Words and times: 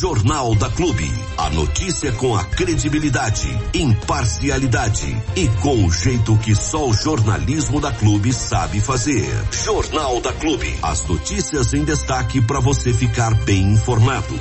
Jornal 0.00 0.54
da 0.54 0.70
Clube. 0.70 1.10
A 1.36 1.50
notícia 1.50 2.12
com 2.12 2.36
a 2.36 2.44
credibilidade, 2.44 3.48
imparcialidade 3.74 5.08
e 5.34 5.48
com 5.60 5.84
o 5.84 5.90
jeito 5.90 6.36
que 6.36 6.54
só 6.54 6.88
o 6.88 6.94
jornalismo 6.94 7.80
da 7.80 7.90
Clube 7.90 8.32
sabe 8.32 8.80
fazer. 8.80 9.26
Jornal 9.50 10.20
da 10.20 10.32
Clube. 10.32 10.72
As 10.84 11.04
notícias 11.08 11.74
em 11.74 11.82
destaque 11.82 12.40
para 12.40 12.60
você 12.60 12.92
ficar 12.92 13.34
bem 13.44 13.72
informado. 13.72 14.38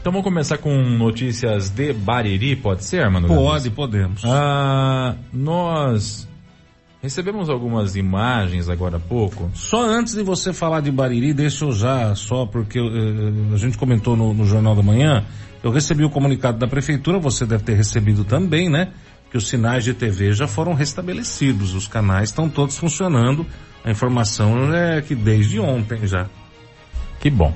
Então 0.00 0.12
vamos 0.12 0.22
começar 0.24 0.58
com 0.58 0.70
notícias 0.82 1.70
de 1.70 1.94
Bariri, 1.94 2.54
pode 2.54 2.84
ser, 2.84 3.08
mano? 3.08 3.26
Pode, 3.26 3.70
podemos. 3.70 4.22
Ah, 4.22 5.16
nós 5.32 6.28
recebemos 7.04 7.50
algumas 7.50 7.96
imagens 7.96 8.70
agora 8.70 8.96
há 8.96 9.00
pouco. 9.00 9.50
Só 9.52 9.84
antes 9.84 10.14
de 10.14 10.22
você 10.22 10.54
falar 10.54 10.80
de 10.80 10.90
Bariri, 10.90 11.34
deixa 11.34 11.66
eu 11.66 11.72
já, 11.72 12.14
só 12.14 12.46
porque 12.46 12.80
uh, 12.80 13.52
a 13.52 13.58
gente 13.58 13.76
comentou 13.76 14.16
no, 14.16 14.32
no, 14.32 14.46
Jornal 14.46 14.74
da 14.74 14.82
Manhã, 14.82 15.22
eu 15.62 15.70
recebi 15.70 16.02
o 16.02 16.08
comunicado 16.08 16.56
da 16.56 16.66
Prefeitura, 16.66 17.18
você 17.18 17.44
deve 17.44 17.62
ter 17.62 17.74
recebido 17.74 18.24
também, 18.24 18.70
né? 18.70 18.88
Que 19.30 19.36
os 19.36 19.46
sinais 19.46 19.84
de 19.84 19.92
TV 19.92 20.32
já 20.32 20.48
foram 20.48 20.72
restabelecidos, 20.72 21.74
os 21.74 21.86
canais 21.86 22.30
estão 22.30 22.48
todos 22.48 22.78
funcionando, 22.78 23.44
a 23.84 23.90
informação 23.90 24.72
é 24.72 25.02
que 25.02 25.14
desde 25.14 25.60
ontem 25.60 26.06
já. 26.06 26.26
Que 27.20 27.28
bom. 27.28 27.54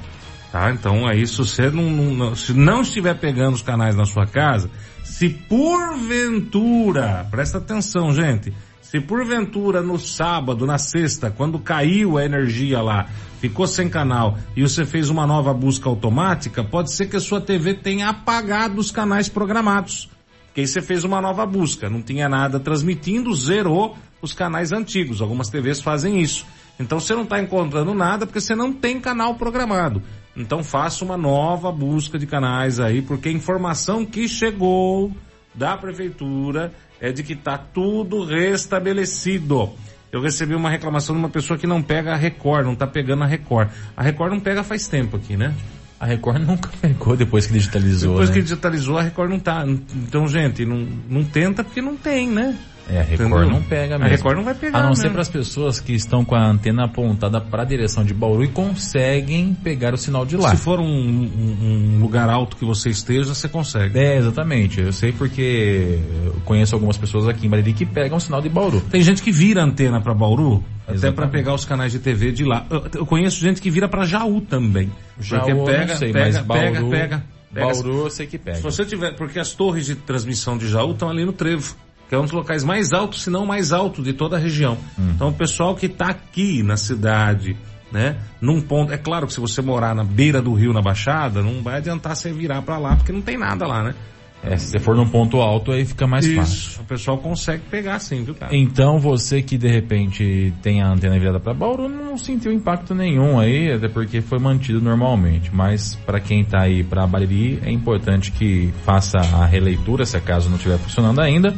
Tá? 0.52 0.70
Então 0.70 1.06
aí 1.06 1.26
se 1.26 1.38
você 1.38 1.70
não, 1.70 1.84
não, 1.90 2.34
se 2.34 2.52
não 2.52 2.82
estiver 2.82 3.14
pegando 3.14 3.54
os 3.54 3.62
canais 3.62 3.96
na 3.96 4.04
sua 4.04 4.26
casa, 4.26 4.68
se 5.02 5.30
porventura, 5.30 7.26
presta 7.30 7.56
atenção 7.56 8.12
gente, 8.12 8.52
se 8.90 8.98
porventura 9.02 9.82
no 9.82 9.98
sábado, 9.98 10.64
na 10.64 10.78
sexta, 10.78 11.30
quando 11.30 11.58
caiu 11.58 12.16
a 12.16 12.24
energia 12.24 12.80
lá, 12.80 13.06
ficou 13.38 13.66
sem 13.66 13.86
canal 13.86 14.38
e 14.56 14.62
você 14.62 14.86
fez 14.86 15.10
uma 15.10 15.26
nova 15.26 15.52
busca 15.52 15.90
automática, 15.90 16.64
pode 16.64 16.90
ser 16.90 17.04
que 17.04 17.16
a 17.16 17.20
sua 17.20 17.38
TV 17.38 17.74
tenha 17.74 18.08
apagado 18.08 18.80
os 18.80 18.90
canais 18.90 19.28
programados. 19.28 20.08
Que 20.54 20.62
aí 20.62 20.66
você 20.66 20.80
fez 20.80 21.04
uma 21.04 21.20
nova 21.20 21.44
busca, 21.44 21.90
não 21.90 22.00
tinha 22.00 22.30
nada 22.30 22.58
transmitindo, 22.58 23.34
zerou 23.34 23.94
os 24.22 24.32
canais 24.32 24.72
antigos. 24.72 25.20
Algumas 25.20 25.50
TVs 25.50 25.82
fazem 25.82 26.22
isso. 26.22 26.46
Então 26.80 26.98
você 26.98 27.14
não 27.14 27.24
está 27.24 27.38
encontrando 27.38 27.92
nada 27.92 28.24
porque 28.24 28.40
você 28.40 28.54
não 28.54 28.72
tem 28.72 28.98
canal 28.98 29.34
programado. 29.34 30.02
Então 30.34 30.64
faça 30.64 31.04
uma 31.04 31.18
nova 31.18 31.70
busca 31.70 32.18
de 32.18 32.26
canais 32.26 32.80
aí, 32.80 33.02
porque 33.02 33.28
a 33.28 33.32
informação 33.32 34.06
que 34.06 34.26
chegou 34.26 35.12
da 35.58 35.76
prefeitura 35.76 36.72
é 37.00 37.10
de 37.10 37.22
que 37.22 37.32
está 37.32 37.58
tudo 37.58 38.24
restabelecido. 38.24 39.70
Eu 40.10 40.22
recebi 40.22 40.54
uma 40.54 40.70
reclamação 40.70 41.14
de 41.14 41.20
uma 41.20 41.28
pessoa 41.28 41.58
que 41.58 41.66
não 41.66 41.82
pega 41.82 42.12
a 42.12 42.16
Record, 42.16 42.64
não 42.64 42.72
está 42.72 42.86
pegando 42.86 43.24
a 43.24 43.26
Record. 43.26 43.68
A 43.96 44.02
Record 44.02 44.32
não 44.32 44.40
pega 44.40 44.62
faz 44.62 44.88
tempo 44.88 45.16
aqui, 45.16 45.36
né? 45.36 45.54
A 46.00 46.06
Record 46.06 46.40
nunca 46.42 46.70
pegou 46.80 47.16
depois 47.16 47.46
que 47.46 47.52
digitalizou. 47.52 48.12
Depois 48.12 48.30
né? 48.30 48.36
que 48.36 48.42
digitalizou, 48.42 48.96
a 48.96 49.02
Record 49.02 49.30
não 49.30 49.40
tá. 49.40 49.64
Então, 49.66 50.26
gente, 50.28 50.64
não, 50.64 50.88
não 51.10 51.24
tenta 51.24 51.62
porque 51.62 51.82
não 51.82 51.96
tem, 51.96 52.28
né? 52.28 52.56
É, 52.88 53.00
a 53.00 53.02
Record 53.02 53.30
Entendeu? 53.30 53.50
não 53.50 53.62
pega 53.62 53.98
mesmo. 53.98 54.04
A 54.04 54.08
Record 54.08 54.36
não 54.36 54.44
vai 54.44 54.54
pegar. 54.54 54.78
A 54.78 54.82
não 54.82 54.88
mesmo. 54.90 55.02
ser 55.02 55.10
para 55.10 55.20
as 55.20 55.28
pessoas 55.28 55.78
que 55.78 55.92
estão 55.92 56.24
com 56.24 56.34
a 56.34 56.44
antena 56.44 56.84
apontada 56.84 57.40
para 57.40 57.62
a 57.62 57.66
direção 57.66 58.02
de 58.02 58.14
Bauru 58.14 58.42
e 58.42 58.48
conseguem 58.48 59.54
pegar 59.54 59.92
o 59.92 59.98
sinal 59.98 60.24
de 60.24 60.36
lá. 60.36 60.50
Se 60.50 60.56
for 60.56 60.80
um, 60.80 60.84
um, 60.84 61.96
um, 61.96 61.98
lugar 62.00 62.30
alto 62.30 62.56
que 62.56 62.64
você 62.64 62.88
esteja, 62.88 63.34
você 63.34 63.48
consegue. 63.48 63.98
É, 63.98 64.16
exatamente. 64.16 64.80
Eu 64.80 64.92
sei 64.92 65.12
porque 65.12 65.98
eu 66.24 66.40
conheço 66.44 66.74
algumas 66.74 66.96
pessoas 66.96 67.28
aqui 67.28 67.46
em 67.46 67.50
Bariri 67.50 67.74
que 67.74 67.84
pegam 67.84 68.16
o 68.16 68.20
sinal 68.20 68.40
de 68.40 68.48
Bauru. 68.48 68.80
Tem 68.80 69.02
gente 69.02 69.22
que 69.22 69.30
vira 69.30 69.62
antena 69.62 70.00
para 70.00 70.14
Bauru, 70.14 70.64
exatamente. 70.88 71.06
até 71.06 71.12
para 71.12 71.28
pegar 71.28 71.54
os 71.54 71.66
canais 71.66 71.92
de 71.92 71.98
TV 71.98 72.32
de 72.32 72.44
lá. 72.44 72.64
Eu, 72.70 72.86
eu 72.94 73.06
conheço 73.06 73.38
gente 73.38 73.60
que 73.60 73.70
vira 73.70 73.88
para 73.88 74.06
Jaú 74.06 74.40
também. 74.40 74.90
Jaú, 75.20 75.40
porque 75.44 75.72
pega, 75.72 75.96
sei, 75.96 76.12
pega, 76.12 76.42
Bauru, 76.42 76.62
pega, 76.62 76.80
pega, 76.80 77.24
pega. 77.52 77.66
Bauru 77.66 78.04
eu 78.04 78.10
sei 78.10 78.26
que 78.26 78.38
pega. 78.38 78.56
Se 78.56 78.62
você 78.62 78.84
tiver, 78.86 79.14
porque 79.14 79.38
as 79.38 79.52
torres 79.52 79.84
de 79.84 79.94
transmissão 79.94 80.56
de 80.56 80.66
Jaú 80.68 80.92
estão 80.92 81.10
ali 81.10 81.24
no 81.26 81.34
trevo 81.34 81.76
que 82.08 82.14
é 82.14 82.18
um 82.18 82.22
dos 82.22 82.32
locais 82.32 82.64
mais 82.64 82.92
altos, 82.92 83.22
se 83.22 83.30
não 83.30 83.44
mais 83.44 83.72
alto 83.72 84.02
de 84.02 84.12
toda 84.12 84.36
a 84.36 84.38
região. 84.38 84.78
Hum. 84.98 85.10
Então 85.14 85.28
o 85.28 85.32
pessoal 85.32 85.74
que 85.74 85.86
está 85.86 86.06
aqui 86.06 86.62
na 86.62 86.76
cidade, 86.76 87.56
né, 87.92 88.16
num 88.40 88.60
ponto, 88.60 88.92
é 88.92 88.98
claro 88.98 89.26
que 89.26 89.32
se 89.32 89.40
você 89.40 89.60
morar 89.60 89.94
na 89.94 90.04
beira 90.04 90.40
do 90.40 90.54
rio 90.54 90.72
na 90.72 90.80
Baixada, 90.80 91.42
não 91.42 91.62
vai 91.62 91.76
adiantar 91.76 92.16
você 92.16 92.32
virar 92.32 92.62
para 92.62 92.78
lá 92.78 92.96
porque 92.96 93.12
não 93.12 93.20
tem 93.20 93.36
nada 93.36 93.66
lá, 93.66 93.82
né? 93.82 93.94
É, 94.40 94.56
se 94.56 94.68
você 94.68 94.78
for 94.78 94.94
num 94.94 95.08
ponto 95.08 95.38
alto 95.38 95.72
aí 95.72 95.84
fica 95.84 96.06
mais 96.06 96.24
Isso, 96.24 96.36
fácil. 96.36 96.82
O 96.82 96.84
pessoal 96.84 97.18
consegue 97.18 97.64
pegar 97.68 97.98
sim, 97.98 98.22
viu, 98.22 98.36
cara? 98.36 98.54
Então 98.56 98.98
você 98.98 99.42
que 99.42 99.58
de 99.58 99.68
repente 99.68 100.54
tem 100.62 100.80
a 100.80 100.88
antena 100.88 101.18
virada 101.18 101.40
para 101.40 101.52
Bauru 101.52 101.88
não 101.88 102.16
sentiu 102.16 102.52
impacto 102.52 102.94
nenhum 102.94 103.40
aí, 103.40 103.72
até 103.72 103.88
porque 103.88 104.20
foi 104.20 104.38
mantido 104.38 104.80
normalmente. 104.80 105.50
Mas 105.52 105.96
para 106.06 106.20
quem 106.20 106.44
tá 106.44 106.62
aí 106.62 106.84
para 106.84 107.04
Bariri 107.04 107.60
é 107.64 107.72
importante 107.72 108.30
que 108.30 108.72
faça 108.84 109.18
a 109.18 109.44
releitura 109.44 110.06
se 110.06 110.16
acaso 110.16 110.48
não 110.48 110.56
estiver 110.56 110.78
funcionando 110.78 111.20
ainda 111.20 111.52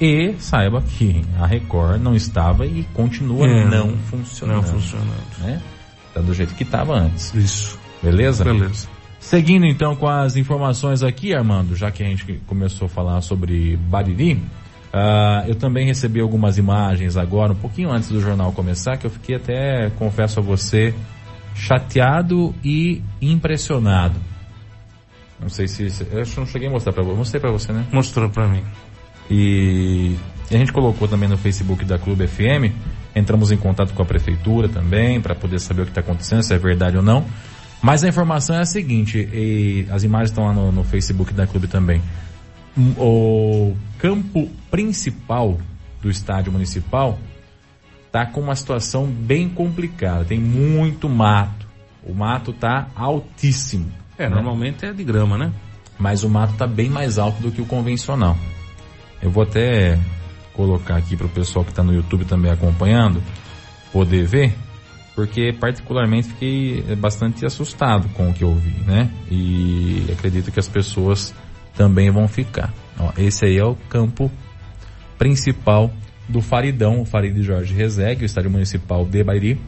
e 0.00 0.34
saiba 0.38 0.80
que 0.80 1.22
a 1.38 1.46
Record 1.46 2.00
não 2.00 2.14
estava 2.14 2.64
e 2.64 2.84
continua 2.94 3.46
é, 3.46 3.64
não 3.66 3.96
funcionando. 3.98 4.56
Não 4.56 4.62
funcionando. 4.62 5.38
Né? 5.38 5.60
Tá 6.14 6.20
do 6.20 6.32
jeito 6.32 6.54
que 6.54 6.62
estava 6.62 6.94
antes. 6.94 7.34
Isso. 7.34 7.78
Beleza? 8.02 8.42
Beleza. 8.44 8.88
Seguindo 9.20 9.66
então 9.66 9.94
com 9.94 10.08
as 10.08 10.36
informações 10.36 11.02
aqui, 11.02 11.34
Armando, 11.34 11.76
já 11.76 11.90
que 11.90 12.02
a 12.02 12.06
gente 12.06 12.40
começou 12.46 12.86
a 12.86 12.88
falar 12.88 13.20
sobre 13.20 13.76
Bariri, 13.76 14.32
uh, 14.34 15.46
eu 15.46 15.54
também 15.54 15.84
recebi 15.84 16.20
algumas 16.20 16.56
imagens 16.56 17.18
agora, 17.18 17.52
um 17.52 17.56
pouquinho 17.56 17.92
antes 17.92 18.08
do 18.08 18.20
jornal 18.20 18.50
começar, 18.52 18.96
que 18.96 19.06
eu 19.06 19.10
fiquei 19.10 19.36
até, 19.36 19.90
confesso 19.90 20.40
a 20.40 20.42
você, 20.42 20.94
chateado 21.54 22.54
e 22.64 23.02
impressionado. 23.20 24.18
Não 25.38 25.50
sei 25.50 25.68
se, 25.68 25.88
eu 26.10 26.22
acho 26.22 26.32
que 26.32 26.40
não 26.40 26.46
cheguei 26.46 26.68
a 26.68 26.70
mostrar 26.70 26.92
para 26.92 27.02
você, 27.02 27.16
mostrei 27.16 27.40
para 27.40 27.50
você, 27.50 27.72
né? 27.72 27.86
Mostrou 27.92 28.30
para 28.30 28.48
mim. 28.48 28.62
E, 29.30 30.16
a 30.50 30.56
gente 30.56 30.72
colocou 30.72 31.06
também 31.06 31.28
no 31.28 31.38
Facebook 31.38 31.84
da 31.84 31.98
Clube 31.98 32.26
FM, 32.26 32.74
entramos 33.14 33.52
em 33.52 33.56
contato 33.56 33.94
com 33.94 34.02
a 34.02 34.04
prefeitura 34.04 34.68
também, 34.68 35.20
para 35.20 35.34
poder 35.34 35.60
saber 35.60 35.82
o 35.82 35.84
que 35.84 35.92
está 35.92 36.00
acontecendo, 36.00 36.42
se 36.42 36.52
é 36.52 36.58
verdade 36.58 36.96
ou 36.96 37.02
não. 37.02 37.24
Mas 37.80 38.02
a 38.02 38.08
informação 38.08 38.56
é 38.56 38.60
a 38.60 38.66
seguinte, 38.66 39.28
as 39.90 40.02
imagens 40.02 40.30
estão 40.30 40.44
lá 40.44 40.52
no, 40.52 40.72
no 40.72 40.84
Facebook 40.84 41.32
da 41.32 41.46
Clube 41.46 41.68
também. 41.68 42.02
O 42.98 43.74
campo 43.98 44.50
principal 44.70 45.56
do 46.02 46.10
estádio 46.10 46.52
municipal 46.52 47.18
está 48.06 48.26
com 48.26 48.40
uma 48.40 48.56
situação 48.56 49.06
bem 49.06 49.48
complicada. 49.48 50.24
Tem 50.24 50.38
muito 50.38 51.08
mato. 51.08 51.66
O 52.02 52.12
mato 52.12 52.50
está 52.50 52.88
altíssimo. 52.96 53.90
É, 54.18 54.28
né? 54.28 54.34
normalmente 54.34 54.84
é 54.84 54.92
de 54.92 55.04
grama, 55.04 55.38
né? 55.38 55.52
Mas 55.98 56.24
o 56.24 56.28
mato 56.28 56.54
está 56.54 56.66
bem 56.66 56.90
mais 56.90 57.18
alto 57.18 57.40
do 57.40 57.52
que 57.52 57.62
o 57.62 57.66
convencional. 57.66 58.36
Eu 59.22 59.30
vou 59.30 59.42
até 59.42 59.98
colocar 60.54 60.96
aqui 60.96 61.16
para 61.16 61.26
o 61.26 61.30
pessoal 61.30 61.64
que 61.64 61.70
está 61.70 61.82
no 61.82 61.94
YouTube 61.94 62.24
também 62.24 62.50
acompanhando 62.50 63.22
poder 63.92 64.24
ver, 64.24 64.54
porque 65.14 65.52
particularmente 65.52 66.28
fiquei 66.28 66.82
bastante 66.96 67.44
assustado 67.44 68.08
com 68.10 68.30
o 68.30 68.34
que 68.34 68.44
eu 68.44 68.54
vi, 68.54 68.80
né? 68.86 69.10
E 69.30 70.06
acredito 70.12 70.52
que 70.52 70.60
as 70.60 70.68
pessoas 70.68 71.34
também 71.74 72.10
vão 72.10 72.28
ficar. 72.28 72.72
Ó, 72.98 73.12
esse 73.18 73.44
aí 73.44 73.58
é 73.58 73.64
o 73.64 73.74
campo 73.88 74.30
principal 75.18 75.90
do 76.28 76.40
Faridão, 76.40 77.00
o 77.00 77.04
Farid 77.04 77.42
Jorge 77.42 77.74
Rezegue, 77.74 78.22
o 78.22 78.26
estádio 78.26 78.50
municipal 78.50 79.04
de 79.04 79.22
Bairi. 79.24 79.60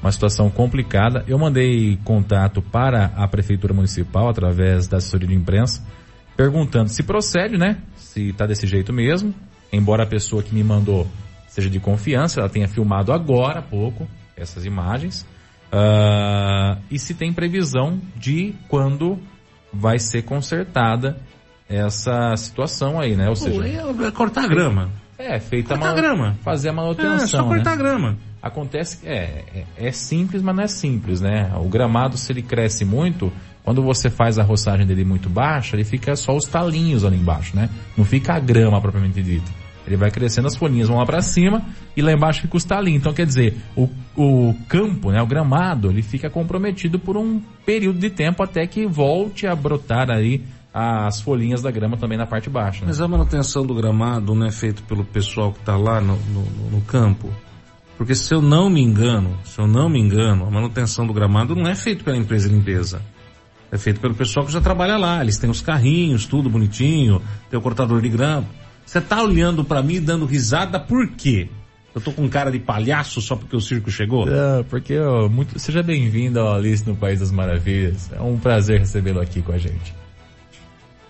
Uma 0.00 0.12
situação 0.12 0.50
complicada. 0.50 1.24
Eu 1.26 1.38
mandei 1.38 1.98
contato 2.04 2.60
para 2.60 3.06
a 3.16 3.26
prefeitura 3.26 3.72
municipal 3.72 4.28
através 4.28 4.86
da 4.86 4.98
assessoria 4.98 5.28
de 5.28 5.34
imprensa 5.34 5.82
perguntando 6.36 6.88
se 6.88 7.02
procede, 7.02 7.56
né? 7.56 7.78
Se 7.96 8.32
tá 8.32 8.46
desse 8.46 8.66
jeito 8.66 8.92
mesmo. 8.92 9.34
Embora 9.72 10.04
a 10.04 10.06
pessoa 10.06 10.42
que 10.42 10.54
me 10.54 10.62
mandou 10.62 11.06
seja 11.48 11.70
de 11.70 11.78
confiança, 11.78 12.40
ela 12.40 12.48
tenha 12.48 12.68
filmado 12.68 13.12
agora 13.12 13.60
há 13.60 13.62
pouco 13.62 14.08
essas 14.36 14.64
imagens. 14.64 15.26
Uh, 15.72 16.80
e 16.90 16.98
se 16.98 17.14
tem 17.14 17.32
previsão 17.32 18.00
de 18.16 18.54
quando 18.68 19.18
vai 19.72 19.98
ser 19.98 20.22
consertada 20.22 21.16
essa 21.68 22.36
situação 22.36 23.00
aí, 23.00 23.16
né? 23.16 23.28
Ou 23.28 23.36
seja, 23.36 23.66
é 23.66 24.10
cortar 24.10 24.44
a 24.44 24.48
grama. 24.48 24.90
É, 25.18 25.38
feita 25.38 25.74
cortar 25.74 25.90
a 25.90 25.94
grama. 25.94 26.36
Fazer 26.42 26.68
a 26.68 26.72
manutenção. 26.72 27.14
É, 27.16 27.26
só 27.26 27.44
cortar 27.44 27.70
né? 27.70 27.72
a 27.72 27.76
grama. 27.76 28.18
Acontece 28.42 28.98
que 28.98 29.08
é, 29.08 29.44
é, 29.78 29.86
é 29.88 29.92
simples, 29.92 30.42
mas 30.42 30.54
não 30.54 30.64
é 30.64 30.68
simples, 30.68 31.20
né? 31.20 31.52
O 31.56 31.68
gramado, 31.68 32.16
se 32.18 32.30
ele 32.30 32.42
cresce 32.42 32.84
muito, 32.84 33.32
quando 33.64 33.82
você 33.82 34.10
faz 34.10 34.38
a 34.38 34.42
roçagem 34.42 34.86
dele 34.86 35.04
muito 35.04 35.30
baixa, 35.30 35.74
ele 35.74 35.84
fica 35.84 36.14
só 36.14 36.36
os 36.36 36.44
talinhos 36.44 37.02
ali 37.02 37.16
embaixo, 37.16 37.56
né? 37.56 37.70
Não 37.96 38.04
fica 38.04 38.34
a 38.34 38.38
grama 38.38 38.78
propriamente 38.78 39.22
dita. 39.22 39.50
Ele 39.86 39.96
vai 39.96 40.10
crescendo, 40.10 40.46
as 40.46 40.56
folhinhas 40.56 40.88
vão 40.88 40.98
lá 40.98 41.04
para 41.04 41.20
cima 41.22 41.62
e 41.96 42.02
lá 42.02 42.12
embaixo 42.12 42.42
fica 42.42 42.56
os 42.56 42.64
talinhos. 42.64 43.00
Então 43.00 43.12
quer 43.12 43.26
dizer, 43.26 43.56
o, 43.74 43.88
o 44.16 44.54
campo, 44.68 45.10
né, 45.10 45.20
o 45.20 45.26
gramado, 45.26 45.90
ele 45.90 46.02
fica 46.02 46.28
comprometido 46.28 46.98
por 46.98 47.16
um 47.16 47.40
período 47.64 47.98
de 47.98 48.10
tempo 48.10 48.42
até 48.42 48.66
que 48.66 48.86
volte 48.86 49.46
a 49.46 49.54
brotar 49.54 50.10
aí 50.10 50.42
as 50.72 51.20
folhinhas 51.20 51.62
da 51.62 51.70
grama 51.70 51.96
também 51.96 52.18
na 52.18 52.26
parte 52.26 52.50
baixa. 52.50 52.80
Né? 52.80 52.86
Mas 52.88 53.00
a 53.00 53.08
manutenção 53.08 53.64
do 53.64 53.74
gramado 53.74 54.34
não 54.34 54.46
é 54.46 54.50
feito 54.50 54.82
pelo 54.82 55.04
pessoal 55.04 55.52
que 55.52 55.60
está 55.60 55.76
lá 55.76 56.00
no, 56.00 56.16
no, 56.16 56.70
no 56.70 56.80
campo? 56.82 57.30
Porque 57.96 58.14
se 58.14 58.34
eu 58.34 58.42
não 58.42 58.68
me 58.68 58.82
engano, 58.82 59.38
se 59.44 59.58
eu 59.58 59.66
não 59.66 59.88
me 59.88 60.00
engano, 60.00 60.46
a 60.46 60.50
manutenção 60.50 61.06
do 61.06 61.12
gramado 61.12 61.54
não 61.54 61.68
é 61.70 61.74
feita 61.74 62.02
pela 62.02 62.16
empresa 62.16 62.48
de 62.48 62.54
limpeza 62.54 63.00
É 63.74 63.76
feito 63.76 63.98
pelo 63.98 64.14
pessoal 64.14 64.46
que 64.46 64.52
já 64.52 64.60
trabalha 64.60 64.96
lá. 64.96 65.20
Eles 65.20 65.36
têm 65.36 65.50
os 65.50 65.60
carrinhos, 65.60 66.26
tudo 66.26 66.48
bonitinho, 66.48 67.20
tem 67.50 67.58
o 67.58 67.60
cortador 67.60 68.00
de 68.00 68.08
grama. 68.08 68.46
Você 68.86 69.00
tá 69.00 69.20
olhando 69.20 69.64
para 69.64 69.82
mim 69.82 70.00
dando 70.00 70.24
risada 70.26 70.78
por 70.78 71.08
quê? 71.08 71.48
Eu 71.92 72.00
tô 72.00 72.12
com 72.12 72.28
cara 72.28 72.52
de 72.52 72.60
palhaço 72.60 73.20
só 73.20 73.34
porque 73.34 73.56
o 73.56 73.60
circo 73.60 73.90
chegou? 73.90 74.28
É, 74.28 74.62
porque 74.62 74.96
ó, 74.96 75.28
muito, 75.28 75.58
seja 75.58 75.82
bem-vindo 75.82 76.38
ao 76.38 76.54
Alice 76.54 76.86
no 76.88 76.94
País 76.94 77.18
das 77.18 77.32
Maravilhas. 77.32 78.12
É 78.12 78.20
um 78.20 78.38
prazer 78.38 78.78
recebê-lo 78.78 79.20
aqui 79.20 79.42
com 79.42 79.50
a 79.50 79.58
gente. 79.58 79.92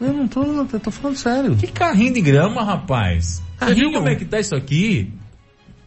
Eu 0.00 0.14
não 0.14 0.26
tô, 0.26 0.42
eu 0.42 0.80
tô 0.80 0.90
falando 0.90 1.16
sério. 1.16 1.54
Que 1.56 1.66
carrinho 1.66 2.14
de 2.14 2.22
grama, 2.22 2.64
rapaz? 2.64 3.42
Carrinho? 3.58 3.76
Você 3.76 3.82
viu 3.82 3.92
como 3.92 4.08
é 4.08 4.14
que 4.14 4.24
tá 4.24 4.40
isso 4.40 4.54
aqui? 4.54 5.12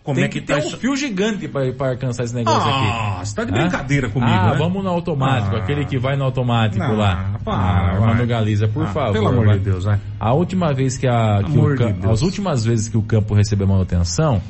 Como 0.07 0.15
Tem 0.15 0.23
é 0.23 0.27
que, 0.29 0.39
que 0.39 0.47
tá 0.47 0.57
ter 0.61 0.65
um 0.67 0.77
fio 0.77 0.95
gigante 0.95 1.49
pra, 1.49 1.69
pra 1.73 1.89
alcançar 1.89 2.23
esse 2.23 2.33
negócio 2.33 2.61
aqui. 2.61 2.87
Ah, 2.89 3.19
você 3.25 3.35
tá 3.35 3.43
de 3.43 3.51
brincadeira 3.51 4.07
comigo, 4.07 4.31
ah, 4.31 4.51
né? 4.51 4.55
vamos 4.57 4.81
no 4.81 4.89
automático, 4.89 5.53
Ah. 5.53 5.59
aquele 5.59 5.83
que 5.83 5.97
vai 5.99 6.15
no 6.15 6.23
automático 6.23 6.81
Não, 6.81 6.95
lá. 6.95 7.35
para, 7.43 7.53
ah, 7.53 7.99
vai. 8.15 8.25
Galiza, 8.25 8.69
por 8.69 8.83
Ah, 8.85 8.87
favor. 8.87 9.11
Pelo 9.11 9.27
amor 9.27 9.45
vai. 9.47 9.57
de 9.59 9.65
Deus, 9.65 9.83
vai. 9.83 9.99
A 10.17 10.31
última 10.31 10.73
vez 10.73 10.97
que, 10.97 11.05
a, 11.05 11.41
que 11.45 11.57
o 11.59 11.75
campo, 11.75 12.09
as 12.09 12.21
últimas 12.21 12.63
vezes 12.63 12.87
que 12.87 12.97
o 12.97 13.01
campo 13.01 13.33
recebeu 13.33 13.67
manutenção 13.67 14.41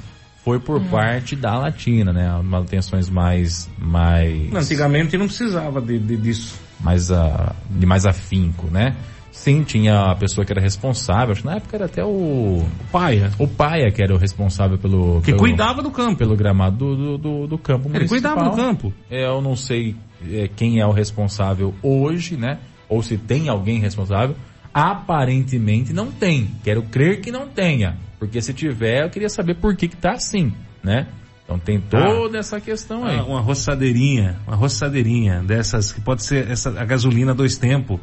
foi 0.45 0.59
por 0.59 0.79
parte 0.79 1.35
da 1.35 1.57
Latina, 1.57 2.13
né? 2.13 2.39
Manutenções 2.43 3.09
mais, 3.09 3.67
mais, 3.79 4.53
Antigamente 4.53 5.17
não 5.17 5.25
precisava 5.25 5.81
de, 5.81 5.97
de- 5.97 6.17
disso. 6.17 6.59
mais 6.79 7.11
a, 7.11 7.55
de 7.67 7.85
mais 7.87 8.05
afinco, 8.05 8.67
né? 8.67 8.95
Sim, 9.37 9.63
tinha 9.63 10.11
a 10.11 10.15
pessoa 10.15 10.43
que 10.43 10.51
era 10.51 10.59
responsável, 10.59 11.31
acho 11.31 11.41
que 11.41 11.47
na 11.47 11.55
época 11.55 11.77
era 11.77 11.85
até 11.85 12.03
o, 12.03 12.65
Paia. 12.91 13.31
o 13.39 13.47
Paia 13.47 13.91
que 13.91 14.01
era 14.01 14.13
o 14.13 14.17
responsável 14.17 14.77
pelo, 14.77 15.19
Que 15.21 15.27
pelo, 15.27 15.37
cuidava 15.37 15.81
do 15.81 15.91
campo. 15.91 16.17
pelo 16.17 16.35
gramado 16.35 16.77
do, 16.77 16.95
do, 16.95 17.17
do, 17.17 17.47
do 17.47 17.57
campo 17.57 17.87
Ele 17.87 17.93
municipal. 17.99 18.33
cuidava 18.35 18.49
do 18.49 18.55
campo. 18.55 18.93
É, 19.09 19.25
Eu 19.25 19.41
não 19.41 19.55
sei 19.55 19.95
é, 20.31 20.49
quem 20.53 20.79
é 20.81 20.85
o 20.85 20.91
responsável 20.91 21.73
hoje, 21.83 22.35
né? 22.35 22.57
Ou 22.89 23.01
se 23.03 23.17
tem 23.17 23.47
alguém 23.47 23.79
responsável. 23.79 24.35
Aparentemente 24.73 25.93
não 25.93 26.11
tem. 26.11 26.49
Quero 26.63 26.81
crer 26.83 27.21
que 27.21 27.31
não 27.31 27.47
tenha. 27.47 27.95
Porque 28.19 28.41
se 28.41 28.53
tiver, 28.53 29.03
eu 29.05 29.09
queria 29.09 29.29
saber 29.29 29.55
por 29.55 29.75
que 29.75 29.87
que 29.87 29.95
tá 29.95 30.11
assim, 30.13 30.51
né? 30.83 31.07
Então 31.45 31.57
tem 31.59 31.79
toda 31.79 32.37
essa 32.37 32.59
questão 32.59 33.05
aí. 33.05 33.17
Ah, 33.19 33.23
uma 33.23 33.39
roçadeirinha, 33.39 34.37
uma 34.47 34.55
roçadeirinha 34.55 35.41
dessas 35.43 35.91
que 35.93 36.01
pode 36.01 36.23
ser 36.23 36.49
essa, 36.49 36.69
a 36.79 36.83
gasolina 36.83 37.33
dois 37.33 37.57
tempos. 37.57 37.99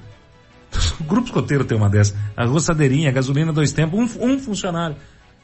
O 1.01 1.05
grupo 1.05 1.27
escoteiro 1.27 1.65
tem 1.65 1.77
uma 1.77 1.89
dessas. 1.89 2.17
A 2.37 2.45
roçadeirinha, 2.45 3.09
a 3.09 3.13
gasolina 3.13 3.53
dois 3.53 3.73
tempos, 3.73 4.17
um, 4.17 4.27
um 4.27 4.39
funcionário. 4.39 4.97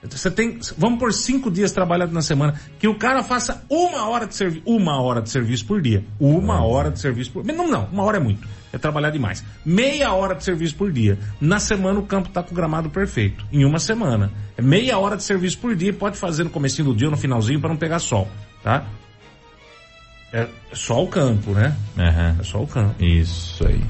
Você 0.02 0.30
tem, 0.30 0.58
vamos 0.78 0.98
por 0.98 1.12
cinco 1.12 1.50
dias 1.50 1.72
trabalhados 1.72 2.14
na 2.14 2.22
semana, 2.22 2.54
que 2.78 2.88
o 2.88 2.94
cara 2.94 3.22
faça 3.22 3.62
uma 3.68 4.08
hora 4.08 4.26
de 4.26 4.34
serviço, 4.34 4.62
uma 4.66 4.98
hora 5.00 5.20
de 5.20 5.28
serviço 5.28 5.66
por 5.66 5.82
dia. 5.82 6.02
Uma 6.18 6.64
hora 6.64 6.90
de 6.90 6.98
serviço 6.98 7.30
por 7.32 7.44
Não, 7.44 7.68
não, 7.68 7.84
uma 7.92 8.02
hora 8.04 8.16
é 8.16 8.20
muito. 8.20 8.48
É 8.72 8.78
trabalhar 8.78 9.10
demais. 9.10 9.44
Meia 9.64 10.14
hora 10.14 10.34
de 10.34 10.42
serviço 10.42 10.74
por 10.74 10.90
dia. 10.90 11.18
Na 11.38 11.60
semana 11.60 11.98
o 11.98 12.06
campo 12.06 12.30
tá 12.30 12.42
com 12.42 12.52
o 12.52 12.54
gramado 12.54 12.88
perfeito. 12.88 13.44
Em 13.52 13.64
uma 13.64 13.78
semana. 13.78 14.32
É 14.56 14.62
meia 14.62 14.98
hora 14.98 15.18
de 15.18 15.22
serviço 15.22 15.58
por 15.58 15.76
dia, 15.76 15.92
pode 15.92 16.16
fazer 16.16 16.44
no 16.44 16.50
comecinho 16.50 16.88
do 16.88 16.96
dia 16.96 17.08
ou 17.08 17.10
no 17.10 17.18
finalzinho 17.18 17.60
para 17.60 17.68
não 17.68 17.76
pegar 17.76 17.98
sol, 17.98 18.26
tá? 18.62 18.86
É 20.32 20.48
só 20.72 21.02
o 21.02 21.08
campo, 21.08 21.50
né? 21.50 21.76
Aham. 21.98 22.36
É 22.38 22.42
só 22.42 22.62
o 22.62 22.66
campo. 22.66 23.02
Isso 23.02 23.66
aí. 23.66 23.82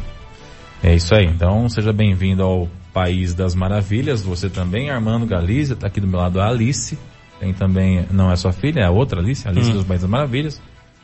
É 0.82 0.94
isso 0.94 1.14
aí. 1.14 1.26
Então, 1.26 1.68
seja 1.68 1.92
bem-vindo 1.92 2.42
ao 2.42 2.68
País 2.92 3.34
das 3.34 3.54
Maravilhas. 3.54 4.22
Você 4.22 4.48
também, 4.48 4.90
Armando 4.90 5.26
Galizia, 5.26 5.76
tá 5.76 5.86
aqui 5.86 6.00
do 6.00 6.06
meu 6.06 6.18
lado 6.18 6.40
a 6.40 6.48
Alice. 6.48 6.98
Tem 7.38 7.52
também, 7.52 8.06
não 8.10 8.30
é 8.30 8.36
sua 8.36 8.52
filha, 8.52 8.80
é 8.80 8.84
a 8.86 8.90
outra 8.90 9.20
Alice, 9.20 9.46
a 9.46 9.50
Alice 9.50 9.70
Hum. 9.70 9.74
dos 9.74 9.84
País 9.84 10.00
das 10.02 10.10
Maravilhas. 10.10 10.60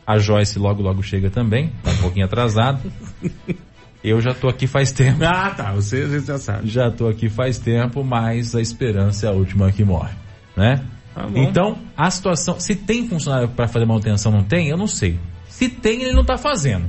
A 0.07 0.19
Joyce 0.19 0.59
logo 0.59 0.83
logo 0.83 1.03
chega 1.03 1.31
também, 1.31 1.73
tá 1.83 1.91
um 1.91 1.97
pouquinho 1.97 2.27
atrasado. 2.27 2.81
Eu 4.05 4.21
já 4.21 4.33
tô 4.33 4.49
aqui 4.49 4.69
faz 4.69 4.93
tempo. 4.93 5.25
Ah, 5.25 5.51
tá. 5.51 5.73
Você, 5.73 6.09
gente 6.09 6.27
já 6.27 6.39
sabe. 6.39 6.69
Já 6.69 6.91
tô 6.93 7.09
aqui 7.09 7.29
faz 7.29 7.59
tempo, 7.59 8.05
mas 8.05 8.55
a 8.55 8.61
esperança 8.61 9.27
é 9.27 9.29
a 9.31 9.33
última 9.33 9.73
que 9.73 9.83
morre, 9.85 10.15
né? 10.57 10.85
Tá 11.13 11.27
então, 11.35 11.79
a 11.97 12.09
situação, 12.09 12.61
se 12.61 12.77
tem 12.77 13.09
funcionário 13.09 13.49
para 13.49 13.67
fazer 13.67 13.85
manutenção, 13.85 14.31
não 14.31 14.45
tem, 14.45 14.69
eu 14.69 14.77
não 14.77 14.87
sei. 14.87 15.19
Se 15.49 15.69
tem, 15.69 16.03
ele 16.03 16.13
não 16.13 16.25
tá 16.25 16.37
fazendo. 16.37 16.85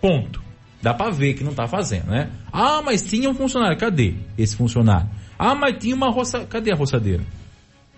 Ponto. 0.00 0.40
Dá 0.82 0.94
pra 0.94 1.10
ver 1.10 1.34
que 1.34 1.44
não 1.44 1.52
tá 1.52 1.66
fazendo, 1.66 2.06
né? 2.06 2.30
Ah, 2.52 2.80
mas 2.82 3.02
tinha 3.02 3.28
um 3.28 3.34
funcionário, 3.34 3.76
cadê 3.76 4.14
esse 4.38 4.56
funcionário? 4.56 5.08
Ah, 5.38 5.54
mas 5.54 5.76
tinha 5.78 5.94
uma 5.94 6.10
roça, 6.10 6.46
cadê 6.46 6.72
a 6.72 6.76
roçadeira? 6.76 7.22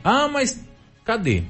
Ah, 0.02 0.29
mas 0.29 0.67
cadê? 1.05 1.44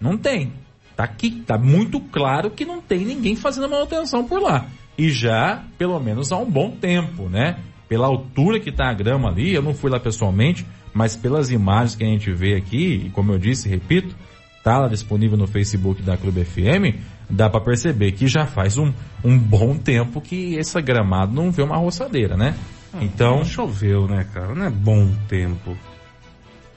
Não 0.00 0.16
tem. 0.16 0.52
Tá 0.94 1.04
aqui, 1.04 1.42
tá 1.46 1.58
muito 1.58 2.00
claro 2.00 2.50
que 2.50 2.64
não 2.64 2.80
tem 2.80 3.04
ninguém 3.04 3.36
fazendo 3.36 3.68
manutenção 3.68 4.26
por 4.26 4.40
lá. 4.40 4.66
E 4.96 5.10
já, 5.10 5.62
pelo 5.76 5.98
menos 6.00 6.32
há 6.32 6.38
um 6.38 6.50
bom 6.50 6.70
tempo, 6.70 7.28
né? 7.28 7.58
Pela 7.88 8.06
altura 8.06 8.58
que 8.58 8.72
tá 8.72 8.88
a 8.88 8.94
grama 8.94 9.28
ali, 9.28 9.54
eu 9.54 9.62
não 9.62 9.74
fui 9.74 9.90
lá 9.90 10.00
pessoalmente, 10.00 10.66
mas 10.94 11.14
pelas 11.14 11.50
imagens 11.50 11.94
que 11.94 12.04
a 12.04 12.06
gente 12.06 12.32
vê 12.32 12.54
aqui, 12.54 13.06
e 13.06 13.10
como 13.10 13.32
eu 13.32 13.38
disse, 13.38 13.68
repito, 13.68 14.16
tá 14.64 14.78
lá 14.78 14.88
disponível 14.88 15.36
no 15.36 15.46
Facebook 15.46 16.02
da 16.02 16.16
Clube 16.16 16.44
FM, 16.44 16.98
dá 17.28 17.48
para 17.50 17.60
perceber 17.60 18.12
que 18.12 18.26
já 18.26 18.46
faz 18.46 18.78
um, 18.78 18.92
um 19.24 19.38
bom 19.38 19.76
tempo 19.76 20.20
que 20.20 20.54
esse 20.54 20.80
gramado 20.82 21.32
não 21.32 21.50
vê 21.50 21.62
uma 21.62 21.76
roçadeira, 21.76 22.36
né? 22.36 22.54
Então, 23.00 23.38
Não 23.38 23.44
choveu, 23.44 24.06
né, 24.08 24.26
cara? 24.32 24.54
Não 24.54 24.64
é 24.64 24.70
bom 24.70 25.10
tempo. 25.28 25.76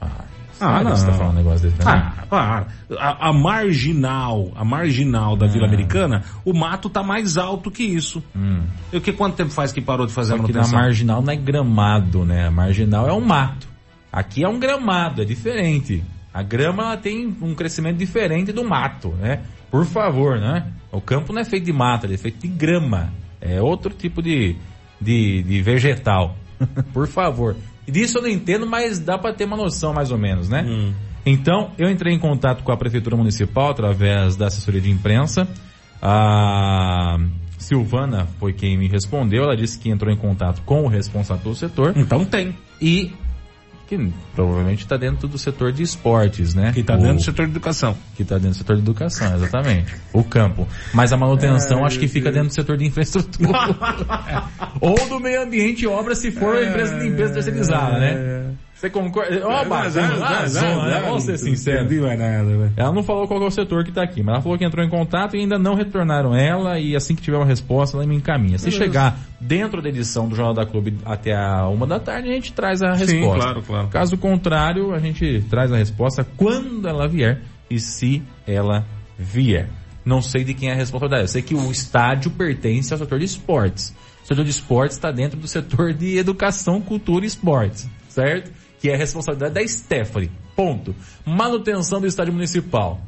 ah, 0.00 0.06
Ah, 0.60 0.84
que 0.84 0.90
você 0.90 1.06
tá 1.06 1.10
não. 1.12 1.18
falando 1.18 1.32
um 1.32 1.36
negócio 1.38 1.70
desse, 1.70 1.78
né? 1.82 2.12
Ah, 2.18 2.24
para. 2.28 2.66
A, 2.98 3.28
a 3.28 3.32
marginal, 3.32 4.52
a 4.54 4.62
marginal 4.64 5.34
da 5.36 5.46
Vila 5.46 5.66
Americana, 5.66 6.22
o 6.44 6.52
mato 6.52 6.90
tá 6.90 7.02
mais 7.02 7.38
alto 7.38 7.70
que 7.70 7.82
isso. 7.82 8.22
Hum. 8.36 8.62
E 8.92 8.96
o 8.98 9.00
que 9.00 9.12
quanto 9.12 9.36
tempo 9.36 9.50
faz 9.50 9.72
que 9.72 9.80
parou 9.80 10.06
de 10.06 10.12
fazer 10.12 10.34
a 10.34 10.36
Só 10.36 10.42
na 10.42 10.48
manutenção? 10.48 10.78
marginal 10.78 11.22
não 11.22 11.32
é 11.32 11.36
gramado, 11.36 12.24
né? 12.26 12.48
A 12.48 12.50
marginal 12.50 13.08
é 13.08 13.12
um 13.12 13.20
mato. 13.24 13.66
Aqui 14.12 14.44
é 14.44 14.48
um 14.48 14.58
gramado, 14.58 15.22
é 15.22 15.24
diferente. 15.24 16.04
A 16.34 16.42
grama 16.42 16.96
tem 16.98 17.34
um 17.40 17.54
crescimento 17.54 17.96
diferente 17.96 18.52
do 18.52 18.62
mato, 18.64 19.08
né? 19.20 19.40
Por 19.70 19.84
favor, 19.84 20.38
né? 20.40 20.72
O 20.92 21.00
campo 21.00 21.32
não 21.32 21.40
é 21.40 21.44
feito 21.44 21.64
de 21.64 21.72
mato, 21.72 22.06
ele 22.06 22.14
é 22.14 22.18
feito 22.18 22.38
de 22.40 22.48
grama. 22.48 23.12
É 23.40 23.60
outro 23.62 23.94
tipo 23.94 24.20
de, 24.20 24.56
de, 25.00 25.42
de 25.42 25.62
vegetal. 25.62 26.36
Por 26.92 27.06
favor. 27.06 27.56
Disso 27.86 28.18
eu 28.18 28.22
não 28.22 28.28
entendo, 28.28 28.66
mas 28.66 28.98
dá 28.98 29.16
para 29.16 29.32
ter 29.32 29.44
uma 29.44 29.56
noção 29.56 29.92
mais 29.94 30.10
ou 30.10 30.18
menos, 30.18 30.48
né? 30.48 30.62
Hum. 30.66 30.92
Então, 31.24 31.70
eu 31.78 31.88
entrei 31.90 32.14
em 32.14 32.18
contato 32.18 32.62
com 32.62 32.72
a 32.72 32.76
Prefeitura 32.76 33.16
Municipal 33.16 33.70
através 33.70 34.36
da 34.36 34.46
assessoria 34.46 34.80
de 34.80 34.90
imprensa. 34.90 35.46
A 36.02 37.18
Silvana 37.58 38.26
foi 38.38 38.52
quem 38.52 38.76
me 38.78 38.88
respondeu. 38.88 39.44
Ela 39.44 39.56
disse 39.56 39.78
que 39.78 39.90
entrou 39.90 40.12
em 40.12 40.16
contato 40.16 40.62
com 40.62 40.84
o 40.84 40.88
responsável 40.88 41.50
do 41.50 41.54
setor 41.54 41.92
Então 41.96 42.24
tem. 42.24 42.56
e 42.80 43.12
que 43.90 44.12
provavelmente 44.36 44.84
está 44.84 44.96
dentro 44.96 45.26
do 45.26 45.36
setor 45.36 45.72
de 45.72 45.82
esportes, 45.82 46.54
né? 46.54 46.70
Que 46.72 46.80
tá 46.82 46.94
O- 46.94 46.98
dentro 46.98 47.16
do 47.16 47.22
setor 47.24 47.46
de 47.46 47.50
educação. 47.50 47.96
que 48.16 48.22
está 48.22 48.36
dentro 48.36 48.50
do 48.50 48.56
setor 48.56 48.76
de 48.76 48.82
educação, 48.82 49.34
exatamente. 49.34 49.94
o 50.12 50.22
campo. 50.22 50.66
Mas 50.94 51.12
a 51.12 51.16
manutenção 51.16 51.80
Ai, 51.80 51.86
acho 51.86 51.98
que 51.98 52.06
fica 52.06 52.30
dentro 52.30 52.48
do 52.50 52.54
setor 52.54 52.76
de 52.76 52.84
infraestrutura. 52.86 53.50
Ou 54.80 55.08
do 55.08 55.18
meio 55.18 55.42
ambiente 55.42 55.82
e 55.82 55.86
obra, 55.88 56.14
se 56.14 56.30
for 56.30 56.54
a 56.56 56.62
empresa 56.64 56.96
de 56.96 57.02
limpeza 57.08 57.34
terceirizada, 57.34 57.98
né? 57.98 58.44
Você 58.80 58.88
concorda? 58.88 59.46
Ó, 59.46 59.62
razão, 59.62 60.86
né? 60.86 61.02
Vamos 61.04 61.24
ser 61.24 61.36
sinceros. 61.36 61.86
Ela 62.74 62.92
não 62.92 63.02
falou 63.02 63.28
qual 63.28 63.42
é 63.42 63.46
o 63.46 63.50
setor 63.50 63.84
que 63.84 63.90
está 63.90 64.02
aqui, 64.02 64.22
mas 64.22 64.32
ela 64.32 64.42
falou 64.42 64.56
que 64.56 64.64
entrou 64.64 64.82
em 64.82 64.88
contato 64.88 65.36
e 65.36 65.40
ainda 65.40 65.58
não 65.58 65.74
retornaram 65.74 66.34
ela 66.34 66.78
e 66.78 66.96
assim 66.96 67.14
que 67.14 67.20
tiver 67.20 67.36
uma 67.36 67.44
resposta 67.44 67.98
ela 67.98 68.06
me 68.06 68.16
encaminha. 68.16 68.56
Se 68.56 68.70
chegar 68.70 69.18
dentro 69.38 69.82
da 69.82 69.90
edição 69.90 70.26
do 70.26 70.34
Jornal 70.34 70.54
da 70.54 70.64
Clube 70.64 70.96
até 71.04 71.36
a 71.36 71.68
uma 71.68 71.86
da 71.86 72.00
tarde, 72.00 72.30
a 72.30 72.32
gente 72.32 72.54
traz 72.54 72.80
a 72.80 72.94
Sim, 72.94 73.18
resposta. 73.18 73.42
claro, 73.42 73.62
claro. 73.62 73.88
Caso 73.88 74.16
contrário, 74.16 74.94
a 74.94 74.98
gente 74.98 75.44
traz 75.50 75.70
a 75.70 75.76
resposta 75.76 76.26
quando 76.38 76.88
ela 76.88 77.06
vier 77.06 77.42
e 77.68 77.78
se 77.78 78.22
ela 78.46 78.86
vier. 79.18 79.68
Não 80.02 80.22
sei 80.22 80.42
de 80.42 80.54
quem 80.54 80.70
é 80.70 80.72
a 80.72 80.76
responsabilidade. 80.76 81.24
Eu 81.24 81.28
sei 81.28 81.42
que 81.42 81.54
o 81.54 81.70
estádio 81.70 82.30
pertence 82.30 82.94
ao 82.94 82.98
setor 82.98 83.18
de 83.18 83.26
esportes. 83.26 83.94
O 84.24 84.26
setor 84.26 84.42
de 84.42 84.50
esportes 84.50 84.96
está 84.96 85.12
dentro 85.12 85.38
do 85.38 85.46
setor 85.46 85.92
de 85.92 86.16
educação, 86.16 86.80
cultura 86.80 87.26
e 87.26 87.28
esportes, 87.28 87.86
certo? 88.08 88.50
Que 88.80 88.90
é 88.90 88.94
a 88.94 88.98
responsabilidade 88.98 89.54
da 89.54 89.66
Stephanie. 89.66 90.30
Ponto. 90.56 90.94
Manutenção 91.24 92.00
do 92.00 92.06
estádio 92.06 92.32
municipal. 92.32 93.00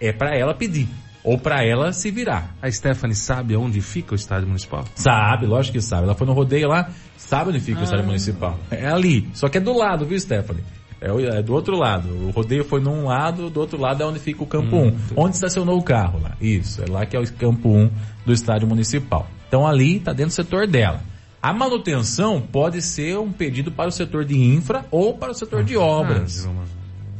É 0.00 0.12
para 0.12 0.36
ela 0.36 0.54
pedir. 0.54 0.88
Ou 1.22 1.38
para 1.38 1.64
ela 1.64 1.92
se 1.92 2.10
virar. 2.10 2.54
A 2.60 2.70
Stephanie 2.70 3.14
sabe 3.14 3.54
aonde 3.54 3.80
fica 3.80 4.12
o 4.12 4.14
estádio 4.14 4.46
municipal? 4.46 4.84
Sabe, 4.94 5.46
lógico 5.46 5.78
que 5.78 5.80
sabe. 5.82 6.04
Ela 6.04 6.14
foi 6.14 6.26
no 6.26 6.34
rodeio 6.34 6.68
lá, 6.68 6.90
sabe 7.16 7.50
onde 7.50 7.60
fica 7.60 7.80
o 7.80 7.84
estádio 7.84 8.04
municipal. 8.04 8.58
É 8.70 8.86
ali. 8.86 9.28
Só 9.32 9.48
que 9.48 9.56
é 9.56 9.60
do 9.60 9.72
lado, 9.72 10.04
viu, 10.04 10.20
Stephanie? 10.20 10.62
É, 11.00 11.38
é 11.38 11.42
do 11.42 11.54
outro 11.54 11.76
lado. 11.76 12.08
O 12.08 12.30
rodeio 12.30 12.64
foi 12.64 12.80
num 12.80 13.04
lado, 13.04 13.48
do 13.48 13.60
outro 13.60 13.80
lado 13.80 14.02
é 14.02 14.06
onde 14.06 14.18
fica 14.18 14.42
o 14.42 14.46
campo 14.46 14.76
1. 14.76 14.98
Onde 15.16 15.34
estacionou 15.36 15.78
o 15.78 15.82
carro 15.82 16.20
lá. 16.22 16.36
Isso, 16.40 16.82
é 16.82 16.90
lá 16.90 17.06
que 17.06 17.16
é 17.16 17.20
o 17.20 17.32
campo 17.32 17.70
1 17.70 17.90
do 18.26 18.32
estádio 18.32 18.68
municipal. 18.68 19.26
Então 19.48 19.66
ali 19.66 19.96
está 19.96 20.12
dentro 20.12 20.30
do 20.30 20.34
setor 20.34 20.66
dela. 20.66 21.00
A 21.44 21.52
manutenção 21.52 22.40
pode 22.40 22.80
ser 22.80 23.18
um 23.18 23.30
pedido 23.30 23.70
para 23.70 23.90
o 23.90 23.92
setor 23.92 24.24
de 24.24 24.34
infra 24.34 24.86
ou 24.90 25.12
para 25.12 25.30
o 25.30 25.34
setor 25.34 25.62
de 25.62 25.76
obras. 25.76 26.48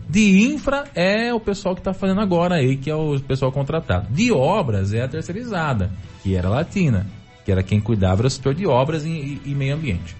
De 0.08 0.46
infra 0.46 0.84
é 0.94 1.34
o 1.34 1.38
pessoal 1.38 1.74
que 1.74 1.82
está 1.82 1.92
fazendo 1.92 2.22
agora 2.22 2.54
aí, 2.54 2.78
que 2.78 2.88
é 2.88 2.94
o 2.94 3.20
pessoal 3.20 3.52
contratado. 3.52 4.10
De 4.10 4.32
obras 4.32 4.94
é 4.94 5.02
a 5.02 5.08
terceirizada, 5.08 5.90
que 6.22 6.34
era 6.34 6.48
a 6.48 6.52
Latina, 6.52 7.06
que 7.44 7.52
era 7.52 7.62
quem 7.62 7.78
cuidava 7.78 8.22
do 8.22 8.30
setor 8.30 8.54
de 8.54 8.66
obras 8.66 9.04
e, 9.04 9.42
e 9.44 9.54
meio 9.54 9.74
ambiente. 9.74 10.16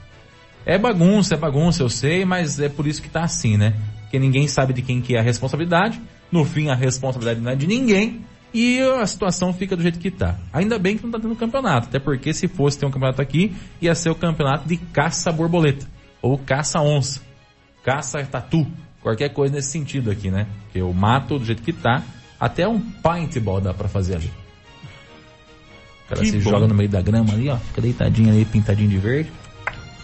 É 0.66 0.76
bagunça, 0.76 1.32
é 1.32 1.38
bagunça, 1.38 1.82
eu 1.82 1.88
sei, 1.88 2.26
mas 2.26 2.60
é 2.60 2.68
por 2.68 2.86
isso 2.86 3.00
que 3.00 3.08
tá 3.08 3.22
assim, 3.22 3.56
né? 3.56 3.72
Porque 4.02 4.18
ninguém 4.18 4.46
sabe 4.46 4.74
de 4.74 4.82
quem 4.82 5.00
que 5.00 5.16
é 5.16 5.18
a 5.18 5.22
responsabilidade. 5.22 5.98
No 6.30 6.44
fim, 6.44 6.68
a 6.68 6.74
responsabilidade 6.74 7.40
não 7.40 7.52
é 7.52 7.56
de 7.56 7.66
ninguém. 7.66 8.20
E 8.54 8.80
a 8.80 9.04
situação 9.06 9.52
fica 9.52 9.74
do 9.76 9.82
jeito 9.82 9.98
que 9.98 10.10
tá. 10.12 10.36
Ainda 10.52 10.78
bem 10.78 10.96
que 10.96 11.02
não 11.04 11.10
tá 11.10 11.18
tendo 11.18 11.34
campeonato. 11.34 11.88
Até 11.88 11.98
porque 11.98 12.32
se 12.32 12.46
fosse 12.46 12.78
ter 12.78 12.86
um 12.86 12.90
campeonato 12.90 13.20
aqui, 13.20 13.52
ia 13.80 13.94
ser 13.96 14.10
o 14.10 14.14
campeonato 14.14 14.68
de 14.68 14.76
caça-borboleta. 14.76 15.86
Ou 16.22 16.38
caça-onça. 16.38 17.20
Caça-tatu. 17.82 18.66
Qualquer 19.02 19.30
coisa 19.30 19.54
nesse 19.54 19.70
sentido 19.70 20.10
aqui, 20.10 20.30
né? 20.30 20.46
Porque 20.64 20.80
o 20.80 20.92
mato, 20.94 21.38
do 21.38 21.44
jeito 21.44 21.62
que 21.62 21.72
tá, 21.72 22.02
até 22.38 22.66
um 22.66 22.78
paintball 22.80 23.60
dá 23.60 23.74
pra 23.74 23.88
fazer 23.88 24.14
ali. 24.16 24.30
O 26.04 26.08
cara 26.10 26.20
Que 26.20 26.26
se 26.28 26.38
bom. 26.38 26.50
joga 26.50 26.66
no 26.68 26.74
meio 26.74 26.88
da 26.88 27.02
grama 27.02 27.32
ali, 27.32 27.48
ó. 27.48 27.56
Fica 27.56 27.80
deitadinho 27.82 28.30
ali, 28.32 28.44
pintadinho 28.44 28.88
de 28.88 28.98
verde. 28.98 29.32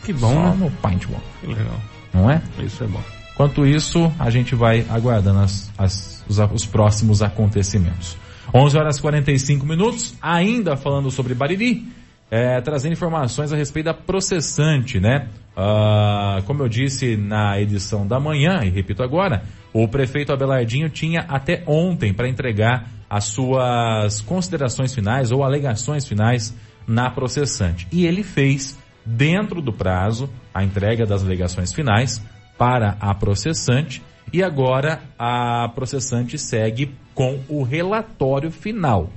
Que 0.05 0.13
bom, 0.13 0.33
Só 0.33 0.51
né? 0.51 0.57
no 0.59 0.71
paintball. 0.73 1.21
Que 1.41 1.47
legal. 1.47 1.81
Não 2.13 2.31
é? 2.31 2.43
Isso 2.59 2.83
é 2.83 2.87
bom. 2.87 3.01
Enquanto 3.33 3.65
isso, 3.67 4.13
a 4.19 4.29
gente 4.29 4.55
vai 4.55 4.85
aguardando 4.91 5.39
as- 5.41 5.71
as- 5.79 6.25
os, 6.29 6.39
os 6.39 6.67
próximos 6.67 7.23
acontecimentos. 7.23 8.17
11 8.55 8.79
horas 8.79 8.99
e 8.99 9.03
45 9.03 9.65
minutos, 9.65 10.15
ainda 10.21 10.77
falando 10.77 11.11
sobre 11.11 11.35
Bariri, 11.35 11.87
é, 12.31 12.61
trazendo 12.61 12.93
informações 12.93 13.53
a 13.53 13.57
respeito 13.57 13.87
da 13.87 13.95
processante, 13.95 15.01
né? 15.01 15.29
Ah, 15.57 16.43
como 16.47 16.63
eu 16.63 16.69
disse 16.69 17.17
na 17.17 17.61
edição 17.61 18.07
da 18.07 18.21
manhã, 18.21 18.61
e 18.65 18.71
repito 18.71 19.03
agora, 19.03 19.43
o 19.73 19.87
prefeito 19.89 20.33
Abelardinho 20.33 20.89
tinha 20.89 21.21
até 21.29 21.63
ontem 21.67 22.15
para 22.15 22.29
entregar 22.29 22.89
as 23.09 23.25
suas 23.25 24.21
considerações 24.21 24.95
finais 24.95 25.33
ou 25.33 25.43
alegações 25.43 26.07
finais 26.07 26.57
na 26.87 27.11
processante. 27.11 27.87
E 27.91 28.07
ele 28.07 28.23
fez, 28.23 28.79
dentro 29.05 29.61
do 29.61 29.73
prazo, 29.73 30.31
a 30.55 30.63
entrega 30.63 31.05
das 31.05 31.25
alegações 31.25 31.73
finais 31.73 32.23
para 32.57 32.97
a 33.01 33.15
processante 33.15 34.03
e 34.33 34.43
agora 34.43 35.01
a 35.19 35.69
processante 35.75 36.39
segue 36.39 36.95
com 37.21 37.39
o 37.51 37.63
relatório 37.63 38.51
final. 38.51 39.11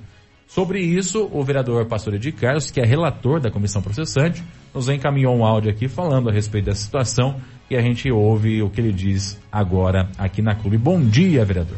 Sobre 0.45 0.81
isso, 0.81 1.29
o 1.31 1.41
vereador 1.41 1.85
Pastor 1.85 2.19
de 2.19 2.33
Carlos, 2.33 2.69
que 2.69 2.81
é 2.81 2.85
relator 2.85 3.39
da 3.39 3.49
comissão 3.49 3.81
processante, 3.81 4.43
nos 4.73 4.89
encaminhou 4.89 5.33
um 5.33 5.45
áudio 5.45 5.71
aqui 5.71 5.87
falando 5.87 6.29
a 6.29 6.33
respeito 6.33 6.65
dessa 6.65 6.83
situação 6.83 7.39
e 7.69 7.77
a 7.77 7.81
gente 7.81 8.11
ouve 8.11 8.61
o 8.61 8.69
que 8.69 8.81
ele 8.81 8.91
diz 8.91 9.39
agora 9.49 10.09
aqui 10.17 10.41
na 10.41 10.53
clube. 10.53 10.77
Bom 10.77 10.99
dia, 10.99 11.45
vereador. 11.45 11.77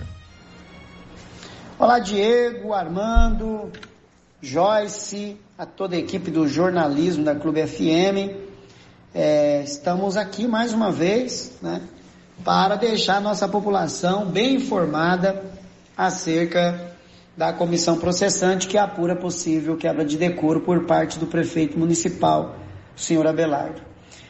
Olá, 1.77 1.99
Diego, 1.99 2.73
Armando, 2.73 3.71
Joyce, 4.41 5.37
a 5.55 5.67
toda 5.67 5.95
a 5.95 5.99
equipe 5.99 6.31
do 6.31 6.47
jornalismo 6.47 7.23
da 7.23 7.35
Clube 7.35 7.67
FM. 7.67 8.33
É, 9.13 9.61
estamos 9.61 10.17
aqui 10.17 10.47
mais 10.47 10.73
uma 10.73 10.91
vez, 10.91 11.55
né, 11.61 11.83
para 12.43 12.77
deixar 12.77 13.21
nossa 13.21 13.47
população 13.47 14.25
bem 14.25 14.55
informada 14.55 15.53
acerca 15.97 16.93
da 17.37 17.51
comissão 17.51 17.97
processante 17.97 18.67
que 18.67 18.77
apura 18.77 19.15
possível 19.15 19.75
quebra 19.75 20.05
de 20.05 20.17
decoro 20.17 20.61
por 20.61 20.85
parte 20.85 21.19
do 21.19 21.27
prefeito 21.27 21.77
municipal, 21.77 22.55
senhor 22.95 23.27
Abelardo. 23.27 23.81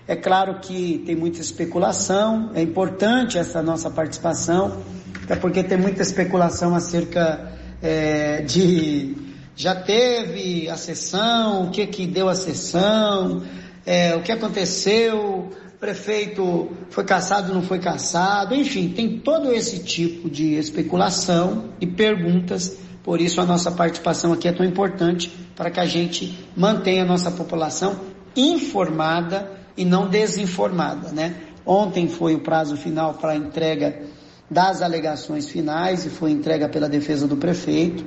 É 0.07 0.15
claro 0.15 0.59
que 0.59 1.03
tem 1.05 1.15
muita 1.15 1.41
especulação, 1.41 2.51
é 2.53 2.61
importante 2.61 3.37
essa 3.37 3.61
nossa 3.61 3.89
participação, 3.89 4.83
até 5.23 5.35
porque 5.35 5.63
tem 5.63 5.77
muita 5.77 6.01
especulação 6.01 6.75
acerca 6.75 7.51
é, 7.81 8.41
de 8.41 9.15
já 9.55 9.73
teve 9.73 10.69
a 10.69 10.75
sessão, 10.75 11.67
o 11.67 11.71
que 11.71 11.87
que 11.87 12.05
deu 12.05 12.27
a 12.27 12.35
sessão, 12.35 13.41
é, 13.85 14.15
o 14.15 14.21
que 14.21 14.31
aconteceu, 14.31 15.51
prefeito 15.79 16.69
foi 16.89 17.03
caçado, 17.03 17.53
não 17.53 17.61
foi 17.61 17.79
caçado, 17.79 18.55
enfim, 18.55 18.89
tem 18.89 19.19
todo 19.19 19.53
esse 19.53 19.83
tipo 19.83 20.29
de 20.29 20.55
especulação 20.55 21.65
e 21.79 21.87
perguntas, 21.87 22.77
por 23.03 23.21
isso 23.21 23.41
a 23.41 23.45
nossa 23.45 23.71
participação 23.71 24.33
aqui 24.33 24.47
é 24.47 24.51
tão 24.51 24.65
importante 24.65 25.31
para 25.55 25.69
que 25.69 25.79
a 25.79 25.85
gente 25.85 26.37
mantenha 26.55 27.03
a 27.03 27.05
nossa 27.05 27.31
população 27.31 27.99
informada 28.35 29.51
e 29.77 29.85
não 29.85 30.09
desinformada, 30.09 31.11
né? 31.11 31.35
Ontem 31.65 32.07
foi 32.07 32.35
o 32.35 32.39
prazo 32.39 32.77
final 32.77 33.15
para 33.15 33.31
a 33.31 33.35
entrega 33.35 34.03
das 34.49 34.81
alegações 34.81 35.49
finais 35.49 36.05
e 36.05 36.09
foi 36.09 36.31
entrega 36.31 36.69
pela 36.69 36.87
defesa 36.87 37.27
do 37.27 37.37
prefeito. 37.37 38.05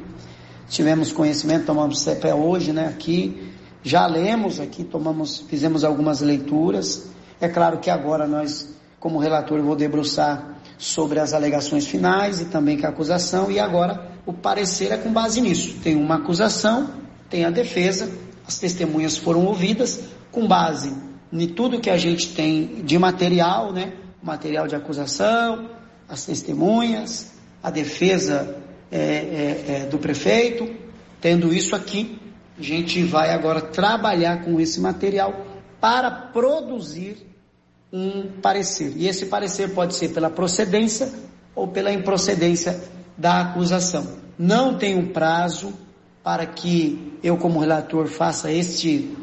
Tivemos 0.68 1.12
conhecimento, 1.12 1.66
tomamos 1.66 2.04
CPE 2.04 2.32
hoje, 2.32 2.72
né, 2.72 2.86
aqui. 2.86 3.52
Já 3.82 4.06
lemos 4.06 4.60
aqui, 4.60 4.84
tomamos, 4.84 5.40
fizemos 5.48 5.82
algumas 5.82 6.20
leituras. 6.20 7.10
É 7.40 7.48
claro 7.48 7.78
que 7.78 7.90
agora 7.90 8.26
nós, 8.26 8.74
como 8.98 9.18
relator, 9.18 9.60
vou 9.62 9.76
debruçar 9.76 10.56
sobre 10.76 11.18
as 11.18 11.32
alegações 11.32 11.86
finais 11.86 12.40
e 12.40 12.46
também 12.46 12.78
com 12.78 12.86
a 12.86 12.90
acusação 12.90 13.50
e 13.50 13.58
agora 13.58 14.12
o 14.24 14.32
parecer 14.32 14.92
é 14.92 14.96
com 14.96 15.12
base 15.12 15.40
nisso. 15.40 15.76
Tem 15.82 15.96
uma 15.96 16.16
acusação, 16.16 16.90
tem 17.28 17.44
a 17.44 17.50
defesa, 17.50 18.10
as 18.46 18.58
testemunhas 18.58 19.16
foram 19.16 19.44
ouvidas 19.44 20.04
com 20.30 20.46
base 20.46 21.08
em 21.32 21.46
tudo 21.48 21.80
que 21.80 21.90
a 21.90 21.96
gente 21.96 22.34
tem 22.34 22.82
de 22.84 22.98
material, 22.98 23.72
né? 23.72 23.92
Material 24.22 24.66
de 24.66 24.74
acusação, 24.74 25.68
as 26.08 26.24
testemunhas, 26.24 27.32
a 27.62 27.70
defesa 27.70 28.56
é, 28.90 28.98
é, 28.98 29.64
é, 29.68 29.86
do 29.86 29.98
prefeito. 29.98 30.68
Tendo 31.20 31.52
isso 31.52 31.76
aqui, 31.76 32.18
a 32.58 32.62
gente 32.62 33.02
vai 33.04 33.30
agora 33.30 33.60
trabalhar 33.60 34.44
com 34.44 34.58
esse 34.60 34.80
material 34.80 35.46
para 35.80 36.10
produzir 36.10 37.27
um 37.92 38.40
parecer. 38.42 38.92
E 38.96 39.08
esse 39.08 39.26
parecer 39.26 39.74
pode 39.74 39.94
ser 39.94 40.10
pela 40.10 40.30
procedência 40.30 41.10
ou 41.54 41.68
pela 41.68 41.92
improcedência 41.92 42.80
da 43.16 43.40
acusação. 43.40 44.06
Não 44.38 44.78
tem 44.78 44.96
um 44.96 45.08
prazo 45.08 45.72
para 46.22 46.46
que 46.46 47.18
eu, 47.22 47.36
como 47.36 47.58
relator, 47.58 48.06
faça 48.06 48.52
este, 48.52 49.16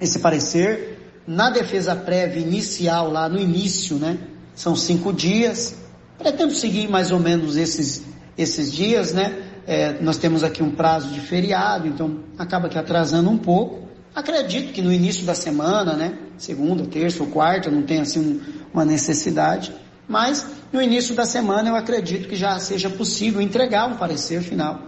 esse 0.00 0.18
parecer. 0.18 1.22
Na 1.26 1.50
defesa 1.50 1.94
prévia 1.94 2.40
inicial, 2.40 3.10
lá 3.10 3.28
no 3.28 3.38
início, 3.38 3.96
né? 3.96 4.18
São 4.54 4.74
cinco 4.74 5.12
dias. 5.12 5.76
Pretendo 6.18 6.54
seguir 6.54 6.88
mais 6.88 7.12
ou 7.12 7.20
menos 7.20 7.56
esses, 7.56 8.04
esses 8.38 8.72
dias, 8.72 9.12
né? 9.12 9.42
É, 9.66 10.00
nós 10.00 10.16
temos 10.16 10.42
aqui 10.44 10.62
um 10.62 10.70
prazo 10.70 11.08
de 11.08 11.20
feriado, 11.20 11.88
então 11.88 12.20
acaba 12.38 12.68
que 12.68 12.78
atrasando 12.78 13.28
um 13.28 13.36
pouco. 13.36 13.85
Acredito 14.16 14.72
que 14.72 14.80
no 14.80 14.90
início 14.90 15.26
da 15.26 15.34
semana, 15.34 15.92
né? 15.92 16.16
Segunda, 16.38 16.86
terça 16.86 17.22
ou 17.22 17.28
quarta, 17.28 17.70
não 17.70 17.82
tem 17.82 18.00
assim 18.00 18.18
um, 18.18 18.40
uma 18.72 18.82
necessidade. 18.82 19.74
Mas 20.08 20.46
no 20.72 20.80
início 20.80 21.14
da 21.14 21.26
semana 21.26 21.68
eu 21.68 21.76
acredito 21.76 22.26
que 22.26 22.34
já 22.34 22.58
seja 22.58 22.88
possível 22.88 23.42
entregar 23.42 23.86
um 23.86 23.98
parecer 23.98 24.40
final. 24.40 24.80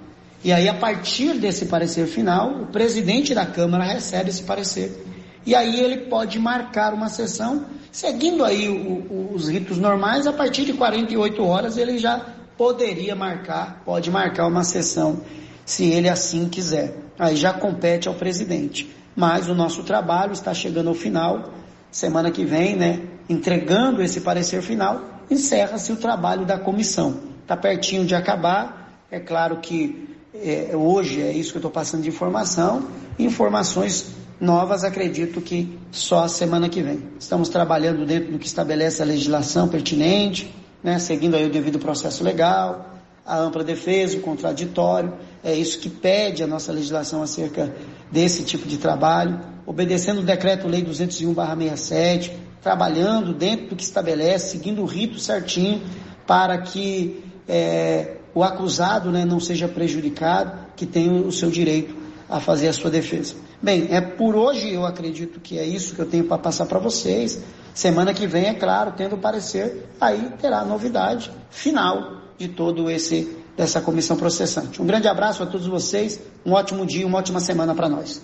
E 0.43 0.51
aí, 0.51 0.67
a 0.67 0.73
partir 0.73 1.35
desse 1.35 1.67
parecer 1.67 2.07
final, 2.07 2.63
o 2.63 2.67
presidente 2.69 3.35
da 3.35 3.45
Câmara 3.45 3.85
recebe 3.85 4.31
esse 4.31 4.45
parecer. 4.45 5.05
E 5.45 5.55
aí 5.55 5.79
ele 5.79 6.07
pode 6.07 6.39
marcar 6.39 6.95
uma 6.95 7.11
sessão, 7.11 7.67
seguindo 7.93 8.43
aí 8.43 8.67
o, 8.71 9.13
o, 9.13 9.35
os 9.35 9.47
ritos 9.51 9.77
normais, 9.77 10.27
a 10.27 10.33
partir 10.33 10.65
de 10.65 10.73
48 10.73 11.45
horas 11.45 11.77
ele 11.77 11.99
já 11.99 12.19
poderia 12.57 13.15
marcar, 13.15 13.83
pode 13.85 14.11
marcar 14.11 14.47
uma 14.47 14.65
sessão, 14.65 15.21
se 15.67 15.85
ele 15.85 16.09
assim 16.09 16.49
quiser. 16.49 16.97
Aí 17.19 17.37
já 17.37 17.53
compete 17.53 18.09
ao 18.09 18.15
presidente. 18.15 18.97
Mas 19.19 19.49
o 19.49 19.55
nosso 19.55 19.83
trabalho 19.83 20.33
está 20.33 20.55
chegando 20.55 20.91
ao 20.91 20.95
final, 20.95 21.53
semana 21.91 22.31
que 22.31 22.45
vem, 22.45 22.77
né? 22.77 23.01
Entregando 23.29 24.01
esse 24.01 24.21
parecer 24.21 24.63
final, 24.63 25.01
encerra-se 25.29 25.91
o 25.91 25.97
trabalho 25.97 26.47
da 26.47 26.57
comissão. 26.57 27.19
Está 27.43 27.57
pertinho 27.57 28.07
de 28.07 28.15
acabar, 28.15 29.03
é 29.11 29.19
claro 29.19 29.57
que 29.57 30.09
é, 30.33 30.71
hoje 30.77 31.21
é 31.21 31.33
isso 31.33 31.51
que 31.51 31.57
eu 31.57 31.61
estou 31.61 31.71
passando 31.73 32.05
de 32.05 32.09
informação, 32.09 32.87
informações 33.19 34.15
novas 34.41 34.85
acredito 34.85 35.41
que 35.41 35.77
só 35.91 36.23
a 36.23 36.29
semana 36.29 36.69
que 36.69 36.81
vem. 36.81 37.03
Estamos 37.19 37.49
trabalhando 37.49 38.07
dentro 38.07 38.31
do 38.31 38.39
que 38.39 38.47
estabelece 38.47 39.03
a 39.03 39.05
legislação 39.05 39.67
pertinente, 39.67 40.55
né, 40.81 41.01
seguindo 41.01 41.35
aí 41.35 41.45
o 41.45 41.51
devido 41.51 41.81
processo 41.81 42.23
legal, 42.23 42.98
a 43.29 43.39
ampla 43.39 43.63
defesa, 43.63 44.17
o 44.17 44.21
contraditório, 44.23 45.13
é 45.45 45.55
isso 45.55 45.79
que 45.79 45.91
pede 45.91 46.43
a 46.43 46.47
nossa 46.47 46.73
legislação 46.73 47.23
acerca 47.23 47.75
desse 48.11 48.43
tipo 48.43 48.67
de 48.67 48.79
trabalho, 48.79 49.39
obedecendo 49.67 50.21
o 50.21 50.25
decreto-lei 50.25 50.83
201/67, 50.83 52.33
trabalhando 52.63 53.35
dentro 53.35 53.69
do 53.69 53.77
que 53.77 53.83
estabelece, 53.83 54.53
seguindo 54.53 54.81
o 54.81 54.87
rito 54.87 55.21
certinho 55.21 55.83
para 56.27 56.57
que 56.59 57.23
é, 57.47 58.17
o 58.35 58.43
acusado 58.43 59.13
né, 59.13 59.27
não 59.27 59.41
seja 59.41 59.69
prejudicado, 59.69 60.67
que 60.75 60.87
tenha 60.87 61.13
o 61.13 61.31
seu 61.31 61.51
direito 61.51 61.95
a 62.31 62.41
fazer 62.41 62.69
a 62.69 62.73
sua 62.73 62.91
defesa. 62.91 63.35
Bem, 63.61 63.89
é 63.91 64.01
por 64.01 64.37
hoje 64.37 64.73
eu 64.73 64.87
acredito 64.87 65.39
que 65.39 65.59
é 65.59 65.67
isso 65.67 65.95
que 65.95 66.01
eu 66.01 66.07
tenho 66.07 66.25
para 66.25 66.39
passar 66.39 66.65
para 66.65 66.79
vocês. 66.79 67.43
Semana 67.75 68.15
que 68.15 68.27
vem, 68.27 68.47
é 68.47 68.55
claro, 68.55 68.95
tendo 68.97 69.19
parecer, 69.19 69.87
aí 70.01 70.33
terá 70.41 70.65
novidade 70.65 71.31
final 71.51 72.28
de 72.39 72.49
todo 72.49 72.91
esse 72.91 73.37
dessa 73.57 73.81
comissão 73.81 74.17
processante. 74.17 74.81
Um 74.81 74.87
grande 74.87 75.09
abraço 75.09 75.43
a 75.43 75.47
todos 75.47 75.67
vocês, 75.67 76.21
um 76.47 76.53
ótimo 76.53 76.87
dia, 76.87 77.07
uma 77.07 77.19
ótima 77.19 77.41
semana 77.41 77.75
para 77.75 77.89
nós. 77.89 78.23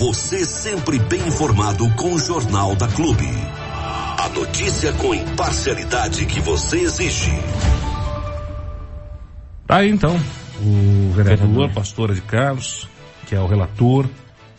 Você 0.00 0.44
sempre 0.44 0.98
bem 0.98 1.20
informado 1.28 1.88
com 1.94 2.14
o 2.14 2.18
Jornal 2.18 2.74
da 2.74 2.88
Clube. 2.88 3.28
A 4.18 4.28
notícia 4.30 4.92
com 4.94 5.14
imparcialidade 5.14 6.26
que 6.26 6.40
você 6.40 6.80
exige. 6.80 7.30
Tá 9.66 9.76
aí 9.76 9.90
então, 9.90 10.16
o 10.60 11.12
vereador 11.12 11.72
Pastora 11.72 12.12
de 12.12 12.22
Carlos, 12.22 12.88
que 13.26 13.34
é 13.34 13.40
o 13.40 13.46
relator 13.46 14.08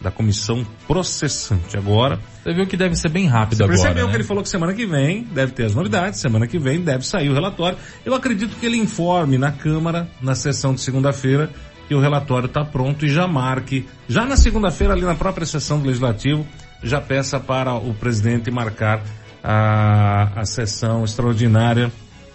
da 0.02 0.10
comissão 0.10 0.66
processante. 0.88 1.78
Agora. 1.78 2.20
Você 2.44 2.54
viu 2.54 2.66
que 2.66 2.76
deve 2.76 2.96
ser 2.96 3.10
bem 3.10 3.28
rápido 3.28 3.58
você 3.58 3.64
agora. 3.64 3.78
percebeu 3.78 4.06
né? 4.06 4.12
que 4.12 4.18
ele 4.18 4.24
falou 4.24 4.44
que 4.44 4.50
semana 4.50 4.74
que 4.74 4.86
vem 4.86 5.24
deve 5.24 5.52
ter 5.52 5.66
as 5.66 5.76
novidades, 5.76 6.20
semana 6.20 6.48
que 6.48 6.58
vem 6.58 6.82
deve 6.82 7.06
sair 7.06 7.30
o 7.30 7.34
relatório. 7.34 7.78
Eu 8.04 8.16
acredito 8.16 8.56
que 8.56 8.66
ele 8.66 8.78
informe 8.78 9.38
na 9.38 9.52
Câmara, 9.52 10.08
na 10.22 10.34
sessão 10.34 10.74
de 10.74 10.82
segunda-feira, 10.82 11.50
que 11.88 11.94
o 11.94 12.00
relatório 12.00 12.48
está 12.48 12.64
pronto 12.66 13.06
e 13.06 13.10
já 13.10 13.28
marque, 13.28 13.86
já 14.08 14.26
na 14.26 14.36
segunda-feira, 14.36 14.94
ali 14.94 15.04
na 15.04 15.16
própria 15.16 15.46
sessão 15.46 15.80
do 15.80 15.86
Legislativo, 15.86 16.46
já 16.82 17.00
peça 17.00 17.40
para 17.40 17.76
o 17.76 17.94
presidente 17.94 18.50
marcar 18.50 19.04
a, 19.44 20.40
a 20.40 20.46
sessão 20.46 21.04
extraordinária 21.04 21.92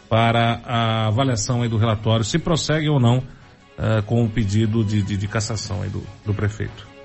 para 0.09 0.61
a 0.65 1.07
avaliação 1.09 1.63
aí 1.63 1.69
do 1.69 1.77
relatório, 1.77 2.25
se 2.25 2.39
prossegue 2.39 2.89
ou 2.89 3.01
não 3.01 3.19
uh, 3.19 4.03
com 4.05 4.25
o 4.25 4.29
pedido 4.29 4.85
de, 4.85 5.03
de, 5.03 5.17
de 5.17 5.29
cassação 5.29 5.83
aí 5.83 5.89
do, 5.89 6.03
do 6.25 6.33
prefeito. 6.33 6.96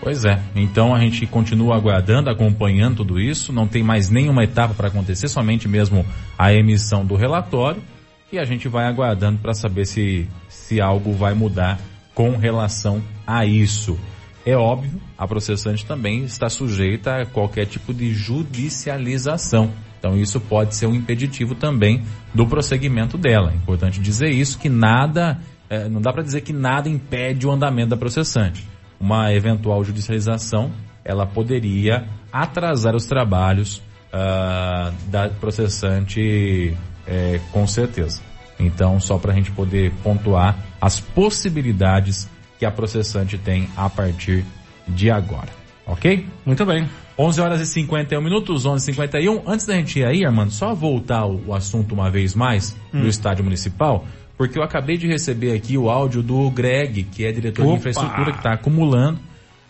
Pois 0.00 0.24
é. 0.24 0.40
Então 0.54 0.94
a 0.94 1.00
gente 1.00 1.26
continua 1.26 1.76
aguardando, 1.76 2.30
acompanhando 2.30 2.98
tudo 2.98 3.20
isso. 3.20 3.52
Não 3.52 3.66
tem 3.66 3.82
mais 3.82 4.10
nenhuma 4.10 4.44
etapa 4.44 4.74
para 4.74 4.88
acontecer, 4.88 5.28
somente 5.28 5.66
mesmo 5.66 6.04
a 6.38 6.52
emissão 6.52 7.04
do 7.04 7.16
relatório. 7.16 7.82
E 8.30 8.38
a 8.38 8.44
gente 8.44 8.68
vai 8.68 8.86
aguardando 8.86 9.38
para 9.38 9.54
saber 9.54 9.86
se, 9.86 10.28
se 10.48 10.80
algo 10.80 11.12
vai 11.12 11.32
mudar 11.32 11.78
com 12.14 12.36
relação 12.36 13.02
a 13.26 13.46
isso. 13.46 13.98
É 14.44 14.56
óbvio, 14.56 15.00
a 15.18 15.26
processante 15.26 15.84
também 15.84 16.24
está 16.24 16.48
sujeita 16.48 17.22
a 17.22 17.26
qualquer 17.26 17.66
tipo 17.66 17.92
de 17.92 18.12
judicialização. 18.12 19.72
Então 19.98 20.16
isso 20.16 20.40
pode 20.40 20.74
ser 20.74 20.86
um 20.86 20.94
impeditivo 20.94 21.54
também 21.54 22.02
do 22.34 22.46
prosseguimento 22.46 23.16
dela. 23.16 23.50
É 23.52 23.56
importante 23.56 24.00
dizer 24.00 24.30
isso, 24.30 24.58
que 24.58 24.68
nada, 24.68 25.40
é, 25.68 25.88
não 25.88 26.00
dá 26.00 26.12
para 26.12 26.22
dizer 26.22 26.42
que 26.42 26.52
nada 26.52 26.88
impede 26.88 27.46
o 27.46 27.50
andamento 27.50 27.90
da 27.90 27.96
processante 27.96 28.64
uma 29.00 29.32
eventual 29.32 29.82
judicialização, 29.84 30.72
ela 31.04 31.26
poderia 31.26 32.06
atrasar 32.32 32.94
os 32.94 33.06
trabalhos 33.06 33.82
uh, 34.12 34.92
da 35.08 35.28
processante 35.28 36.76
é, 37.06 37.40
com 37.52 37.66
certeza. 37.66 38.20
Então, 38.58 38.98
só 38.98 39.18
para 39.18 39.32
a 39.32 39.34
gente 39.34 39.50
poder 39.50 39.92
pontuar 40.02 40.56
as 40.80 40.98
possibilidades 40.98 42.28
que 42.58 42.64
a 42.64 42.70
processante 42.70 43.36
tem 43.38 43.68
a 43.76 43.88
partir 43.88 44.44
de 44.88 45.10
agora. 45.10 45.48
Ok? 45.86 46.26
Muito 46.44 46.64
bem. 46.64 46.88
11 47.18 47.40
horas 47.40 47.60
e 47.60 47.66
51 47.66 48.20
minutos, 48.20 48.66
11 48.66 48.82
e 48.82 48.94
51 48.94 49.42
Antes 49.46 49.66
da 49.66 49.74
gente 49.74 49.98
ir 49.98 50.04
aí, 50.04 50.24
Armando, 50.24 50.50
só 50.50 50.74
voltar 50.74 51.24
o, 51.26 51.48
o 51.48 51.54
assunto 51.54 51.94
uma 51.94 52.10
vez 52.10 52.34
mais 52.34 52.76
hum. 52.92 53.02
do 53.02 53.08
estádio 53.08 53.44
municipal 53.44 54.04
porque 54.36 54.58
eu 54.58 54.62
acabei 54.62 54.96
de 54.96 55.06
receber 55.06 55.54
aqui 55.54 55.78
o 55.78 55.88
áudio 55.88 56.22
do 56.22 56.50
Greg, 56.50 57.04
que 57.04 57.24
é 57.24 57.32
diretor 57.32 57.62
Opa! 57.62 57.72
de 57.72 57.78
infraestrutura, 57.78 58.32
que 58.32 58.38
está 58.38 58.52
acumulando, 58.52 59.18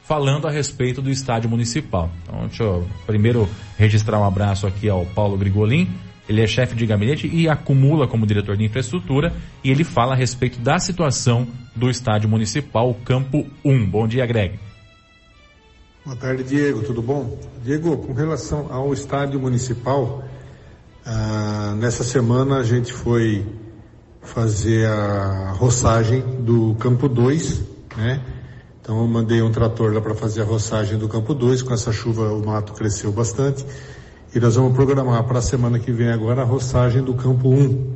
falando 0.03 0.47
a 0.47 0.51
respeito 0.51 1.01
do 1.01 1.11
estádio 1.11 1.49
municipal. 1.49 2.11
Então, 2.23 2.47
deixa 2.47 2.63
eu 2.63 2.87
primeiro 3.07 3.49
registrar 3.79 4.19
um 4.19 4.25
abraço 4.25 4.67
aqui 4.67 4.89
ao 4.89 5.07
Paulo 5.07 5.37
Grigolin. 5.37 5.89
Ele 6.29 6.43
é 6.43 6.47
chefe 6.47 6.75
de 6.75 6.85
gabinete 6.85 7.31
e 7.33 7.49
acumula 7.49 8.09
como 8.09 8.27
diretor 8.27 8.57
de 8.57 8.65
infraestrutura 8.65 9.33
e 9.63 9.71
ele 9.71 9.85
fala 9.85 10.15
a 10.15 10.17
respeito 10.17 10.59
da 10.59 10.79
situação 10.79 11.47
do 11.75 11.89
estádio 11.89 12.29
municipal, 12.29 12.93
Campo 13.05 13.47
1. 13.65 13.87
Bom 13.89 14.09
dia, 14.09 14.27
Greg. 14.27 14.59
Boa 16.05 16.17
tarde, 16.17 16.43
Diego. 16.43 16.83
Tudo 16.83 17.01
bom? 17.01 17.39
Diego, 17.63 17.97
com 17.99 18.13
relação 18.13 18.73
ao 18.73 18.93
estádio 18.93 19.39
municipal, 19.39 20.25
ah, 21.05 21.75
nessa 21.77 22.03
semana 22.03 22.57
a 22.57 22.65
gente 22.65 22.93
foi 22.93 23.45
fazer 24.27 24.87
a 24.87 25.53
roçagem 25.53 26.21
do 26.41 26.75
campo 26.75 27.09
2, 27.09 27.63
né? 27.97 28.21
Então 28.81 29.01
eu 29.01 29.07
mandei 29.07 29.43
um 29.43 29.51
trator 29.51 29.93
lá 29.93 30.01
para 30.01 30.15
fazer 30.15 30.43
a 30.43 30.45
roçagem 30.45 30.99
do 30.99 31.09
campo 31.09 31.35
2, 31.35 31.63
com 31.63 31.73
essa 31.73 31.93
chuva 31.93 32.33
o 32.33 32.45
mato 32.45 32.73
cresceu 32.73 33.11
bastante. 33.11 33.65
E 34.35 34.39
nós 34.39 34.57
vamos 34.57 34.75
programar 34.75 35.25
para 35.25 35.39
a 35.39 35.43
semana 35.43 35.79
que 35.79 35.91
vem 35.91 36.09
agora 36.09 36.43
a 36.43 36.45
roçagem 36.45 37.03
do 37.03 37.15
campo 37.15 37.49
1, 37.49 37.55
um, 37.55 37.93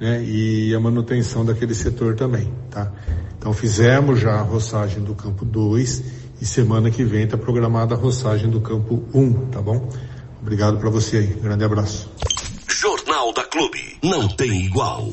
né? 0.00 0.22
E 0.22 0.74
a 0.74 0.80
manutenção 0.80 1.44
daquele 1.44 1.74
setor 1.74 2.14
também, 2.14 2.52
tá? 2.70 2.92
Então 3.38 3.52
fizemos 3.52 4.20
já 4.20 4.34
a 4.34 4.42
roçagem 4.42 5.02
do 5.02 5.14
campo 5.14 5.44
2 5.44 6.04
e 6.40 6.46
semana 6.46 6.90
que 6.90 7.04
vem 7.04 7.24
está 7.24 7.36
programada 7.36 7.94
a 7.94 7.98
roçagem 7.98 8.48
do 8.48 8.60
campo 8.60 9.02
1, 9.12 9.20
um, 9.20 9.32
tá 9.46 9.60
bom? 9.60 9.88
Obrigado 10.40 10.78
para 10.78 10.88
você 10.88 11.18
aí. 11.18 11.26
Grande 11.26 11.64
abraço. 11.64 12.08
Clube. 13.44 13.96
Não 14.02 14.28
tem 14.28 14.64
igual. 14.64 15.08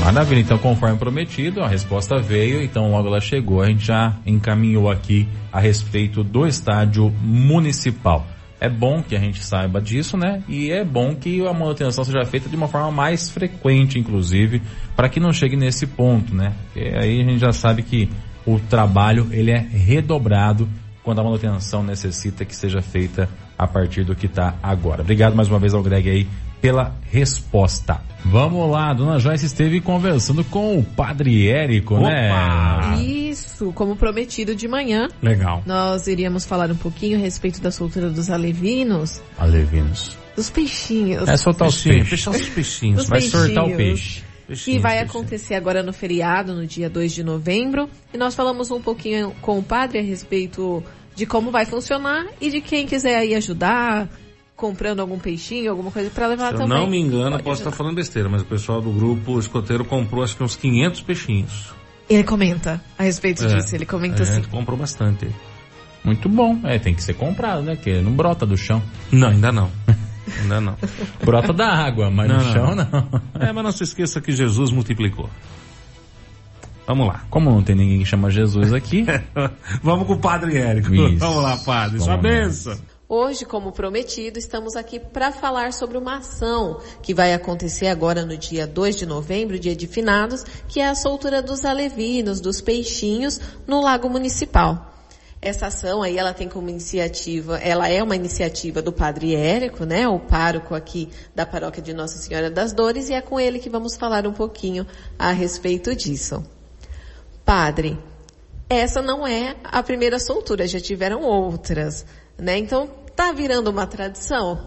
Maravilha, 0.00 0.40
então 0.40 0.58
conforme 0.58 0.98
prometido, 0.98 1.62
a 1.62 1.68
resposta 1.68 2.18
veio, 2.18 2.62
então 2.62 2.90
logo 2.90 3.06
ela 3.06 3.20
chegou, 3.20 3.62
a 3.62 3.66
gente 3.66 3.86
já 3.86 4.16
encaminhou 4.26 4.90
aqui 4.90 5.28
a 5.52 5.60
respeito 5.60 6.24
do 6.24 6.46
estádio 6.46 7.08
municipal. 7.22 8.26
É 8.60 8.68
bom 8.68 9.02
que 9.02 9.16
a 9.16 9.18
gente 9.18 9.44
saiba 9.44 9.80
disso, 9.80 10.16
né? 10.16 10.42
E 10.48 10.70
é 10.70 10.84
bom 10.84 11.14
que 11.14 11.44
a 11.46 11.52
manutenção 11.52 12.04
seja 12.04 12.24
feita 12.24 12.48
de 12.48 12.56
uma 12.56 12.68
forma 12.68 12.90
mais 12.90 13.30
frequente, 13.30 13.98
inclusive, 13.98 14.62
para 14.94 15.08
que 15.08 15.18
não 15.18 15.32
chegue 15.32 15.56
nesse 15.56 15.86
ponto, 15.86 16.34
né? 16.34 16.52
Porque 16.64 16.88
aí 16.96 17.20
a 17.20 17.24
gente 17.24 17.38
já 17.38 17.52
sabe 17.52 17.82
que 17.82 18.08
o 18.46 18.58
trabalho 18.58 19.28
ele 19.30 19.50
é 19.50 19.58
redobrado 19.58 20.68
quando 21.02 21.20
a 21.20 21.24
manutenção 21.24 21.82
necessita 21.82 22.44
que 22.44 22.54
seja 22.54 22.80
feita 22.80 23.28
a 23.58 23.66
partir 23.66 24.04
do 24.04 24.14
que 24.14 24.26
está 24.26 24.54
agora. 24.62 25.02
Obrigado 25.02 25.34
mais 25.34 25.48
uma 25.48 25.58
vez 25.58 25.74
ao 25.74 25.82
Greg 25.82 26.08
aí 26.08 26.28
pela 26.62 26.94
resposta. 27.10 28.00
Vamos 28.24 28.70
lá, 28.70 28.94
dona 28.94 29.18
Joyce 29.18 29.46
esteve 29.46 29.80
conversando 29.80 30.44
com 30.44 30.78
o 30.78 30.84
Padre 30.84 31.50
Érico, 31.50 31.98
né? 31.98 32.30
Opa! 32.30 32.86
né? 32.96 33.02
Isso, 33.02 33.72
como 33.72 33.96
prometido 33.96 34.54
de 34.54 34.68
manhã. 34.68 35.08
Legal. 35.20 35.64
Nós 35.66 36.06
iríamos 36.06 36.46
falar 36.46 36.70
um 36.70 36.76
pouquinho 36.76 37.18
a 37.18 37.20
respeito 37.20 37.60
da 37.60 37.72
soltura 37.72 38.08
dos 38.08 38.30
alevinos. 38.30 39.20
Alevinos. 39.36 40.16
Dos 40.36 40.48
peixinhos. 40.50 41.28
É 41.28 41.36
soltar 41.36 41.66
os 41.66 41.82
peixinhos. 41.82 42.08
Fechar 42.08 42.30
os 42.30 42.48
peixinhos. 42.48 43.08
Vai 43.08 43.20
sortar 43.20 43.64
o 43.64 43.76
peixe. 43.76 44.22
Que 44.64 44.78
vai 44.78 44.98
acontecer 45.00 45.54
agora 45.54 45.82
no 45.82 45.92
feriado, 45.92 46.54
no 46.54 46.66
dia 46.66 46.88
2 46.88 47.12
de 47.12 47.24
novembro. 47.24 47.88
E 48.14 48.18
nós 48.18 48.34
falamos 48.34 48.70
um 48.70 48.80
pouquinho 48.80 49.32
com 49.40 49.58
o 49.58 49.62
padre 49.62 49.98
a 49.98 50.02
respeito 50.02 50.82
de 51.14 51.26
como 51.26 51.50
vai 51.50 51.66
funcionar 51.66 52.26
e 52.40 52.50
de 52.50 52.60
quem 52.60 52.86
quiser 52.86 53.16
aí 53.16 53.34
ajudar, 53.34 54.08
comprando 54.62 55.00
algum 55.00 55.18
peixinho, 55.18 55.72
alguma 55.72 55.90
coisa 55.90 56.08
para 56.08 56.28
levar 56.28 56.52
Se 56.52 56.58
também. 56.58 56.68
não 56.68 56.86
me 56.88 56.96
engano, 56.96 57.30
posso 57.38 57.50
ajudar. 57.50 57.52
estar 57.52 57.70
falando 57.72 57.96
besteira, 57.96 58.28
mas 58.28 58.42
o 58.42 58.44
pessoal 58.44 58.80
do 58.80 58.92
grupo 58.92 59.36
escoteiro 59.40 59.84
comprou 59.84 60.22
acho 60.22 60.36
que 60.36 60.44
uns 60.44 60.54
500 60.54 61.00
peixinhos. 61.00 61.74
Ele 62.08 62.22
comenta 62.22 62.80
a 62.96 63.02
respeito 63.02 63.44
é, 63.44 63.48
disso, 63.48 63.74
ele 63.74 63.84
comenta 63.84 64.22
assim. 64.22 64.40
comprou 64.44 64.78
bastante. 64.78 65.28
Muito 66.04 66.28
bom, 66.28 66.60
é, 66.62 66.78
tem 66.78 66.94
que 66.94 67.02
ser 67.02 67.14
comprado, 67.14 67.62
né? 67.62 67.74
Que 67.74 68.00
não 68.00 68.12
brota 68.12 68.46
do 68.46 68.56
chão. 68.56 68.80
Não, 69.10 69.30
ainda 69.30 69.50
não. 69.50 69.68
Ainda 70.40 70.60
não. 70.60 70.76
brota 71.24 71.52
da 71.52 71.66
água, 71.66 72.08
mas 72.08 72.28
não, 72.28 72.36
no 72.36 72.52
chão 72.52 72.74
não. 72.76 73.20
É, 73.40 73.52
mas 73.52 73.64
não 73.64 73.72
se 73.72 73.82
esqueça 73.82 74.20
que 74.20 74.30
Jesus 74.30 74.70
multiplicou. 74.70 75.28
Vamos 76.86 77.08
lá. 77.08 77.24
Como 77.28 77.50
não 77.50 77.62
tem 77.64 77.74
ninguém 77.74 77.98
que 77.98 78.04
chama 78.04 78.30
Jesus 78.30 78.72
aqui. 78.72 79.06
Vamos 79.82 80.06
com 80.06 80.12
o 80.12 80.18
Padre 80.18 80.56
Érico. 80.56 80.94
Isso. 80.94 81.18
Vamos 81.18 81.42
lá, 81.42 81.56
Padre. 81.56 81.98
Vamos 81.98 82.04
Sua 82.04 82.16
benção. 82.16 82.91
Hoje, 83.14 83.44
como 83.44 83.72
prometido, 83.72 84.38
estamos 84.38 84.74
aqui 84.74 84.98
para 84.98 85.30
falar 85.30 85.74
sobre 85.74 85.98
uma 85.98 86.16
ação 86.16 86.80
que 87.02 87.12
vai 87.12 87.34
acontecer 87.34 87.88
agora 87.88 88.24
no 88.24 88.38
dia 88.38 88.66
2 88.66 88.96
de 88.96 89.04
novembro, 89.04 89.58
dia 89.58 89.76
de 89.76 89.86
finados, 89.86 90.42
que 90.66 90.80
é 90.80 90.88
a 90.88 90.94
soltura 90.94 91.42
dos 91.42 91.66
alevinos, 91.66 92.40
dos 92.40 92.62
peixinhos, 92.62 93.38
no 93.66 93.82
Lago 93.82 94.08
Municipal. 94.08 94.94
Essa 95.42 95.66
ação 95.66 96.02
aí, 96.02 96.16
ela 96.16 96.32
tem 96.32 96.48
como 96.48 96.70
iniciativa, 96.70 97.58
ela 97.58 97.86
é 97.86 98.02
uma 98.02 98.16
iniciativa 98.16 98.80
do 98.80 98.94
Padre 98.94 99.34
Érico, 99.34 99.84
né, 99.84 100.08
o 100.08 100.18
pároco 100.18 100.74
aqui 100.74 101.10
da 101.34 101.44
paróquia 101.44 101.82
de 101.82 101.92
Nossa 101.92 102.16
Senhora 102.16 102.50
das 102.50 102.72
Dores, 102.72 103.10
e 103.10 103.12
é 103.12 103.20
com 103.20 103.38
ele 103.38 103.58
que 103.58 103.68
vamos 103.68 103.94
falar 103.94 104.26
um 104.26 104.32
pouquinho 104.32 104.86
a 105.18 105.32
respeito 105.32 105.94
disso. 105.94 106.42
Padre, 107.44 107.98
essa 108.70 109.02
não 109.02 109.26
é 109.26 109.54
a 109.62 109.82
primeira 109.82 110.18
soltura, 110.18 110.66
já 110.66 110.80
tiveram 110.80 111.20
outras, 111.20 112.06
né? 112.38 112.56
Então, 112.56 113.01
tá 113.22 113.30
virando 113.30 113.70
uma 113.70 113.86
tradição? 113.86 114.58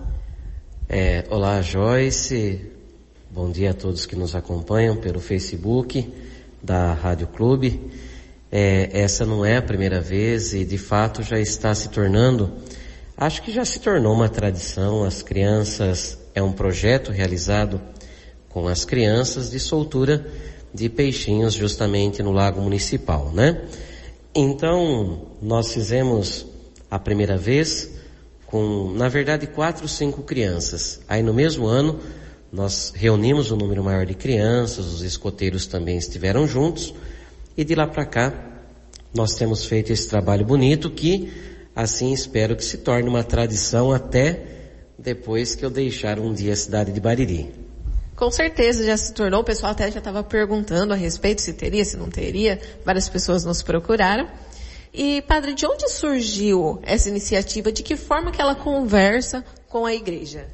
É, 0.88 1.26
olá, 1.30 1.62
Joyce. 1.62 2.72
Bom 3.30 3.52
dia 3.52 3.72
a 3.72 3.74
todos 3.74 4.06
que 4.06 4.16
nos 4.16 4.34
acompanham 4.34 4.96
pelo 4.96 5.20
Facebook 5.20 6.10
da 6.64 6.94
Rádio 6.94 7.28
Clube. 7.28 7.92
É, 8.50 8.90
essa 8.94 9.26
não 9.26 9.44
é 9.44 9.58
a 9.58 9.62
primeira 9.62 10.00
vez 10.00 10.54
e 10.54 10.64
de 10.64 10.78
fato 10.78 11.22
já 11.22 11.38
está 11.38 11.76
se 11.76 11.90
tornando, 11.90 12.50
acho 13.18 13.42
que 13.42 13.52
já 13.52 13.66
se 13.66 13.78
tornou 13.82 14.14
uma 14.14 14.30
tradição. 14.30 15.04
As 15.04 15.22
crianças, 15.22 16.18
é 16.34 16.42
um 16.42 16.54
projeto 16.54 17.12
realizado 17.12 17.82
com 18.48 18.70
as 18.70 18.86
crianças 18.86 19.52
de 19.52 19.60
soltura 19.60 20.26
de 20.74 20.88
peixinhos 20.88 21.54
justamente 21.54 22.24
no 22.24 22.32
lago 22.32 22.62
municipal, 22.62 23.34
né? 23.34 23.66
Então, 24.34 25.24
nós 25.42 25.74
fizemos 25.74 26.46
a 26.90 26.98
primeira 26.98 27.36
vez 27.36 27.95
com, 28.56 28.94
na 28.96 29.10
verdade, 29.10 29.48
quatro, 29.48 29.86
cinco 29.86 30.24
crianças. 30.24 31.02
Aí 31.10 31.22
no 31.22 31.34
mesmo 31.34 31.68
ano, 31.68 32.00
nós 32.50 32.94
reunimos 32.96 33.52
um 33.52 33.58
número 33.58 33.84
maior 33.84 34.06
de 34.06 34.14
crianças, 34.14 34.86
os 34.86 35.02
escoteiros 35.02 35.66
também 35.66 35.98
estiveram 35.98 36.48
juntos, 36.48 36.94
e 37.58 37.66
de 37.66 37.76
lá 37.76 37.86
para 37.86 38.06
cá, 38.06 38.34
nós 39.14 39.34
temos 39.34 39.66
feito 39.66 39.92
esse 39.92 40.08
trabalho 40.08 40.46
bonito 40.46 40.90
que, 40.90 41.34
assim, 41.76 42.14
espero 42.14 42.56
que 42.56 42.64
se 42.64 42.78
torne 42.78 43.10
uma 43.10 43.26
tradição 43.26 43.92
até 43.92 44.44
depois 44.98 45.54
que 45.54 45.66
eu 45.66 45.70
deixar 45.70 46.18
um 46.18 46.34
dia 46.34 46.54
a 46.54 46.56
cidade 46.56 46.94
de 46.94 47.02
Bariri. 47.02 47.54
Com 48.16 48.32
certeza 48.32 48.86
já 48.86 48.96
se 48.96 49.14
tornou, 49.14 49.42
o 49.42 49.44
pessoal 49.44 49.74
até 49.74 49.92
já 49.92 50.00
estava 50.00 50.24
perguntando 50.24 50.94
a 50.94 50.96
respeito 50.96 51.42
se 51.42 51.52
teria, 51.52 51.84
se 51.84 51.98
não 51.98 52.08
teria, 52.08 52.58
várias 52.86 53.10
pessoas 53.10 53.44
nos 53.44 53.62
procuraram. 53.62 54.30
E, 54.98 55.22
padre, 55.24 55.54
de 55.54 55.66
onde 55.66 55.90
surgiu 55.90 56.80
essa 56.82 57.10
iniciativa? 57.10 57.70
De 57.70 57.84
que 57.84 57.98
forma 57.98 58.32
que 58.32 58.40
ela 58.40 58.56
conversa 58.56 59.44
com 59.68 59.86
a 59.86 59.94
igreja? 59.94 60.48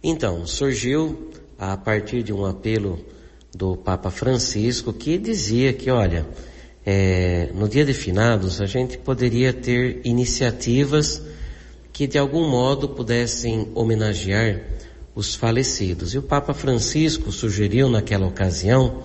Então, 0.00 0.46
surgiu 0.46 1.30
a 1.58 1.76
partir 1.76 2.22
de 2.22 2.32
um 2.32 2.44
apelo 2.46 3.04
do 3.52 3.76
Papa 3.76 4.12
Francisco 4.12 4.92
que 4.92 5.18
dizia 5.18 5.72
que, 5.72 5.90
olha, 5.90 6.24
é, 6.86 7.50
no 7.52 7.68
dia 7.68 7.84
de 7.84 7.92
finados 7.92 8.60
a 8.60 8.66
gente 8.66 8.96
poderia 8.96 9.52
ter 9.52 10.00
iniciativas 10.04 11.20
que 11.92 12.06
de 12.06 12.16
algum 12.16 12.48
modo 12.48 12.90
pudessem 12.90 13.72
homenagear 13.74 14.60
os 15.16 15.34
falecidos. 15.34 16.14
E 16.14 16.18
o 16.18 16.22
Papa 16.22 16.54
Francisco 16.54 17.32
sugeriu 17.32 17.88
naquela 17.88 18.26
ocasião 18.26 19.02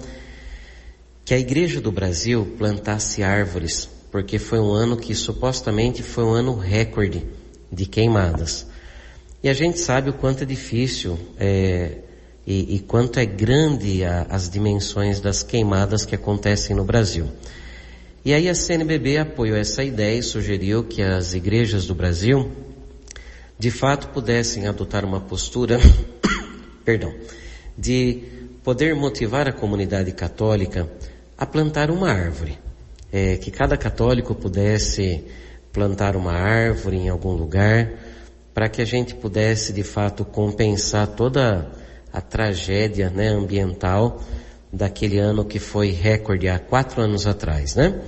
que 1.26 1.34
a 1.34 1.40
Igreja 1.40 1.82
do 1.82 1.92
Brasil 1.92 2.56
plantasse 2.58 3.24
árvores 3.24 3.98
porque 4.12 4.40
foi 4.40 4.60
um 4.60 4.72
ano 4.72 4.98
que 4.98 5.14
supostamente 5.14 6.02
foi 6.02 6.24
um 6.24 6.32
ano 6.32 6.56
recorde 6.56 7.26
de 7.72 7.86
queimadas. 7.86 8.66
E 9.44 9.50
a 9.50 9.54
gente 9.54 9.80
sabe 9.80 10.10
o 10.10 10.14
quanto 10.14 10.44
é 10.44 10.46
difícil 10.46 11.18
é, 11.38 12.00
e, 12.46 12.76
e, 12.76 12.80
quanto 12.80 13.20
é 13.20 13.26
grande 13.26 14.04
a, 14.04 14.26
as 14.30 14.50
dimensões 14.50 15.22
das 15.22 15.44
queimadas 15.44 16.06
que 16.06 16.16
acontecem 16.16 16.76
no 16.76 16.84
Brasil. 16.84 17.28
E 18.26 18.34
aí 18.34 18.50
a 18.50 18.56
CNBB 18.56 19.18
apoiou 19.18 19.56
essa 19.56 19.84
ideia 19.84 20.18
e 20.18 20.24
sugeriu 20.24 20.84
que 20.84 21.02
as 21.02 21.34
igrejas 21.34 21.86
do 21.86 21.96
Brasil 21.96 22.52
de 23.58 23.72
fato 23.72 24.10
pudessem 24.10 24.68
adotar 24.68 25.06
uma 25.06 25.20
postura, 25.20 25.80
perdão, 26.84 27.14
de 27.78 28.24
poder 28.64 28.96
motivar 28.96 29.48
a 29.48 29.54
comunidade 29.54 30.12
católica 30.12 30.90
a 31.38 31.46
plantar 31.46 31.92
uma 31.92 32.10
árvore 32.10 32.58
é, 33.12 33.38
que 33.38 33.52
cada 33.52 33.76
católico 33.78 34.36
pudesse 34.36 35.24
plantar 35.72 36.16
uma 36.16 36.34
árvore 36.34 36.98
em 36.98 37.10
algum 37.10 37.34
lugar, 37.34 37.92
para 38.54 38.68
que 38.68 38.82
a 38.82 38.86
gente 38.86 39.16
pudesse 39.16 39.72
de 39.72 39.84
fato 39.84 40.26
compensar 40.26 41.08
toda 41.08 41.72
a 42.12 42.20
tragédia 42.20 43.10
né, 43.10 43.30
ambiental 43.30 44.22
daquele 44.72 45.18
ano 45.18 45.46
que 45.46 45.60
foi 45.60 45.92
recorde 45.92 46.48
há 46.48 46.60
quatro 46.60 47.02
anos 47.02 47.26
atrás, 47.26 47.76
né? 47.76 48.02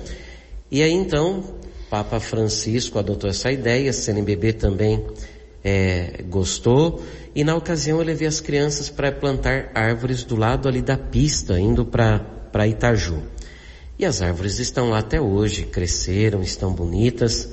E 0.70 0.82
aí 0.82 0.92
então, 0.92 1.44
Papa 1.90 2.20
Francisco 2.20 2.98
adotou 3.00 3.30
essa 3.30 3.52
ideia, 3.52 3.90
a 3.90 3.94
CNBB 3.94 4.54
também 4.54 5.06
é, 5.64 6.24
gostou, 6.30 7.04
e 7.36 7.44
na 7.44 7.56
ocasião 7.56 8.00
eu 8.00 8.06
levei 8.06 8.28
as 8.28 8.40
crianças 8.40 8.90
para 8.90 9.12
plantar 9.12 9.72
árvores 9.74 10.24
do 10.24 10.36
lado 10.36 10.68
ali 10.68 10.82
da 10.82 10.98
pista, 10.98 11.60
indo 11.60 11.86
para 11.86 12.68
Itaju. 12.68 13.22
E 14.02 14.06
as 14.06 14.20
árvores 14.20 14.58
estão 14.58 14.90
lá 14.90 14.98
até 14.98 15.22
hoje, 15.22 15.62
cresceram, 15.62 16.42
estão 16.42 16.74
bonitas. 16.74 17.48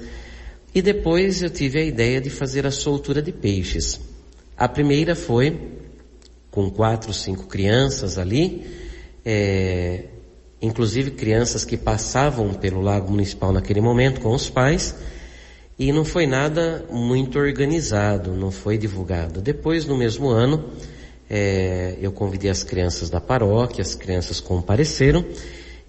E 0.74 0.80
depois 0.80 1.42
eu 1.42 1.50
tive 1.50 1.78
a 1.78 1.84
ideia 1.84 2.22
de 2.22 2.30
fazer 2.30 2.66
a 2.66 2.70
soltura 2.70 3.20
de 3.20 3.30
peixes. 3.30 4.00
A 4.56 4.66
primeira 4.66 5.14
foi 5.14 5.61
com 6.50 6.70
quatro, 6.70 7.12
cinco 7.12 7.46
crianças 7.48 8.16
ali, 8.16 8.66
é, 9.26 10.04
inclusive 10.62 11.11
crianças 11.11 11.66
que 11.66 11.76
passavam 11.76 12.54
pelo 12.54 12.80
lago 12.80 13.11
municipal 13.11 13.52
naquele 13.52 13.82
momento 13.82 14.22
com 14.22 14.34
os 14.34 14.48
pais, 14.48 14.94
e 15.78 15.92
não 15.92 16.02
foi 16.02 16.26
nada 16.26 16.82
muito 16.90 17.38
organizado, 17.38 18.32
não 18.32 18.50
foi 18.50 18.78
divulgado. 18.78 19.42
Depois, 19.42 19.84
no 19.84 19.98
mesmo 19.98 20.30
ano, 20.30 20.64
é, 21.28 21.98
eu 22.00 22.11
convidei 22.11 22.50
as 22.50 22.64
crianças 22.64 23.11
da 23.11 23.20
paróquia, 23.20 23.82
as 23.82 23.94
crianças 23.94 24.40
compareceram, 24.40 25.26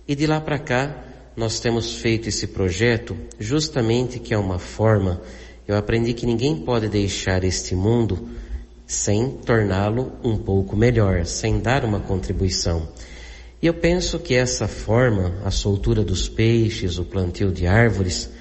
e 0.10 0.15
de 0.15 0.26
lá 0.26 0.41
para 0.41 0.58
cá, 0.58 1.04
nós 1.38 1.60
temos 1.60 1.93
feito 1.93 2.28
esse 2.28 2.48
projeto 2.48 3.15
justamente 3.39 4.17
que 4.17 4.34
é 4.34 4.38
uma 4.39 4.58
forma, 4.58 5.22
eu 5.67 5.78
aprendi 5.78 6.15
que 6.15 6.26
ninguém 6.26 6.56
pode 6.56 6.88
deixar 6.88 7.43
este 7.43 7.76
mundo 7.76 8.28
sem 8.88 9.30
torná-lo 9.30 10.12
um 10.24 10.36
pouco 10.36 10.76
melhor, 10.76 11.28
sem 11.28 11.60
dar 11.60 11.86
uma 11.86 12.00
contribuição. 12.00 12.89
E 13.62 13.67
eu 13.67 13.74
penso 13.76 14.17
que 14.17 14.34
essa 14.34 14.67
forma, 14.67 15.36
a 15.45 15.52
soltura 15.52 16.04
dos 16.04 16.28
peixes, 16.28 16.98
o 16.98 17.06
plantio 17.06 17.52
de 17.52 17.67
árvores, 17.67 18.32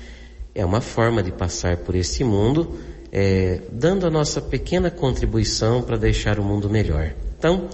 é 0.54 0.64
uma 0.64 0.81
forma 0.81 1.22
de 1.22 1.33
passar 1.33 1.76
por 1.76 1.94
este 1.94 2.24
mundo, 2.24 2.78
é, 3.12 3.61
dando 3.70 4.07
a 4.07 4.11
nossa 4.11 4.40
pequena 4.40 4.90
contribuição 4.90 5.83
para 5.83 5.98
deixar 5.98 6.40
o 6.40 6.42
mundo 6.42 6.70
melhor. 6.70 7.12
Então, 7.38 7.68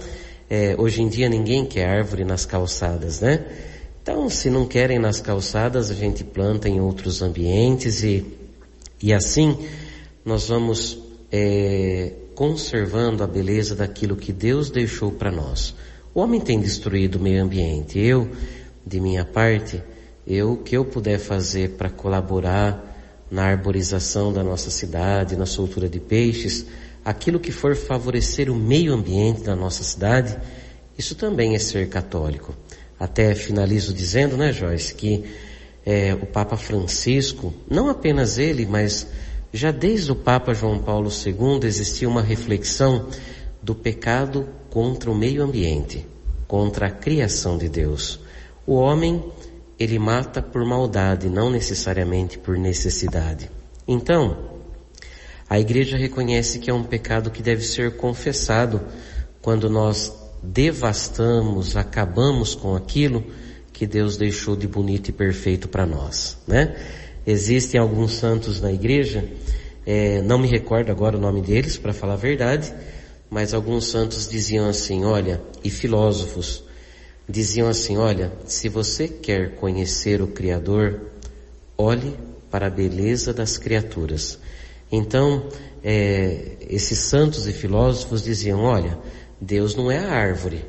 é, 0.49 0.75
hoje 0.77 1.01
em 1.01 1.07
dia 1.07 1.29
ninguém 1.29 1.65
quer 1.65 1.87
árvore 1.87 2.25
nas 2.25 2.45
calçadas, 2.45 3.21
né? 3.21 3.45
Então, 4.05 4.29
se 4.29 4.51
não 4.51 4.67
querem 4.67 4.99
nas 4.99 5.19
calçadas, 5.19 5.89
a 5.89 5.95
gente 5.95 6.23
planta 6.23 6.69
em 6.69 6.79
outros 6.79 7.23
ambientes 7.23 8.03
e, 8.03 8.23
e 9.01 9.11
assim 9.11 9.57
nós 10.23 10.47
vamos 10.47 10.99
é, 11.31 12.13
conservando 12.35 13.23
a 13.23 13.27
beleza 13.27 13.73
daquilo 13.73 14.15
que 14.15 14.31
Deus 14.31 14.69
deixou 14.69 15.11
para 15.11 15.31
nós. 15.31 15.73
O 16.13 16.19
homem 16.19 16.39
tem 16.39 16.59
destruído 16.59 17.15
o 17.15 17.19
meio 17.19 17.43
ambiente. 17.43 17.97
Eu, 17.97 18.29
de 18.85 18.99
minha 18.99 19.25
parte, 19.25 19.81
eu 20.27 20.51
o 20.51 20.57
que 20.57 20.77
eu 20.77 20.85
puder 20.85 21.17
fazer 21.17 21.71
para 21.71 21.89
colaborar 21.89 23.25
na 23.31 23.45
arborização 23.45 24.31
da 24.31 24.43
nossa 24.43 24.69
cidade, 24.69 25.35
na 25.35 25.47
soltura 25.47 25.89
de 25.89 25.99
peixes, 25.99 26.67
aquilo 27.03 27.39
que 27.39 27.51
for 27.51 27.75
favorecer 27.75 28.51
o 28.51 28.55
meio 28.55 28.93
ambiente 28.93 29.41
da 29.41 29.55
nossa 29.55 29.83
cidade, 29.83 30.37
isso 30.95 31.15
também 31.15 31.55
é 31.55 31.59
ser 31.59 31.89
católico. 31.89 32.53
Até 32.99 33.35
finalizo 33.35 33.93
dizendo, 33.93 34.37
né, 34.37 34.53
Joyce, 34.53 34.95
que 34.95 35.25
é, 35.85 36.13
o 36.13 36.25
Papa 36.25 36.57
Francisco, 36.57 37.53
não 37.69 37.89
apenas 37.89 38.37
ele, 38.37 38.65
mas 38.65 39.07
já 39.53 39.71
desde 39.71 40.11
o 40.11 40.15
Papa 40.15 40.53
João 40.53 40.79
Paulo 40.79 41.09
II 41.09 41.59
existia 41.63 42.09
uma 42.09 42.21
reflexão 42.21 43.07
do 43.61 43.75
pecado 43.75 44.47
contra 44.69 45.09
o 45.09 45.15
meio 45.15 45.43
ambiente, 45.43 46.05
contra 46.47 46.87
a 46.87 46.91
criação 46.91 47.57
de 47.57 47.69
Deus. 47.69 48.19
O 48.65 48.75
homem, 48.75 49.23
ele 49.79 49.99
mata 49.99 50.41
por 50.41 50.65
maldade, 50.65 51.29
não 51.29 51.49
necessariamente 51.49 52.37
por 52.37 52.57
necessidade. 52.57 53.49
Então, 53.87 54.55
a 55.47 55.59
igreja 55.59 55.97
reconhece 55.97 56.59
que 56.59 56.69
é 56.69 56.73
um 56.73 56.83
pecado 56.83 57.29
que 57.29 57.43
deve 57.43 57.61
ser 57.61 57.95
confessado 57.97 58.81
quando 59.41 59.69
nós 59.69 60.11
devastamos, 60.51 61.75
acabamos 61.75 62.55
com 62.55 62.75
aquilo 62.75 63.23
que 63.73 63.85
Deus 63.85 64.17
deixou 64.17 64.55
de 64.55 64.67
bonito 64.67 65.09
e 65.09 65.11
perfeito 65.11 65.67
para 65.67 65.85
nós, 65.85 66.37
né? 66.47 66.75
Existem 67.27 67.79
alguns 67.79 68.13
santos 68.13 68.61
na 68.61 68.71
igreja, 68.71 69.27
é, 69.85 70.21
não 70.21 70.37
me 70.37 70.47
recordo 70.47 70.91
agora 70.91 71.17
o 71.17 71.19
nome 71.19 71.41
deles, 71.41 71.77
para 71.77 71.91
falar 71.91 72.13
a 72.13 72.17
verdade, 72.17 72.73
mas 73.29 73.53
alguns 73.53 73.89
santos 73.89 74.29
diziam 74.29 74.69
assim, 74.69 75.03
olha, 75.03 75.41
e 75.63 75.69
filósofos 75.69 76.63
diziam 77.27 77.67
assim, 77.67 77.97
olha, 77.97 78.31
se 78.45 78.69
você 78.69 79.07
quer 79.07 79.55
conhecer 79.55 80.21
o 80.21 80.27
Criador, 80.27 81.01
olhe 81.77 82.15
para 82.49 82.67
a 82.67 82.69
beleza 82.69 83.33
das 83.33 83.57
criaturas. 83.57 84.39
Então, 84.91 85.49
é, 85.83 86.57
esses 86.69 86.99
santos 86.99 87.47
e 87.47 87.51
filósofos 87.51 88.23
diziam, 88.23 88.61
olha, 88.61 88.97
Deus 89.45 89.75
não 89.75 89.91
é 89.91 89.99
a 89.99 90.09
árvore, 90.09 90.65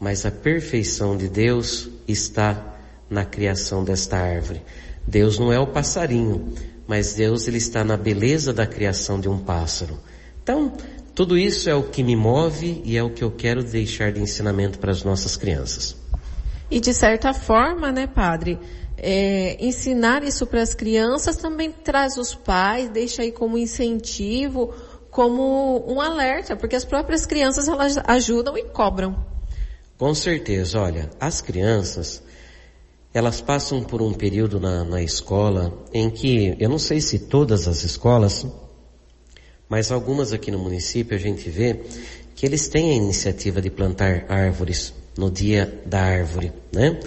mas 0.00 0.24
a 0.24 0.30
perfeição 0.30 1.14
de 1.14 1.28
Deus 1.28 1.90
está 2.08 2.74
na 3.10 3.22
criação 3.22 3.84
desta 3.84 4.16
árvore. 4.16 4.62
Deus 5.06 5.38
não 5.38 5.52
é 5.52 5.60
o 5.60 5.66
passarinho, 5.66 6.54
mas 6.86 7.12
Deus 7.12 7.46
ele 7.46 7.58
está 7.58 7.84
na 7.84 7.98
beleza 7.98 8.50
da 8.50 8.66
criação 8.66 9.20
de 9.20 9.28
um 9.28 9.36
pássaro. 9.38 9.98
Então, 10.42 10.72
tudo 11.14 11.36
isso 11.36 11.68
é 11.68 11.74
o 11.74 11.82
que 11.82 12.02
me 12.02 12.16
move 12.16 12.80
e 12.82 12.96
é 12.96 13.02
o 13.02 13.10
que 13.10 13.22
eu 13.22 13.30
quero 13.30 13.62
deixar 13.62 14.10
de 14.10 14.22
ensinamento 14.22 14.78
para 14.78 14.90
as 14.90 15.04
nossas 15.04 15.36
crianças. 15.36 15.94
E 16.70 16.80
de 16.80 16.94
certa 16.94 17.34
forma, 17.34 17.92
né, 17.92 18.06
padre, 18.06 18.58
é, 18.96 19.62
ensinar 19.62 20.24
isso 20.24 20.46
para 20.46 20.62
as 20.62 20.74
crianças 20.74 21.36
também 21.36 21.70
traz 21.70 22.16
os 22.16 22.34
pais, 22.34 22.88
deixa 22.88 23.20
aí 23.20 23.32
como 23.32 23.58
incentivo, 23.58 24.72
como 25.18 25.82
um 25.92 26.00
alerta, 26.00 26.54
porque 26.54 26.76
as 26.76 26.84
próprias 26.84 27.26
crianças 27.26 27.66
elas 27.66 27.98
ajudam 28.04 28.56
e 28.56 28.62
cobram. 28.62 29.16
Com 29.98 30.14
certeza, 30.14 30.80
olha, 30.80 31.10
as 31.18 31.40
crianças, 31.40 32.22
elas 33.12 33.40
passam 33.40 33.82
por 33.82 34.00
um 34.00 34.14
período 34.14 34.60
na, 34.60 34.84
na 34.84 35.02
escola 35.02 35.76
em 35.92 36.08
que, 36.08 36.54
eu 36.60 36.68
não 36.68 36.78
sei 36.78 37.00
se 37.00 37.18
todas 37.18 37.66
as 37.66 37.82
escolas, 37.82 38.46
mas 39.68 39.90
algumas 39.90 40.32
aqui 40.32 40.52
no 40.52 40.58
município 40.60 41.16
a 41.16 41.20
gente 41.20 41.50
vê 41.50 41.80
que 42.36 42.46
eles 42.46 42.68
têm 42.68 42.92
a 42.92 42.94
iniciativa 42.94 43.60
de 43.60 43.70
plantar 43.70 44.24
árvores 44.28 44.94
no 45.16 45.28
dia 45.28 45.82
da 45.84 46.00
árvore, 46.00 46.52
né? 46.72 47.00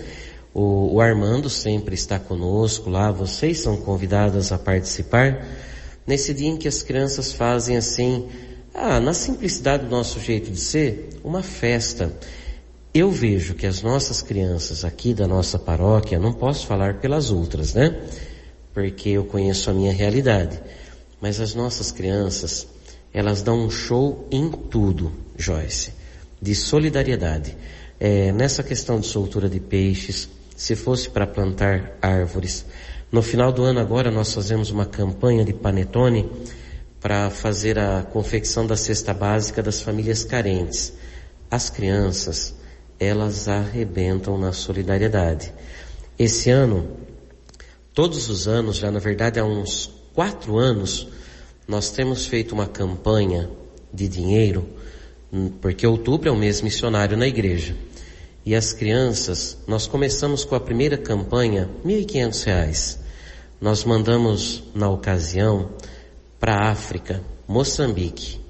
O, 0.54 0.95
o 0.95 1.00
Armando 1.00 1.50
sempre 1.50 1.95
está 1.95 2.19
conosco 2.19 2.89
lá, 2.89 3.10
vocês 3.10 3.60
são 3.60 3.78
convidadas 3.78 4.52
a 4.52 4.60
participar 4.60 5.47
nesse 6.12 6.34
dia 6.34 6.50
em 6.50 6.58
que 6.58 6.67
as 6.67 6.84
crianças 6.84 7.32
fazem 7.32 7.78
assim, 7.78 8.28
ah, 8.74 9.00
na 9.00 9.13
simplicidade 9.13 9.86
do 9.86 9.89
nosso 9.89 10.19
jeito 10.19 10.52
de 10.52 10.60
ser, 10.60 11.08
uma 11.24 11.41
festa. 11.41 12.12
Eu 12.93 13.10
vejo 13.10 13.54
que 13.54 13.65
as 13.65 13.82
nossas 13.82 14.21
crianças 14.21 14.84
aqui 14.84 15.13
da 15.13 15.26
nossa 15.26 15.58
paróquia, 15.58 16.19
não 16.19 16.34
posso 16.34 16.67
falar 16.67 16.95
pelas 16.95 17.32
outras, 17.32 17.74
né? 17.74 17.97
Porque 18.74 19.08
eu 19.08 19.24
conheço 19.24 19.69
a 19.69 19.74
minha 19.74 19.93
realidade. 19.93 20.62
Mas 21.21 21.39
as 21.39 21.56
nossas 21.56 21.93
crianças, 21.93 22.67
elas 23.13 23.41
dão 23.41 23.65
um 23.65 23.69
show 23.69 24.28
em 24.30 24.52
tudo, 24.52 25.13
Joyce, 25.38 25.93
de 26.41 26.54
solidariedade. 26.54 27.56
É, 27.97 28.34
nessa 28.34 28.63
questão 28.63 29.00
de 29.00 29.08
soltura 29.08 29.47
de 29.47 29.62
peixes, 29.62 30.28
se 30.58 30.76
fosse 30.76 31.10
para 31.10 31.26
plantar 31.26 31.97
árvores. 32.02 32.65
No 33.12 33.21
final 33.21 33.52
do 33.52 33.63
ano 33.63 33.82
agora 33.82 34.10
nós 34.10 34.34
fazemos 34.34 34.69
uma 34.69 34.86
campanha 34.86 35.43
de 35.43 35.52
panetone 35.52 36.32
para 37.02 37.30
fazer 37.30 37.78
a 37.78 38.04
confecção 38.04 38.65
da 38.65 38.78
cesta 38.78 39.13
básica 39.13 39.62
das 39.62 39.82
famílias 39.82 40.24
carentes. 40.24 40.93
As 41.50 41.69
crianças, 41.69 42.56
elas 42.97 43.50
arrebentam 43.50 44.38
na 44.38 44.54
solidariedade. 44.54 45.54
Esse 46.17 46.50
ano, 46.50 46.88
todos 47.93 48.30
os 48.30 48.47
anos, 48.47 48.78
já 48.78 48.89
na 48.89 49.00
verdade 49.00 49.41
há 49.41 49.43
uns 49.43 49.91
quatro 50.15 50.58
anos, 50.58 51.10
nós 51.67 51.91
temos 51.91 52.26
feito 52.26 52.54
uma 52.54 52.65
campanha 52.65 53.50
de 53.93 54.08
dinheiro, 54.08 54.65
porque 55.60 55.86
outubro 55.86 56.30
é 56.30 56.32
o 56.32 56.38
mês 56.38 56.62
missionário 56.62 57.17
na 57.17 57.28
igreja. 57.28 57.76
E 58.45 58.56
as 58.56 58.71
crianças, 58.71 59.58
nós 59.67 59.86
começamos 59.86 60.45
com 60.45 60.56
a 60.56 60.62
primeira 60.62 60.97
campanha, 60.97 61.69
R$ 61.84 62.06
1.500. 62.06 63.01
Nós 63.62 63.84
mandamos, 63.86 64.63
na 64.74 64.89
ocasião, 64.89 65.69
para 66.39 66.56
a 66.56 66.71
África, 66.71 67.21
Moçambique. 67.47 68.41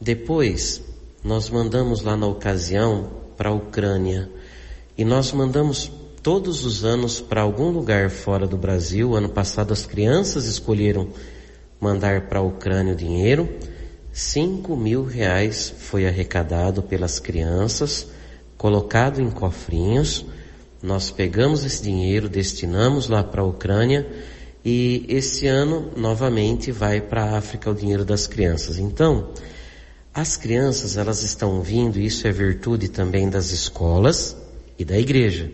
Depois, 0.00 0.80
nós 1.24 1.50
mandamos 1.50 2.02
lá 2.02 2.16
na 2.16 2.28
ocasião 2.28 3.10
para 3.36 3.50
a 3.50 3.52
Ucrânia. 3.52 4.30
E 4.96 5.04
nós 5.04 5.32
mandamos 5.32 5.90
todos 6.22 6.64
os 6.64 6.84
anos 6.84 7.20
para 7.20 7.42
algum 7.42 7.70
lugar 7.70 8.10
fora 8.10 8.46
do 8.46 8.56
Brasil. 8.56 9.16
Ano 9.16 9.28
passado 9.28 9.72
as 9.72 9.84
crianças 9.84 10.46
escolheram 10.46 11.08
mandar 11.80 12.28
para 12.28 12.38
a 12.38 12.42
Ucrânia 12.42 12.92
o 12.92 12.96
dinheiro. 12.96 13.48
Cinco 14.12 14.76
mil 14.76 15.04
reais 15.04 15.74
foi 15.76 16.06
arrecadado 16.06 16.80
pelas 16.80 17.18
crianças 17.18 18.06
colocado 18.62 19.20
em 19.20 19.28
cofrinhos. 19.28 20.24
Nós 20.82 21.12
pegamos 21.12 21.64
esse 21.64 21.80
dinheiro, 21.80 22.28
destinamos 22.28 23.08
lá 23.08 23.22
para 23.22 23.42
a 23.42 23.46
Ucrânia 23.46 24.04
e 24.64 25.06
esse 25.08 25.46
ano 25.46 25.92
novamente 25.96 26.72
vai 26.72 27.00
para 27.00 27.24
a 27.24 27.38
África 27.38 27.70
o 27.70 27.74
dinheiro 27.74 28.04
das 28.04 28.26
crianças. 28.26 28.78
Então, 28.78 29.30
as 30.12 30.36
crianças 30.36 30.96
elas 30.96 31.22
estão 31.22 31.62
vindo, 31.62 32.00
isso 32.00 32.26
é 32.26 32.32
virtude 32.32 32.88
também 32.88 33.30
das 33.30 33.52
escolas 33.52 34.36
e 34.76 34.84
da 34.84 34.98
igreja, 34.98 35.52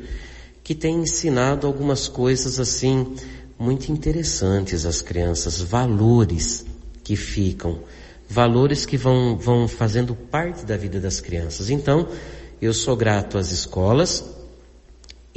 que 0.64 0.74
tem 0.74 0.96
ensinado 1.02 1.66
algumas 1.66 2.08
coisas 2.08 2.58
assim 2.58 3.14
muito 3.58 3.92
interessantes 3.92 4.86
às 4.86 5.02
crianças, 5.02 5.60
valores 5.60 6.64
que 7.04 7.16
ficam, 7.16 7.80
valores 8.28 8.86
que 8.86 8.96
vão, 8.96 9.36
vão 9.36 9.68
fazendo 9.68 10.14
parte 10.14 10.64
da 10.64 10.76
vida 10.76 10.98
das 10.98 11.20
crianças. 11.20 11.68
Então, 11.68 12.08
eu 12.62 12.72
sou 12.72 12.96
grato 12.96 13.36
às 13.36 13.50
escolas 13.50 14.37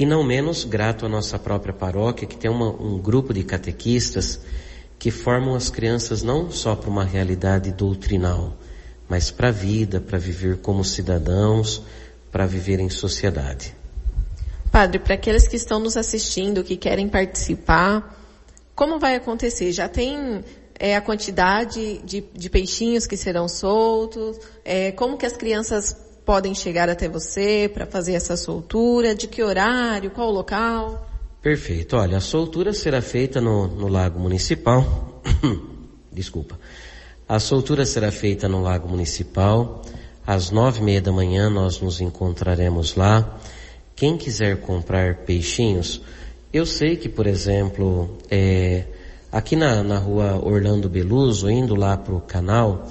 e 0.02 0.06
não 0.06 0.24
menos 0.24 0.64
grato 0.64 1.06
à 1.06 1.08
nossa 1.08 1.38
própria 1.38 1.72
paróquia, 1.72 2.26
que 2.26 2.36
tem 2.36 2.50
uma, 2.50 2.70
um 2.70 2.98
grupo 2.98 3.32
de 3.32 3.44
catequistas 3.44 4.40
que 4.98 5.12
formam 5.12 5.54
as 5.54 5.70
crianças 5.70 6.24
não 6.24 6.50
só 6.50 6.74
para 6.74 6.90
uma 6.90 7.04
realidade 7.04 7.70
doutrinal, 7.70 8.56
mas 9.08 9.30
para 9.30 9.46
a 9.46 9.52
vida, 9.52 10.00
para 10.00 10.18
viver 10.18 10.56
como 10.56 10.84
cidadãos, 10.84 11.84
para 12.32 12.46
viver 12.46 12.80
em 12.80 12.90
sociedade. 12.90 13.76
Padre, 14.72 14.98
para 14.98 15.14
aqueles 15.14 15.46
que 15.46 15.54
estão 15.54 15.78
nos 15.78 15.96
assistindo, 15.96 16.64
que 16.64 16.76
querem 16.76 17.08
participar, 17.08 18.20
como 18.74 18.98
vai 18.98 19.14
acontecer? 19.14 19.70
Já 19.70 19.88
tem 19.88 20.42
é, 20.80 20.96
a 20.96 21.00
quantidade 21.00 21.98
de, 21.98 22.24
de, 22.34 22.50
peixinhos 22.50 23.06
que 23.06 23.16
serão 23.16 23.46
soltos? 23.46 24.36
É, 24.64 24.90
como 24.90 25.16
que 25.16 25.26
as 25.26 25.36
crianças 25.36 25.96
podem 26.24 26.54
chegar 26.54 26.88
até 26.88 27.08
você 27.08 27.70
para 27.72 27.86
fazer 27.86 28.14
essa 28.14 28.36
soltura? 28.36 29.14
De 29.14 29.26
que 29.26 29.42
horário? 29.42 30.10
Qual 30.10 30.28
o 30.28 30.32
local? 30.32 31.08
Perfeito. 31.40 31.96
Olha, 31.96 32.18
a 32.18 32.20
soltura 32.20 32.72
será 32.72 33.02
feita 33.02 33.40
no, 33.40 33.66
no 33.66 33.88
Lago 33.88 34.20
Municipal. 34.20 35.22
Desculpa. 36.12 36.58
A 37.28 37.40
soltura 37.40 37.84
será 37.84 38.12
feita 38.12 38.48
no 38.48 38.62
Lago 38.62 38.88
Municipal. 38.88 39.82
Às 40.26 40.50
nove 40.50 40.80
e 40.80 40.82
meia 40.82 41.00
da 41.00 41.10
manhã 41.10 41.50
nós 41.50 41.80
nos 41.80 42.00
encontraremos 42.00 42.94
lá. 42.94 43.38
Quem 43.96 44.16
quiser 44.16 44.60
comprar 44.60 45.24
peixinhos, 45.24 46.00
eu 46.52 46.64
sei 46.64 46.96
que, 46.96 47.08
por 47.08 47.26
exemplo, 47.26 48.18
é, 48.30 48.84
aqui 49.30 49.56
na, 49.56 49.82
na 49.82 49.98
rua 49.98 50.40
Orlando 50.44 50.88
Beluso, 50.88 51.50
indo 51.50 51.74
lá 51.74 51.96
para 51.96 52.14
o 52.14 52.20
canal, 52.20 52.86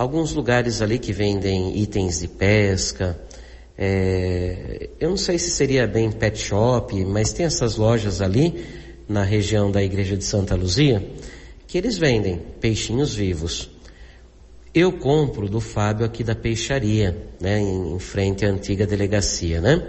alguns 0.00 0.32
lugares 0.32 0.80
ali 0.80 0.98
que 0.98 1.12
vendem 1.12 1.78
itens 1.78 2.20
de 2.20 2.28
pesca. 2.28 3.20
É, 3.76 4.88
eu 4.98 5.10
não 5.10 5.16
sei 5.18 5.38
se 5.38 5.50
seria 5.50 5.86
bem 5.86 6.10
pet 6.10 6.38
shop, 6.38 7.04
mas 7.04 7.34
tem 7.34 7.44
essas 7.44 7.76
lojas 7.76 8.22
ali 8.22 8.64
na 9.06 9.22
região 9.22 9.70
da 9.70 9.82
igreja 9.82 10.16
de 10.16 10.24
Santa 10.24 10.54
Luzia 10.54 11.06
que 11.66 11.76
eles 11.76 11.98
vendem 11.98 12.40
peixinhos 12.60 13.14
vivos. 13.14 13.70
Eu 14.72 14.90
compro 14.90 15.50
do 15.50 15.60
Fábio 15.60 16.06
aqui 16.06 16.24
da 16.24 16.34
peixaria, 16.34 17.14
né, 17.38 17.60
em 17.60 17.98
frente 17.98 18.46
à 18.46 18.48
antiga 18.48 18.86
delegacia, 18.86 19.60
né? 19.60 19.86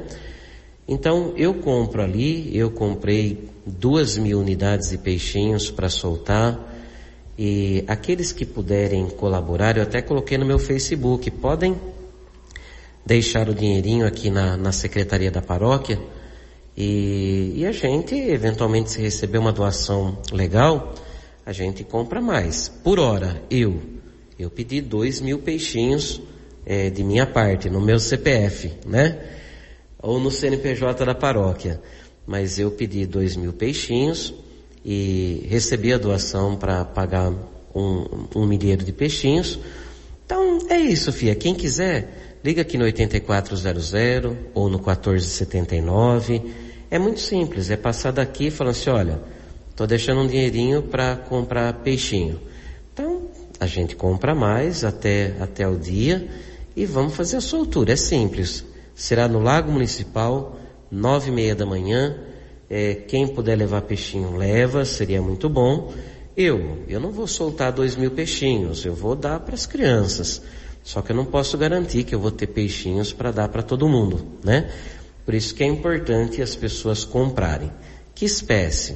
Então 0.86 1.34
eu 1.38 1.54
compro 1.54 2.02
ali, 2.02 2.56
eu 2.56 2.70
comprei 2.70 3.50
duas 3.66 4.18
mil 4.18 4.42
unidades 4.42 4.90
de 4.90 4.98
peixinhos 4.98 5.72
para 5.72 5.88
soltar. 5.88 6.71
E 7.44 7.84
aqueles 7.88 8.32
que 8.32 8.46
puderem 8.46 9.10
colaborar, 9.10 9.76
eu 9.76 9.82
até 9.82 10.00
coloquei 10.00 10.38
no 10.38 10.46
meu 10.46 10.60
Facebook, 10.60 11.32
podem 11.32 11.76
deixar 13.04 13.50
o 13.50 13.56
dinheirinho 13.56 14.06
aqui 14.06 14.30
na, 14.30 14.56
na 14.56 14.72
secretaria 14.72 15.32
da 15.32 15.42
paróquia 15.42 16.00
e, 16.78 17.54
e 17.56 17.66
a 17.66 17.72
gente, 17.72 18.14
eventualmente, 18.14 18.92
se 18.92 19.02
receber 19.02 19.40
uma 19.40 19.52
doação 19.52 20.20
legal, 20.32 20.94
a 21.44 21.52
gente 21.52 21.84
compra 21.84 22.22
mais. 22.22 22.70
Por 22.70 23.00
hora, 23.00 23.42
eu, 23.50 23.82
eu 24.38 24.52
pedi 24.52 24.80
dois 24.80 25.20
mil 25.20 25.40
peixinhos 25.40 26.22
é, 26.64 26.92
de 26.92 27.04
minha 27.04 27.26
parte, 27.26 27.72
no 27.72 27.82
meu 27.82 27.98
CPF, 28.00 28.72
né? 28.86 29.18
Ou 30.00 30.20
no 30.20 30.30
CNPJ 30.30 31.04
da 31.04 31.16
paróquia. 31.16 31.82
Mas 32.24 32.60
eu 32.60 32.70
pedi 32.70 33.04
dois 33.08 33.36
mil 33.36 33.52
peixinhos 33.52 34.32
e 34.84 35.46
recebi 35.50 35.94
a 35.94 35.98
doação 35.98 36.56
para 36.56 36.84
pagar 36.84 37.32
um, 37.74 38.28
um 38.36 38.46
milheiro 38.46 38.84
de 38.84 38.92
peixinhos. 38.92 39.60
Então 40.26 40.60
é 40.70 40.80
isso, 40.80 41.12
Fia. 41.12 41.36
Quem 41.36 41.54
quiser, 41.54 42.40
liga 42.44 42.62
aqui 42.62 42.78
no 42.78 42.86
8400 42.86 43.94
ou 44.54 44.70
no 44.70 44.78
1479. 44.78 46.42
É 46.90 47.00
muito 47.00 47.20
simples, 47.20 47.70
é 47.70 47.78
passar 47.78 48.12
daqui 48.12 48.52
falar 48.52 48.72
assim, 48.72 48.90
olha, 48.90 49.22
tô 49.76 49.88
deixando 49.88 50.22
um 50.22 50.28
dinheirinho 50.28 50.84
para 50.84 51.16
comprar 51.16 51.72
peixinho. 51.76 52.40
Então, 52.94 53.30
a 53.60 53.66
gente 53.66 53.96
compra 53.96 54.36
mais 54.36 54.84
até, 54.84 55.36
até 55.40 55.68
o 55.68 55.78
dia 55.78 56.28
e 56.76 56.86
vamos 56.86 57.16
fazer 57.16 57.38
a 57.38 57.42
soltura. 57.42 57.94
É 57.94 57.96
simples. 57.96 58.66
Será 58.94 59.28
no 59.28 59.40
Lago 59.40 59.72
Municipal, 59.72 60.58
nove 60.92 61.30
e 61.30 61.34
meia 61.34 61.56
da 61.56 61.66
manhã, 61.66 62.18
é, 62.74 62.96
quem 62.96 63.28
puder 63.28 63.58
levar 63.58 63.82
peixinho, 63.82 64.38
leva, 64.38 64.86
seria 64.86 65.22
muito 65.22 65.50
bom. 65.50 65.94
Eu, 66.38 66.78
eu 66.88 67.02
não 67.02 67.12
vou 67.12 67.28
soltar 67.28 67.74
dois 67.74 67.98
mil 67.98 68.12
peixinhos, 68.12 68.86
eu 68.86 68.96
vou 68.96 69.14
dar 69.14 69.42
para 69.42 69.56
as 69.56 69.66
crianças. 69.66 70.42
Só 70.82 71.02
que 71.02 71.12
eu 71.12 71.16
não 71.18 71.26
posso 71.26 71.58
garantir 71.58 72.06
que 72.06 72.16
eu 72.16 72.20
vou 72.20 72.32
ter 72.32 72.48
peixinhos 72.48 73.12
para 73.12 73.30
dar 73.30 73.50
para 73.50 73.62
todo 73.62 73.90
mundo, 73.90 74.26
né? 74.42 74.72
Por 75.26 75.34
isso 75.34 75.54
que 75.54 75.66
é 75.66 75.68
importante 75.68 76.42
as 76.42 76.56
pessoas 76.56 77.04
comprarem. 77.04 77.70
Que 78.16 78.24
espécie? 78.24 78.96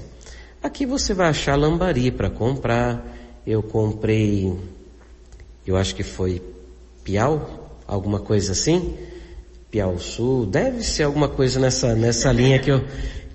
Aqui 0.63 0.85
você 0.85 1.13
vai 1.13 1.27
achar 1.27 1.57
lambari 1.57 2.11
para 2.11 2.29
comprar. 2.29 3.13
Eu 3.45 3.61
comprei, 3.61 4.57
eu 5.67 5.75
acho 5.75 5.93
que 5.93 6.01
foi 6.01 6.41
piau, 7.03 7.77
alguma 7.85 8.21
coisa 8.21 8.53
assim. 8.53 8.95
Piau 9.69 9.99
Sul, 9.99 10.45
deve 10.45 10.81
ser 10.81 11.03
alguma 11.03 11.27
coisa 11.27 11.59
nessa, 11.59 11.93
nessa 11.93 12.31
linha 12.31 12.57
que 12.57 12.71
eu, 12.71 12.81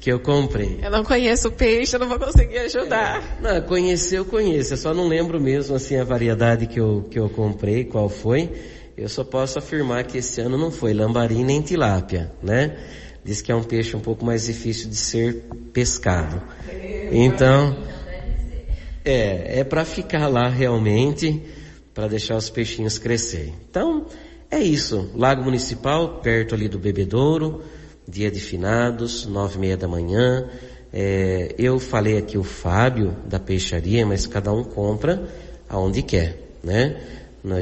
que 0.00 0.10
eu 0.10 0.18
comprei. 0.18 0.80
Eu 0.82 0.90
não 0.90 1.04
conheço 1.04 1.48
o 1.48 1.52
peixe, 1.52 1.94
eu 1.94 2.00
não 2.00 2.08
vou 2.08 2.18
conseguir 2.18 2.58
ajudar. 2.58 3.38
É, 3.38 3.42
não, 3.42 3.60
conhecer 3.66 4.18
eu 4.18 4.24
conheço, 4.24 4.72
eu 4.72 4.78
só 4.78 4.94
não 4.94 5.06
lembro 5.06 5.38
mesmo 5.38 5.76
assim 5.76 5.96
a 5.96 6.04
variedade 6.04 6.66
que 6.66 6.80
eu, 6.80 7.06
que 7.10 7.18
eu 7.18 7.28
comprei, 7.28 7.84
qual 7.84 8.08
foi. 8.08 8.50
Eu 8.96 9.08
só 9.08 9.22
posso 9.22 9.58
afirmar 9.58 10.04
que 10.04 10.18
esse 10.18 10.40
ano 10.40 10.56
não 10.56 10.70
foi 10.70 10.94
lambari 10.94 11.44
nem 11.44 11.60
tilápia, 11.60 12.32
né? 12.42 12.78
Diz 13.22 13.42
que 13.42 13.52
é 13.52 13.54
um 13.54 13.62
peixe 13.62 13.94
um 13.94 14.00
pouco 14.00 14.24
mais 14.24 14.46
difícil 14.46 14.88
de 14.88 14.96
ser 14.96 15.44
pescado. 15.72 16.42
Então, 17.12 17.76
é, 19.04 19.60
é 19.60 19.64
para 19.64 19.84
ficar 19.84 20.28
lá 20.28 20.48
realmente, 20.48 21.42
para 21.92 22.08
deixar 22.08 22.36
os 22.36 22.48
peixinhos 22.48 22.98
crescer. 22.98 23.52
Então, 23.68 24.06
é 24.50 24.58
isso. 24.58 25.10
Lago 25.14 25.44
Municipal, 25.44 26.20
perto 26.20 26.54
ali 26.54 26.68
do 26.68 26.78
Bebedouro, 26.78 27.62
dia 28.10 28.30
de 28.30 28.40
finados, 28.40 29.24
nove 29.26 29.56
e 29.56 29.60
meia 29.60 29.76
da 29.76 29.86
manhã. 29.86 30.48
É, 30.92 31.54
eu 31.56 31.78
falei 31.78 32.18
aqui 32.18 32.36
o 32.36 32.42
Fábio 32.42 33.16
da 33.24 33.38
peixaria, 33.38 34.04
mas 34.04 34.26
cada 34.26 34.52
um 34.52 34.64
compra 34.64 35.28
aonde 35.68 36.02
quer, 36.02 36.36
né? 36.62 37.00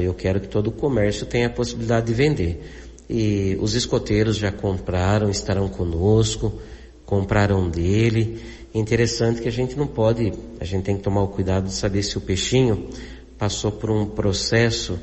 Eu 0.01 0.13
quero 0.13 0.41
que 0.41 0.47
todo 0.47 0.67
o 0.67 0.71
comércio 0.71 1.25
tenha 1.25 1.47
a 1.47 1.49
possibilidade 1.49 2.07
de 2.07 2.13
vender. 2.13 2.63
E 3.07 3.57
os 3.61 3.75
escoteiros 3.75 4.35
já 4.35 4.51
compraram, 4.51 5.29
estarão 5.29 5.69
conosco, 5.69 6.59
compraram 7.05 7.69
dele. 7.69 8.41
Interessante 8.73 9.41
que 9.41 9.47
a 9.47 9.51
gente 9.51 9.77
não 9.77 9.87
pode, 9.87 10.33
a 10.59 10.65
gente 10.65 10.83
tem 10.83 10.97
que 10.97 11.03
tomar 11.03 11.21
o 11.21 11.27
cuidado 11.27 11.67
de 11.67 11.73
saber 11.73 12.03
se 12.03 12.17
o 12.17 12.21
peixinho 12.21 12.89
passou 13.37 13.71
por 13.71 13.89
um 13.89 14.05
processo 14.05 14.99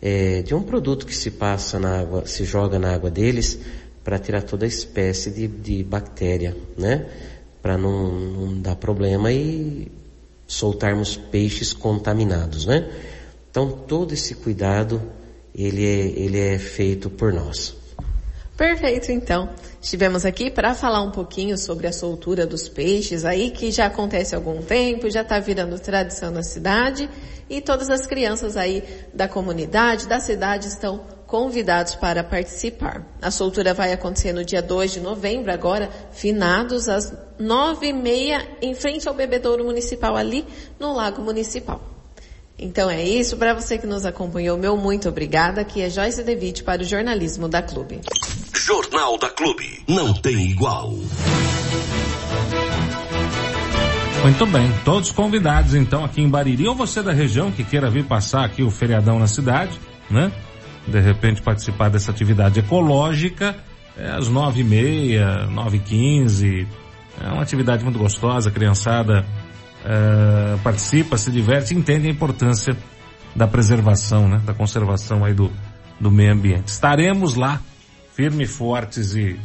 é, 0.00 0.42
de 0.42 0.54
um 0.54 0.62
produto 0.62 1.04
que 1.04 1.14
se 1.14 1.32
passa 1.32 1.78
na 1.78 2.00
água, 2.00 2.26
se 2.26 2.44
joga 2.44 2.78
na 2.78 2.94
água 2.94 3.10
deles 3.10 3.58
para 4.04 4.18
tirar 4.18 4.42
toda 4.42 4.66
espécie 4.66 5.30
de, 5.30 5.48
de 5.48 5.82
bactéria, 5.82 6.54
né? 6.76 7.06
Para 7.62 7.78
não, 7.78 8.12
não 8.12 8.60
dar 8.60 8.76
problema 8.76 9.32
e 9.32 9.90
soltarmos 10.46 11.16
peixes 11.16 11.72
contaminados, 11.72 12.66
né? 12.66 12.88
Então 13.50 13.70
todo 13.70 14.12
esse 14.12 14.34
cuidado 14.34 15.00
ele 15.54 15.84
é, 15.84 16.20
ele 16.20 16.38
é 16.38 16.58
feito 16.58 17.08
por 17.08 17.32
nós. 17.32 17.74
Perfeito, 18.56 19.10
então. 19.10 19.48
Estivemos 19.82 20.24
aqui 20.24 20.50
para 20.50 20.74
falar 20.74 21.02
um 21.02 21.10
pouquinho 21.10 21.58
sobre 21.58 21.86
a 21.86 21.92
soltura 21.92 22.46
dos 22.46 22.68
peixes 22.68 23.24
aí, 23.24 23.50
que 23.50 23.70
já 23.70 23.86
acontece 23.86 24.34
há 24.34 24.38
algum 24.38 24.62
tempo, 24.62 25.10
já 25.10 25.22
está 25.22 25.38
virando 25.40 25.78
tradição 25.78 26.30
na 26.30 26.42
cidade, 26.42 27.10
e 27.50 27.60
todas 27.60 27.90
as 27.90 28.06
crianças 28.06 28.56
aí 28.56 28.84
da 29.12 29.28
comunidade, 29.28 30.06
da 30.06 30.20
cidade, 30.20 30.68
estão 30.68 31.02
convidados 31.26 31.94
para 31.94 32.22
participar. 32.22 33.04
A 33.20 33.30
soltura 33.30 33.74
vai 33.74 33.92
acontecer 33.92 34.32
no 34.32 34.44
dia 34.44 34.62
2 34.62 34.92
de 34.92 35.00
novembro, 35.00 35.52
agora, 35.52 35.90
finados 36.12 36.88
às 36.88 37.12
nove 37.38 37.88
e 37.88 37.92
meia, 37.92 38.46
em 38.62 38.74
frente 38.74 39.08
ao 39.08 39.14
bebedouro 39.14 39.64
municipal 39.64 40.16
ali, 40.16 40.44
no 40.78 40.94
Lago 40.94 41.22
Municipal. 41.22 41.80
Então 42.58 42.88
é 42.88 43.02
isso, 43.02 43.36
para 43.36 43.52
você 43.52 43.78
que 43.78 43.86
nos 43.86 44.06
acompanhou, 44.06 44.56
meu 44.56 44.76
muito 44.76 45.08
obrigada, 45.08 45.60
aqui 45.60 45.82
é 45.82 45.90
Joyce 45.90 46.22
Devitt 46.22 46.62
para 46.62 46.82
o 46.82 46.84
Jornalismo 46.84 47.48
da 47.48 47.60
Clube. 47.60 48.00
Jornal 48.54 49.18
da 49.18 49.28
Clube, 49.28 49.82
não 49.88 50.14
tem 50.14 50.50
igual. 50.50 50.92
Muito 54.22 54.46
bem, 54.46 54.72
todos 54.84 55.10
convidados 55.10 55.74
então 55.74 56.04
aqui 56.04 56.22
em 56.22 56.28
Bariri, 56.28 56.66
ou 56.66 56.74
você 56.74 57.02
da 57.02 57.12
região 57.12 57.50
que 57.50 57.62
queira 57.62 57.90
vir 57.90 58.06
passar 58.06 58.44
aqui 58.44 58.62
o 58.62 58.70
feriadão 58.70 59.18
na 59.18 59.26
cidade, 59.26 59.78
né? 60.08 60.32
De 60.86 61.00
repente 61.00 61.40
participar 61.42 61.88
dessa 61.88 62.10
atividade 62.10 62.60
ecológica, 62.60 63.56
é 63.96 64.10
às 64.10 64.28
nove 64.28 64.60
e 64.60 64.64
meia, 64.64 65.46
nove 65.46 65.78
e 65.78 65.80
quinze, 65.80 66.66
é 67.20 67.28
uma 67.28 67.42
atividade 67.42 67.84
muito 67.84 67.98
gostosa, 67.98 68.50
criançada 68.50 69.24
uh, 69.84 70.58
participa, 70.58 71.16
se 71.16 71.30
diverte, 71.30 71.74
entende 71.74 72.08
a 72.08 72.10
importância 72.10 72.76
da 73.34 73.46
preservação, 73.46 74.28
né, 74.28 74.40
da 74.44 74.54
conservação 74.54 75.24
aí 75.24 75.34
do, 75.34 75.50
do 76.00 76.10
meio 76.10 76.32
ambiente. 76.32 76.68
Estaremos 76.68 77.34
lá, 77.34 77.60
firmes, 78.14 78.50
fortes 78.50 79.14
e 79.14 79.38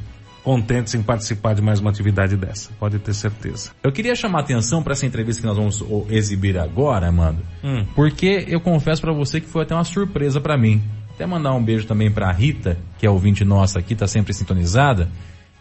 contentes 0.43 0.95
em 0.95 1.03
participar 1.03 1.53
de 1.53 1.61
mais 1.61 1.79
uma 1.79 1.89
atividade 1.89 2.35
dessa, 2.35 2.71
pode 2.79 2.97
ter 2.99 3.13
certeza. 3.13 3.71
Eu 3.83 3.91
queria 3.91 4.15
chamar 4.15 4.39
a 4.39 4.41
atenção 4.41 4.81
para 4.81 4.93
essa 4.93 5.05
entrevista 5.05 5.41
que 5.41 5.47
nós 5.47 5.57
vamos 5.57 5.83
exibir 6.09 6.57
agora, 6.57 7.07
Amanda, 7.07 7.43
hum. 7.63 7.85
porque 7.95 8.45
eu 8.47 8.59
confesso 8.59 9.01
para 9.01 9.13
você 9.13 9.41
que 9.41 9.47
foi 9.47 9.63
até 9.63 9.75
uma 9.75 9.83
surpresa 9.83 10.39
para 10.39 10.57
mim. 10.57 10.81
Até 11.19 11.25
mandar 11.25 11.53
um 11.53 11.61
beijo 11.61 11.85
também 11.85 12.09
para 12.09 12.31
Rita, 12.31 12.77
que 12.97 13.05
é 13.05 13.09
ouvinte 13.09 13.43
nossa 13.43 13.77
aqui, 13.77 13.93
tá 13.93 14.07
sempre 14.07 14.33
sintonizada. 14.33 15.11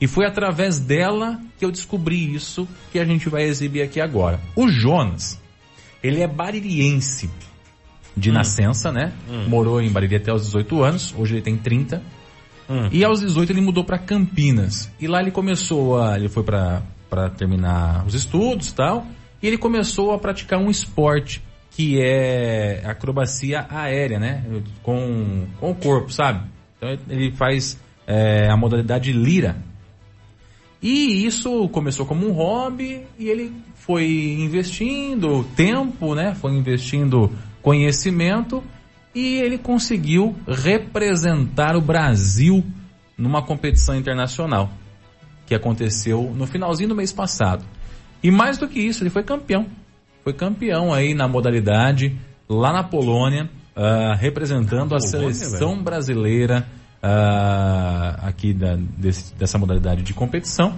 E 0.00 0.06
foi 0.06 0.24
através 0.24 0.78
dela 0.78 1.40
que 1.58 1.64
eu 1.64 1.72
descobri 1.72 2.32
isso 2.32 2.68
que 2.92 2.98
a 3.00 3.04
gente 3.04 3.28
vai 3.28 3.42
exibir 3.42 3.82
aqui 3.82 4.00
agora. 4.00 4.38
O 4.54 4.68
Jonas, 4.68 5.36
ele 6.00 6.22
é 6.22 6.28
baririense 6.28 7.28
de 8.16 8.30
hum. 8.30 8.34
nascença, 8.34 8.92
né? 8.92 9.12
Hum. 9.28 9.48
Morou 9.48 9.82
em 9.82 9.90
Bariri 9.90 10.14
até 10.14 10.32
os 10.32 10.42
18 10.44 10.80
anos, 10.84 11.12
hoje 11.18 11.34
ele 11.34 11.42
tem 11.42 11.56
30. 11.56 12.04
Hum. 12.70 12.88
E 12.92 13.02
aos 13.02 13.18
18 13.18 13.50
ele 13.50 13.60
mudou 13.60 13.82
para 13.82 13.98
Campinas. 13.98 14.88
E 15.00 15.08
lá 15.08 15.20
ele 15.20 15.32
começou 15.32 16.00
a, 16.00 16.16
ele 16.16 16.28
foi 16.28 16.44
para 16.44 17.30
terminar 17.36 18.06
os 18.06 18.14
estudos, 18.14 18.70
tal, 18.70 19.08
e 19.42 19.48
ele 19.48 19.58
começou 19.58 20.12
a 20.12 20.18
praticar 20.20 20.60
um 20.60 20.70
esporte 20.70 21.42
que 21.78 22.02
é 22.02 22.82
acrobacia 22.84 23.64
aérea, 23.70 24.18
né? 24.18 24.44
Com, 24.82 25.46
com 25.60 25.70
o 25.70 25.74
corpo, 25.76 26.12
sabe? 26.12 26.44
Então 26.76 26.88
ele 27.08 27.30
faz 27.30 27.78
é, 28.04 28.50
a 28.50 28.56
modalidade 28.56 29.12
lira, 29.12 29.56
e 30.82 31.24
isso 31.24 31.68
começou 31.68 32.04
como 32.04 32.26
um 32.28 32.32
hobby 32.32 33.06
e 33.16 33.28
ele 33.28 33.52
foi 33.76 34.08
investindo 34.40 35.44
tempo, 35.54 36.16
né? 36.16 36.34
Foi 36.34 36.50
investindo 36.50 37.30
conhecimento 37.62 38.60
e 39.14 39.36
ele 39.36 39.56
conseguiu 39.56 40.34
representar 40.48 41.76
o 41.76 41.80
Brasil 41.80 42.64
numa 43.16 43.40
competição 43.40 43.94
internacional 43.94 44.68
que 45.46 45.54
aconteceu 45.54 46.34
no 46.34 46.44
finalzinho 46.44 46.88
do 46.88 46.96
mês 46.96 47.12
passado. 47.12 47.64
E 48.20 48.32
mais 48.32 48.58
do 48.58 48.66
que 48.66 48.80
isso, 48.80 49.04
ele 49.04 49.10
foi 49.10 49.22
campeão. 49.22 49.64
Foi 50.28 50.34
campeão 50.34 50.92
aí 50.92 51.14
na 51.14 51.26
modalidade 51.26 52.14
lá 52.46 52.70
na 52.70 52.84
Polônia, 52.84 53.48
uh, 53.74 54.14
representando 54.18 54.94
a, 54.94 54.98
Polônia, 54.98 55.08
seleção 55.32 55.70
velho. 55.70 55.82
brasileira 55.82 56.66
uh, 57.02 58.26
aqui 58.26 58.52
da, 58.52 58.76
desse, 58.76 59.34
dessa 59.36 59.56
modalidade 59.56 60.02
de 60.02 60.12
competição. 60.12 60.76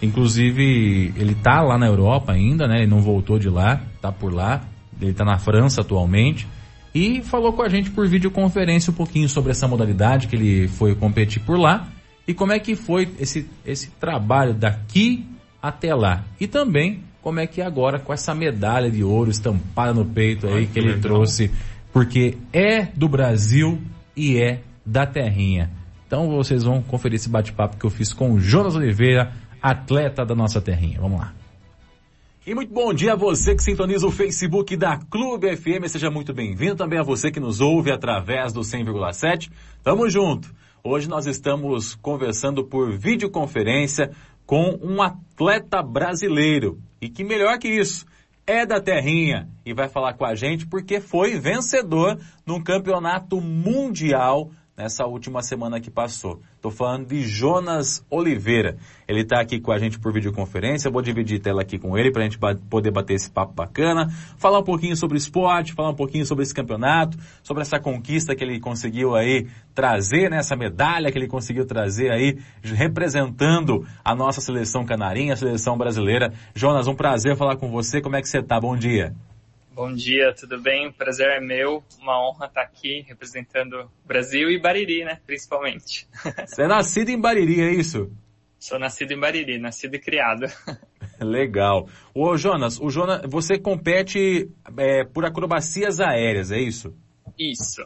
Inclusive, 0.00 1.12
ele 1.16 1.32
está 1.32 1.60
lá 1.60 1.76
na 1.76 1.86
Europa 1.86 2.30
ainda, 2.30 2.68
né? 2.68 2.82
Ele 2.82 2.86
não 2.86 3.00
voltou 3.00 3.36
de 3.36 3.48
lá, 3.48 3.80
está 3.96 4.12
por 4.12 4.32
lá. 4.32 4.62
Ele 5.00 5.10
está 5.10 5.24
na 5.24 5.38
França 5.38 5.80
atualmente. 5.80 6.46
E 6.94 7.20
falou 7.20 7.52
com 7.52 7.62
a 7.62 7.68
gente 7.68 7.90
por 7.90 8.06
videoconferência 8.06 8.92
um 8.92 8.94
pouquinho 8.94 9.28
sobre 9.28 9.50
essa 9.50 9.66
modalidade 9.66 10.28
que 10.28 10.36
ele 10.36 10.68
foi 10.68 10.94
competir 10.94 11.42
por 11.42 11.58
lá. 11.58 11.88
E 12.28 12.32
como 12.32 12.52
é 12.52 12.60
que 12.60 12.76
foi 12.76 13.08
esse, 13.18 13.50
esse 13.66 13.90
trabalho 13.98 14.54
daqui 14.54 15.26
até 15.60 15.92
lá. 15.92 16.22
E 16.38 16.46
também 16.46 17.02
como 17.24 17.40
é 17.40 17.46
que 17.46 17.62
é 17.62 17.64
agora 17.64 17.98
com 17.98 18.12
essa 18.12 18.34
medalha 18.34 18.90
de 18.90 19.02
ouro 19.02 19.30
estampada 19.30 19.94
no 19.94 20.04
peito 20.04 20.46
aí 20.46 20.66
que 20.66 20.78
ele 20.78 21.00
trouxe. 21.00 21.50
Porque 21.90 22.36
é 22.52 22.82
do 22.94 23.08
Brasil 23.08 23.80
e 24.14 24.36
é 24.36 24.60
da 24.84 25.06
terrinha. 25.06 25.70
Então 26.06 26.28
vocês 26.28 26.64
vão 26.64 26.82
conferir 26.82 27.16
esse 27.16 27.30
bate-papo 27.30 27.78
que 27.78 27.86
eu 27.86 27.90
fiz 27.90 28.12
com 28.12 28.32
o 28.32 28.38
Jonas 28.38 28.76
Oliveira, 28.76 29.32
atleta 29.62 30.22
da 30.22 30.34
nossa 30.34 30.60
terrinha. 30.60 31.00
Vamos 31.00 31.18
lá. 31.18 31.32
E 32.46 32.54
muito 32.54 32.74
bom 32.74 32.92
dia 32.92 33.14
a 33.14 33.16
você 33.16 33.54
que 33.54 33.62
sintoniza 33.62 34.06
o 34.06 34.10
Facebook 34.10 34.76
da 34.76 34.98
Clube 34.98 35.56
FM. 35.56 35.88
Seja 35.88 36.10
muito 36.10 36.34
bem-vindo 36.34 36.76
também 36.76 36.98
a 36.98 37.02
você 37.02 37.30
que 37.30 37.40
nos 37.40 37.58
ouve 37.58 37.90
através 37.90 38.52
do 38.52 38.60
100,7. 38.60 39.50
Tamo 39.82 40.10
junto. 40.10 40.54
Hoje 40.86 41.08
nós 41.08 41.24
estamos 41.24 41.94
conversando 41.94 42.62
por 42.62 42.92
videoconferência 42.92 44.10
com 44.46 44.78
um 44.82 45.02
atleta 45.02 45.82
brasileiro. 45.82 46.80
E 47.00 47.08
que 47.08 47.24
melhor 47.24 47.58
que 47.58 47.68
isso, 47.68 48.06
é 48.46 48.66
da 48.66 48.80
terrinha 48.80 49.48
e 49.64 49.72
vai 49.72 49.88
falar 49.88 50.14
com 50.14 50.24
a 50.24 50.34
gente 50.34 50.66
porque 50.66 51.00
foi 51.00 51.38
vencedor 51.38 52.18
num 52.46 52.62
campeonato 52.62 53.40
mundial 53.40 54.50
nessa 54.76 55.06
última 55.06 55.40
semana 55.42 55.80
que 55.80 55.90
passou. 55.90 56.40
Estou 56.56 56.70
falando 56.70 57.06
de 57.06 57.22
Jonas 57.22 58.04
Oliveira. 58.10 58.76
Ele 59.06 59.20
está 59.20 59.40
aqui 59.40 59.60
com 59.60 59.70
a 59.70 59.78
gente 59.78 59.98
por 59.98 60.12
videoconferência. 60.12 60.90
Vou 60.90 61.00
dividir 61.00 61.40
tela 61.40 61.62
aqui 61.62 61.78
com 61.78 61.96
ele 61.96 62.10
para 62.10 62.22
a 62.22 62.24
gente 62.24 62.38
ba 62.38 62.54
poder 62.68 62.90
bater 62.90 63.14
esse 63.14 63.30
papo 63.30 63.52
bacana, 63.52 64.08
falar 64.36 64.58
um 64.58 64.64
pouquinho 64.64 64.96
sobre 64.96 65.16
esporte, 65.16 65.72
falar 65.72 65.90
um 65.90 65.94
pouquinho 65.94 66.26
sobre 66.26 66.42
esse 66.42 66.54
campeonato, 66.54 67.16
sobre 67.42 67.62
essa 67.62 67.78
conquista 67.78 68.34
que 68.34 68.42
ele 68.42 68.58
conseguiu 68.58 69.14
aí 69.14 69.46
trazer, 69.74 70.30
né, 70.30 70.38
essa 70.38 70.56
medalha 70.56 71.10
que 71.10 71.18
ele 71.18 71.28
conseguiu 71.28 71.66
trazer 71.66 72.10
aí, 72.10 72.38
representando 72.62 73.86
a 74.04 74.14
nossa 74.14 74.40
seleção 74.40 74.84
canarinha, 74.84 75.34
a 75.34 75.36
seleção 75.36 75.76
brasileira. 75.76 76.32
Jonas, 76.54 76.88
um 76.88 76.94
prazer 76.94 77.36
falar 77.36 77.56
com 77.56 77.70
você. 77.70 78.00
Como 78.00 78.16
é 78.16 78.20
que 78.20 78.28
você 78.28 78.38
está? 78.38 78.58
Bom 78.60 78.76
dia. 78.76 79.14
Bom 79.74 79.92
dia, 79.92 80.32
tudo 80.32 80.60
bem? 80.60 80.86
O 80.86 80.92
prazer 80.92 81.26
é 81.30 81.40
meu, 81.40 81.82
uma 82.00 82.24
honra 82.24 82.46
estar 82.46 82.62
aqui 82.62 83.04
representando 83.08 83.90
Brasil 84.04 84.48
e 84.48 84.56
Bariri, 84.56 85.04
né, 85.04 85.18
principalmente. 85.26 86.06
Você 86.46 86.62
é 86.62 86.68
nascido 86.68 87.08
em 87.08 87.20
Bariri, 87.20 87.60
é 87.60 87.72
isso? 87.72 88.08
Sou 88.56 88.78
nascido 88.78 89.10
em 89.10 89.18
Bariri, 89.18 89.58
nascido 89.58 89.96
e 89.96 89.98
criado. 89.98 90.46
Legal. 91.20 91.88
Ô 92.14 92.36
Jonas, 92.36 92.78
o 92.80 92.88
Jonas, 92.88 93.22
você 93.24 93.58
compete 93.58 94.48
é, 94.76 95.02
por 95.02 95.24
acrobacias 95.24 95.98
aéreas, 95.98 96.52
é 96.52 96.60
isso? 96.60 96.96
Isso. 97.36 97.84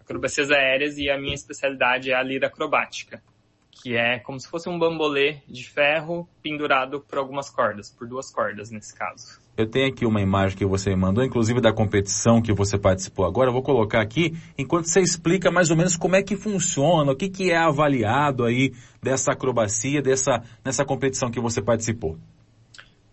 Acrobacias 0.00 0.50
aéreas 0.50 0.98
e 0.98 1.08
a 1.08 1.16
minha 1.16 1.36
especialidade 1.36 2.10
é 2.10 2.14
a 2.16 2.22
lira 2.22 2.48
acrobática, 2.48 3.22
que 3.70 3.96
é 3.96 4.18
como 4.18 4.40
se 4.40 4.48
fosse 4.48 4.68
um 4.68 4.76
bambolê 4.76 5.38
de 5.46 5.70
ferro 5.70 6.28
pendurado 6.42 7.00
por 7.00 7.16
algumas 7.16 7.48
cordas, 7.48 7.92
por 7.92 8.08
duas 8.08 8.28
cordas 8.28 8.72
nesse 8.72 8.92
caso. 8.92 9.41
Eu 9.54 9.66
tenho 9.66 9.88
aqui 9.88 10.06
uma 10.06 10.20
imagem 10.20 10.56
que 10.56 10.64
você 10.64 10.90
me 10.90 10.96
mandou, 10.96 11.22
inclusive 11.22 11.60
da 11.60 11.72
competição 11.72 12.40
que 12.40 12.54
você 12.54 12.78
participou 12.78 13.26
agora. 13.26 13.50
Eu 13.50 13.52
vou 13.52 13.62
colocar 13.62 14.00
aqui, 14.00 14.34
enquanto 14.56 14.86
você 14.86 15.00
explica 15.00 15.50
mais 15.50 15.70
ou 15.70 15.76
menos 15.76 15.94
como 15.94 16.16
é 16.16 16.22
que 16.22 16.36
funciona, 16.36 17.12
o 17.12 17.16
que, 17.16 17.28
que 17.28 17.50
é 17.50 17.58
avaliado 17.58 18.44
aí 18.46 18.72
dessa 19.02 19.32
acrobacia, 19.32 20.00
dessa, 20.00 20.42
nessa 20.64 20.86
competição 20.86 21.30
que 21.30 21.38
você 21.38 21.60
participou. 21.60 22.16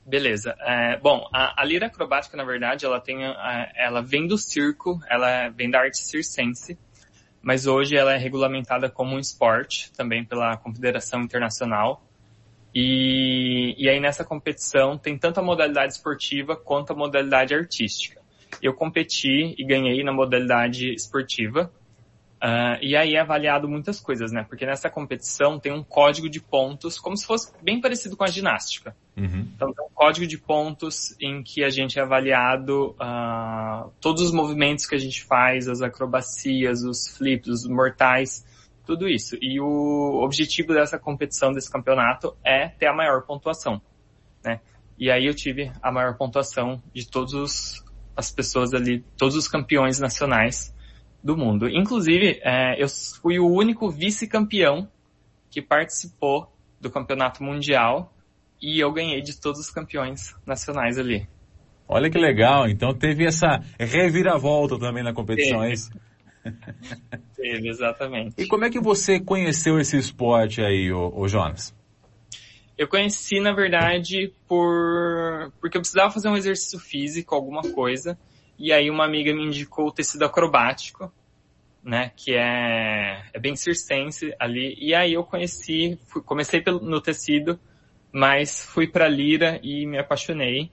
Beleza. 0.06 0.56
É, 0.62 0.98
bom, 0.98 1.28
a, 1.34 1.62
a, 1.62 1.66
lira 1.66 1.88
acrobática, 1.88 2.38
na 2.38 2.46
verdade, 2.46 2.86
ela 2.86 3.02
tem, 3.02 3.26
a, 3.26 3.72
ela 3.76 4.02
vem 4.02 4.26
do 4.26 4.38
circo, 4.38 4.98
ela 5.10 5.50
vem 5.50 5.70
da 5.70 5.80
arte 5.82 5.98
circense, 5.98 6.80
mas 7.42 7.68
hoje 7.68 7.98
ela 7.98 8.14
é 8.14 8.18
regulamentada 8.18 8.90
como 8.90 9.16
um 9.16 9.20
esporte, 9.20 9.92
também 9.92 10.24
pela 10.24 10.56
Confederação 10.56 11.22
Internacional 11.22 12.02
e, 12.74 13.76
e 13.78 13.90
aí 13.90 14.00
nessa 14.00 14.24
competição 14.24 14.98
tem 14.98 15.18
tanto 15.18 15.40
a 15.40 15.44
modalidade 15.44 15.94
esportiva 15.94 16.56
quanto 16.56 16.94
a 16.94 16.96
modalidade 16.96 17.54
artística. 17.54 18.20
Eu 18.62 18.74
competi 18.74 19.56
e 19.58 19.66
ganhei 19.66 20.04
na 20.04 20.12
modalidade 20.12 20.94
esportiva. 20.94 21.72
Uh, 22.42 22.80
e 22.82 22.96
aí 22.96 23.16
é 23.16 23.20
avaliado 23.20 23.68
muitas 23.68 24.00
coisas, 24.00 24.32
né? 24.32 24.46
Porque 24.48 24.66
nessa 24.66 24.90
competição 24.90 25.60
tem 25.60 25.74
um 25.74 25.84
código 25.84 26.30
de 26.30 26.40
pontos, 26.40 26.98
como 26.98 27.18
se 27.18 27.26
fosse 27.26 27.52
bem 27.62 27.82
parecido 27.82 28.16
com 28.16 28.24
a 28.24 28.28
ginástica. 28.28 28.96
Uhum. 29.18 29.46
Então 29.54 29.74
tem 29.74 29.86
um 29.86 29.90
código 29.94 30.26
de 30.26 30.38
pontos 30.38 31.16
em 31.20 31.44
que 31.44 31.66
a 31.66 31.70
gente 31.70 32.00
é 32.00 32.02
avaliado 32.02 32.92
uh, 32.92 33.92
todos 34.00 34.24
os 34.24 34.32
movimentos 34.32 34.86
que 34.86 34.96
a 34.96 35.00
gente 35.00 35.22
faz, 35.26 35.68
as 35.68 35.82
acrobacias, 35.82 36.82
os 36.84 37.10
flips, 37.10 37.50
os 37.50 37.68
mortais, 37.68 38.46
tudo 38.90 39.08
isso. 39.08 39.38
E 39.40 39.62
o 39.62 40.20
objetivo 40.24 40.74
dessa 40.74 40.98
competição, 40.98 41.52
desse 41.52 41.72
campeonato, 41.72 42.36
é 42.44 42.70
ter 42.70 42.88
a 42.88 42.94
maior 42.94 43.22
pontuação, 43.22 43.80
né? 44.44 44.62
E 44.98 45.12
aí 45.12 45.28
eu 45.28 45.36
tive 45.36 45.72
a 45.80 45.92
maior 45.92 46.18
pontuação 46.18 46.82
de 46.92 47.08
todas 47.08 47.86
as 48.18 48.32
pessoas 48.32 48.74
ali, 48.74 49.06
todos 49.16 49.36
os 49.36 49.48
campeões 49.48 50.00
nacionais 50.00 50.76
do 51.24 51.38
mundo. 51.38 51.70
Inclusive, 51.70 52.42
é, 52.44 52.82
eu 52.82 52.88
fui 53.22 53.38
o 53.38 53.48
único 53.48 53.92
vice-campeão 53.92 54.90
que 55.52 55.62
participou 55.62 56.52
do 56.82 56.90
campeonato 56.90 57.44
mundial 57.44 58.12
e 58.60 58.80
eu 58.80 58.92
ganhei 58.92 59.22
de 59.22 59.40
todos 59.40 59.60
os 59.60 59.70
campeões 59.70 60.36
nacionais 60.48 60.98
ali. 60.98 61.30
Olha 61.88 62.10
que 62.10 62.18
legal, 62.18 62.68
então 62.68 62.92
teve 62.92 63.24
essa 63.24 63.64
reviravolta 63.80 64.80
também 64.80 65.04
na 65.04 65.14
competição, 65.14 65.64
é 65.64 65.74
isso? 65.74 65.92
Teve, 67.36 67.70
exatamente. 67.70 68.36
E 68.38 68.48
como 68.48 68.66
é 68.66 68.70
que 68.70 68.80
você 68.80 69.20
conheceu 69.20 69.80
esse 69.80 69.98
esporte 69.98 70.62
aí, 70.62 70.92
ô, 70.92 71.12
ô 71.16 71.28
Jonas? 71.28 71.76
Eu 72.78 72.88
conheci, 72.88 73.40
na 73.40 73.52
verdade, 73.52 74.34
por 74.48 75.52
porque 75.60 75.78
eu 75.78 75.82
precisava 75.82 76.12
fazer 76.12 76.30
um 76.30 76.38
exercício 76.38 76.80
físico, 76.80 77.36
alguma 77.36 77.62
coisa, 77.62 78.18
e 78.58 78.72
aí 78.72 78.90
uma 78.90 79.06
amiga 79.06 79.34
me 79.34 79.44
indicou 79.44 79.88
o 79.88 79.92
tecido 79.92 80.24
acrobático, 80.24 81.12
né, 81.84 82.12
que 82.16 82.34
é, 82.34 83.24
é 83.34 83.40
bem 83.40 83.56
circense 83.56 84.34
ali, 84.40 84.76
e 84.80 84.94
aí 84.94 85.14
eu 85.14 85.24
conheci, 85.24 86.00
fui, 86.08 86.22
comecei 86.22 86.62
pelo, 86.62 86.80
no 86.80 87.02
tecido, 87.02 87.60
mas 88.12 88.66
fui 88.66 88.88
para 88.88 89.08
lira 89.08 89.60
e 89.62 89.86
me 89.86 89.98
apaixonei. 89.98 90.72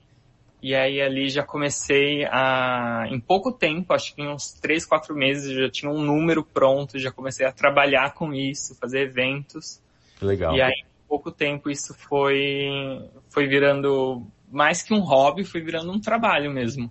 E 0.67 0.75
aí 0.75 1.01
ali 1.01 1.29
já 1.29 1.45
comecei 1.45 2.25
a, 2.25 3.05
em 3.09 3.21
pouco 3.21 3.53
tempo, 3.53 3.93
acho 3.93 4.13
que 4.13 4.21
em 4.21 4.29
uns 4.29 4.53
três, 4.53 4.85
quatro 4.85 5.15
meses, 5.15 5.57
já 5.57 5.71
tinha 5.71 5.89
um 5.89 6.03
número 6.03 6.43
pronto, 6.43 6.99
já 6.99 7.13
comecei 7.13 7.47
a 7.47 7.53
trabalhar 7.53 8.15
com 8.15 8.35
isso, 8.35 8.75
fazer 8.75 9.03
eventos. 9.03 9.81
Legal. 10.21 10.57
E 10.57 10.61
aí 10.61 10.73
em 10.73 11.09
pouco 11.09 11.31
tempo 11.31 11.71
isso 11.71 11.95
foi, 11.95 12.67
foi 13.31 13.47
virando 13.47 14.27
mais 14.51 14.83
que 14.83 14.93
um 14.93 14.99
hobby, 14.99 15.45
foi 15.45 15.61
virando 15.61 15.93
um 15.93 16.01
trabalho 16.01 16.51
mesmo. 16.51 16.91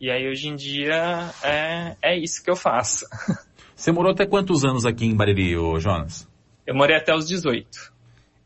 E 0.00 0.08
aí 0.08 0.28
hoje 0.28 0.46
em 0.46 0.54
dia 0.54 1.32
é, 1.42 1.96
é 2.00 2.16
isso 2.16 2.44
que 2.44 2.50
eu 2.50 2.54
faço. 2.54 3.06
Você 3.74 3.90
morou 3.90 4.12
até 4.12 4.24
quantos 4.24 4.64
anos 4.64 4.86
aqui 4.86 5.04
em 5.04 5.16
Bariri, 5.16 5.56
Jonas? 5.80 6.30
Eu 6.64 6.76
morei 6.76 6.94
até 6.94 7.12
os 7.12 7.26
18. 7.26 7.92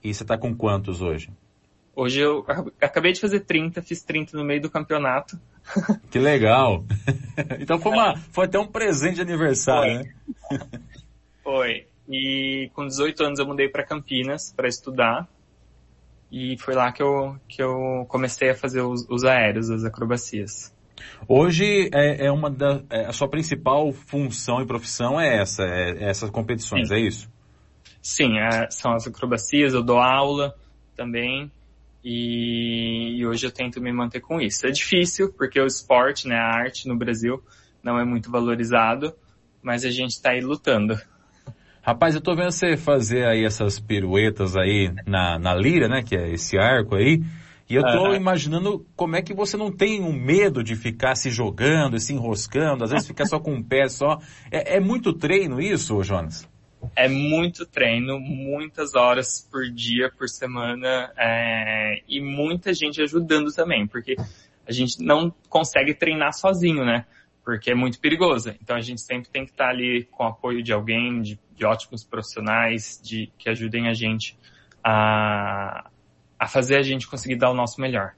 E 0.02 0.14
você 0.14 0.22
está 0.22 0.38
com 0.38 0.56
quantos 0.56 1.02
hoje? 1.02 1.28
Hoje 2.00 2.20
eu 2.20 2.46
acabei 2.80 3.10
de 3.10 3.20
fazer 3.20 3.40
30, 3.40 3.82
fiz 3.82 4.04
30 4.04 4.36
no 4.36 4.44
meio 4.44 4.62
do 4.62 4.70
campeonato. 4.70 5.36
Que 6.12 6.20
legal! 6.20 6.84
Então 7.58 7.80
foi, 7.80 7.90
uma, 7.90 8.16
foi 8.16 8.44
até 8.44 8.56
um 8.56 8.68
presente 8.68 9.16
de 9.16 9.22
aniversário, 9.22 10.04
foi. 10.48 10.58
né? 10.58 10.70
Foi. 11.42 11.86
E 12.08 12.70
com 12.74 12.86
18 12.86 13.24
anos 13.24 13.38
eu 13.38 13.46
mudei 13.46 13.68
para 13.68 13.84
Campinas 13.84 14.52
para 14.54 14.68
estudar. 14.68 15.26
E 16.30 16.56
foi 16.58 16.74
lá 16.74 16.92
que 16.92 17.02
eu, 17.02 17.36
que 17.48 17.60
eu 17.60 18.06
comecei 18.08 18.50
a 18.50 18.54
fazer 18.54 18.82
os, 18.82 19.04
os 19.08 19.24
aéreos, 19.24 19.68
as 19.68 19.84
acrobacias. 19.84 20.72
Hoje 21.26 21.90
é, 21.92 22.26
é 22.26 22.30
uma 22.30 22.50
da, 22.50 22.82
é, 22.90 23.06
a 23.06 23.12
sua 23.12 23.28
principal 23.28 23.92
função 23.92 24.60
e 24.60 24.66
profissão 24.66 25.20
é 25.20 25.40
essa, 25.40 25.64
é, 25.64 26.04
é 26.04 26.10
essas 26.10 26.30
competições, 26.30 26.88
Sim. 26.88 26.94
é 26.94 27.00
isso? 27.00 27.30
Sim, 28.00 28.38
é, 28.38 28.70
são 28.70 28.92
as 28.92 29.06
acrobacias, 29.06 29.74
eu 29.74 29.82
dou 29.82 29.98
aula 29.98 30.54
também. 30.94 31.50
E, 32.10 33.18
e, 33.18 33.26
hoje 33.26 33.46
eu 33.46 33.50
tento 33.50 33.82
me 33.82 33.92
manter 33.92 34.20
com 34.20 34.40
isso. 34.40 34.66
É 34.66 34.70
difícil, 34.70 35.30
porque 35.30 35.60
o 35.60 35.66
esporte, 35.66 36.26
né, 36.26 36.36
a 36.36 36.54
arte 36.54 36.88
no 36.88 36.96
Brasil 36.96 37.42
não 37.82 38.00
é 38.00 38.04
muito 38.04 38.30
valorizado, 38.30 39.12
mas 39.62 39.84
a 39.84 39.90
gente 39.90 40.12
está 40.12 40.30
aí 40.30 40.40
lutando. 40.40 40.98
Rapaz, 41.82 42.14
eu 42.14 42.22
tô 42.22 42.34
vendo 42.34 42.50
você 42.50 42.78
fazer 42.78 43.26
aí 43.26 43.44
essas 43.44 43.78
piruetas 43.78 44.56
aí 44.56 44.90
na, 45.06 45.38
na 45.38 45.54
lira, 45.54 45.86
né, 45.86 46.02
que 46.02 46.16
é 46.16 46.32
esse 46.32 46.56
arco 46.56 46.96
aí, 46.96 47.22
e 47.68 47.74
eu 47.74 47.82
tô 47.82 48.06
uhum. 48.06 48.14
imaginando 48.14 48.86
como 48.96 49.14
é 49.14 49.20
que 49.20 49.34
você 49.34 49.58
não 49.58 49.70
tem 49.70 50.00
um 50.00 50.14
medo 50.14 50.64
de 50.64 50.74
ficar 50.76 51.14
se 51.14 51.28
jogando, 51.28 52.00
se 52.00 52.14
enroscando, 52.14 52.84
às 52.84 52.90
vezes 52.90 53.06
ficar 53.06 53.26
só 53.26 53.38
com 53.38 53.52
um 53.52 53.62
pé 53.62 53.86
só. 53.86 54.18
É, 54.50 54.76
é 54.76 54.80
muito 54.80 55.12
treino 55.12 55.60
isso, 55.60 56.02
Jonas? 56.02 56.48
É 56.94 57.08
muito 57.08 57.66
treino, 57.66 58.20
muitas 58.20 58.94
horas 58.94 59.46
por 59.50 59.68
dia, 59.70 60.10
por 60.10 60.28
semana, 60.28 61.12
é, 61.16 62.02
e 62.08 62.20
muita 62.20 62.72
gente 62.72 63.02
ajudando 63.02 63.52
também, 63.52 63.86
porque 63.86 64.16
a 64.66 64.72
gente 64.72 65.02
não 65.02 65.32
consegue 65.48 65.94
treinar 65.94 66.32
sozinho, 66.32 66.84
né? 66.84 67.06
Porque 67.44 67.70
é 67.70 67.74
muito 67.74 67.98
perigoso. 67.98 68.50
Então 68.62 68.76
a 68.76 68.80
gente 68.80 69.00
sempre 69.00 69.30
tem 69.30 69.44
que 69.44 69.50
estar 69.50 69.70
ali 69.70 70.04
com 70.10 70.24
o 70.24 70.26
apoio 70.26 70.62
de 70.62 70.72
alguém, 70.72 71.22
de, 71.22 71.38
de 71.54 71.64
ótimos 71.64 72.04
profissionais, 72.04 73.00
de, 73.02 73.32
que 73.38 73.48
ajudem 73.48 73.88
a 73.88 73.94
gente 73.94 74.38
a, 74.84 75.90
a 76.38 76.46
fazer 76.46 76.76
a 76.76 76.82
gente 76.82 77.08
conseguir 77.08 77.36
dar 77.36 77.50
o 77.50 77.54
nosso 77.54 77.80
melhor. 77.80 78.14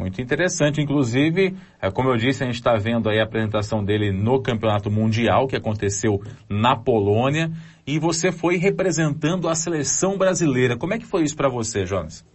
Muito 0.00 0.22
interessante, 0.22 0.80
inclusive, 0.80 1.54
é, 1.78 1.90
como 1.90 2.08
eu 2.08 2.16
disse, 2.16 2.42
a 2.42 2.46
gente 2.46 2.54
está 2.54 2.74
vendo 2.74 3.10
aí 3.10 3.20
a 3.20 3.24
apresentação 3.24 3.84
dele 3.84 4.10
no 4.10 4.40
Campeonato 4.40 4.90
Mundial, 4.90 5.46
que 5.46 5.54
aconteceu 5.54 6.22
na 6.48 6.74
Polônia, 6.74 7.52
e 7.86 7.98
você 7.98 8.32
foi 8.32 8.56
representando 8.56 9.46
a 9.46 9.54
seleção 9.54 10.16
brasileira. 10.16 10.74
Como 10.74 10.94
é 10.94 10.98
que 10.98 11.04
foi 11.04 11.22
isso 11.22 11.36
para 11.36 11.50
você, 11.50 11.84
Jonas? 11.84 12.26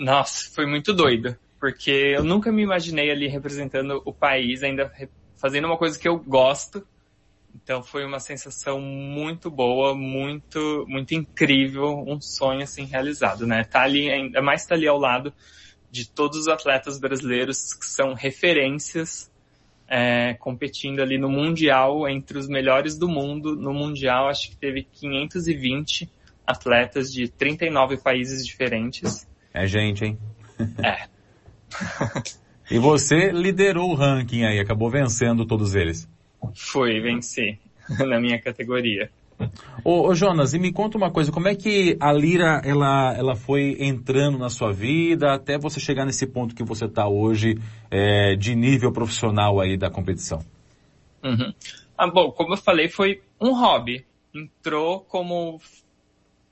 Nossa, 0.00 0.50
foi 0.52 0.66
muito 0.66 0.92
doido, 0.92 1.36
porque 1.60 1.92
eu 2.16 2.24
nunca 2.24 2.50
me 2.50 2.60
imaginei 2.60 3.12
ali 3.12 3.28
representando 3.28 4.02
o 4.04 4.12
país, 4.12 4.64
ainda 4.64 4.92
fazendo 5.36 5.66
uma 5.66 5.78
coisa 5.78 5.96
que 5.96 6.08
eu 6.08 6.18
gosto. 6.18 6.84
Então 7.54 7.84
foi 7.84 8.04
uma 8.04 8.18
sensação 8.18 8.80
muito 8.80 9.48
boa, 9.48 9.94
muito, 9.94 10.84
muito 10.88 11.14
incrível, 11.14 12.04
um 12.04 12.20
sonho 12.20 12.62
assim 12.62 12.84
realizado, 12.84 13.46
né? 13.46 13.62
Tá 13.62 13.82
ali, 13.82 14.10
ainda 14.10 14.42
mais 14.42 14.66
tá 14.66 14.74
ali 14.74 14.88
ao 14.88 14.98
lado 14.98 15.32
de 15.90 16.08
todos 16.08 16.38
os 16.38 16.48
atletas 16.48 16.98
brasileiros 16.98 17.72
que 17.72 17.86
são 17.86 18.14
referências 18.14 19.30
é, 19.88 20.34
competindo 20.34 21.00
ali 21.00 21.18
no 21.18 21.30
Mundial, 21.30 22.06
entre 22.08 22.36
os 22.36 22.46
melhores 22.46 22.96
do 22.96 23.08
mundo. 23.08 23.56
No 23.56 23.72
Mundial, 23.72 24.28
acho 24.28 24.50
que 24.50 24.56
teve 24.56 24.82
520 24.82 26.10
atletas 26.46 27.10
de 27.12 27.28
39 27.28 27.96
países 27.96 28.46
diferentes. 28.46 29.26
É 29.52 29.66
gente, 29.66 30.04
hein? 30.04 30.18
É. 30.82 31.06
e 32.70 32.78
você 32.78 33.30
liderou 33.30 33.90
o 33.90 33.94
ranking 33.94 34.44
aí, 34.44 34.60
acabou 34.60 34.90
vencendo 34.90 35.46
todos 35.46 35.74
eles. 35.74 36.08
Foi, 36.54 37.00
venci 37.00 37.58
na 38.06 38.20
minha 38.20 38.40
categoria. 38.40 39.10
Ô, 39.84 40.08
ô, 40.08 40.14
Jonas, 40.14 40.52
e 40.54 40.58
me 40.58 40.72
conta 40.72 40.98
uma 40.98 41.10
coisa, 41.10 41.30
como 41.30 41.48
é 41.48 41.54
que 41.54 41.96
a 42.00 42.12
Lira 42.12 42.60
ela, 42.64 43.14
ela 43.16 43.36
foi 43.36 43.76
entrando 43.78 44.36
na 44.36 44.50
sua 44.50 44.72
vida 44.72 45.32
até 45.32 45.56
você 45.56 45.78
chegar 45.78 46.04
nesse 46.04 46.26
ponto 46.26 46.54
que 46.54 46.64
você 46.64 46.86
está 46.86 47.08
hoje 47.08 47.58
é, 47.90 48.34
de 48.34 48.54
nível 48.54 48.92
profissional 48.92 49.60
aí 49.60 49.76
da 49.76 49.90
competição? 49.90 50.44
Uhum. 51.22 51.52
Ah, 51.96 52.08
bom, 52.08 52.30
como 52.30 52.54
eu 52.54 52.56
falei, 52.56 52.88
foi 52.88 53.22
um 53.40 53.52
hobby. 53.52 54.04
Entrou 54.34 55.00
como 55.00 55.60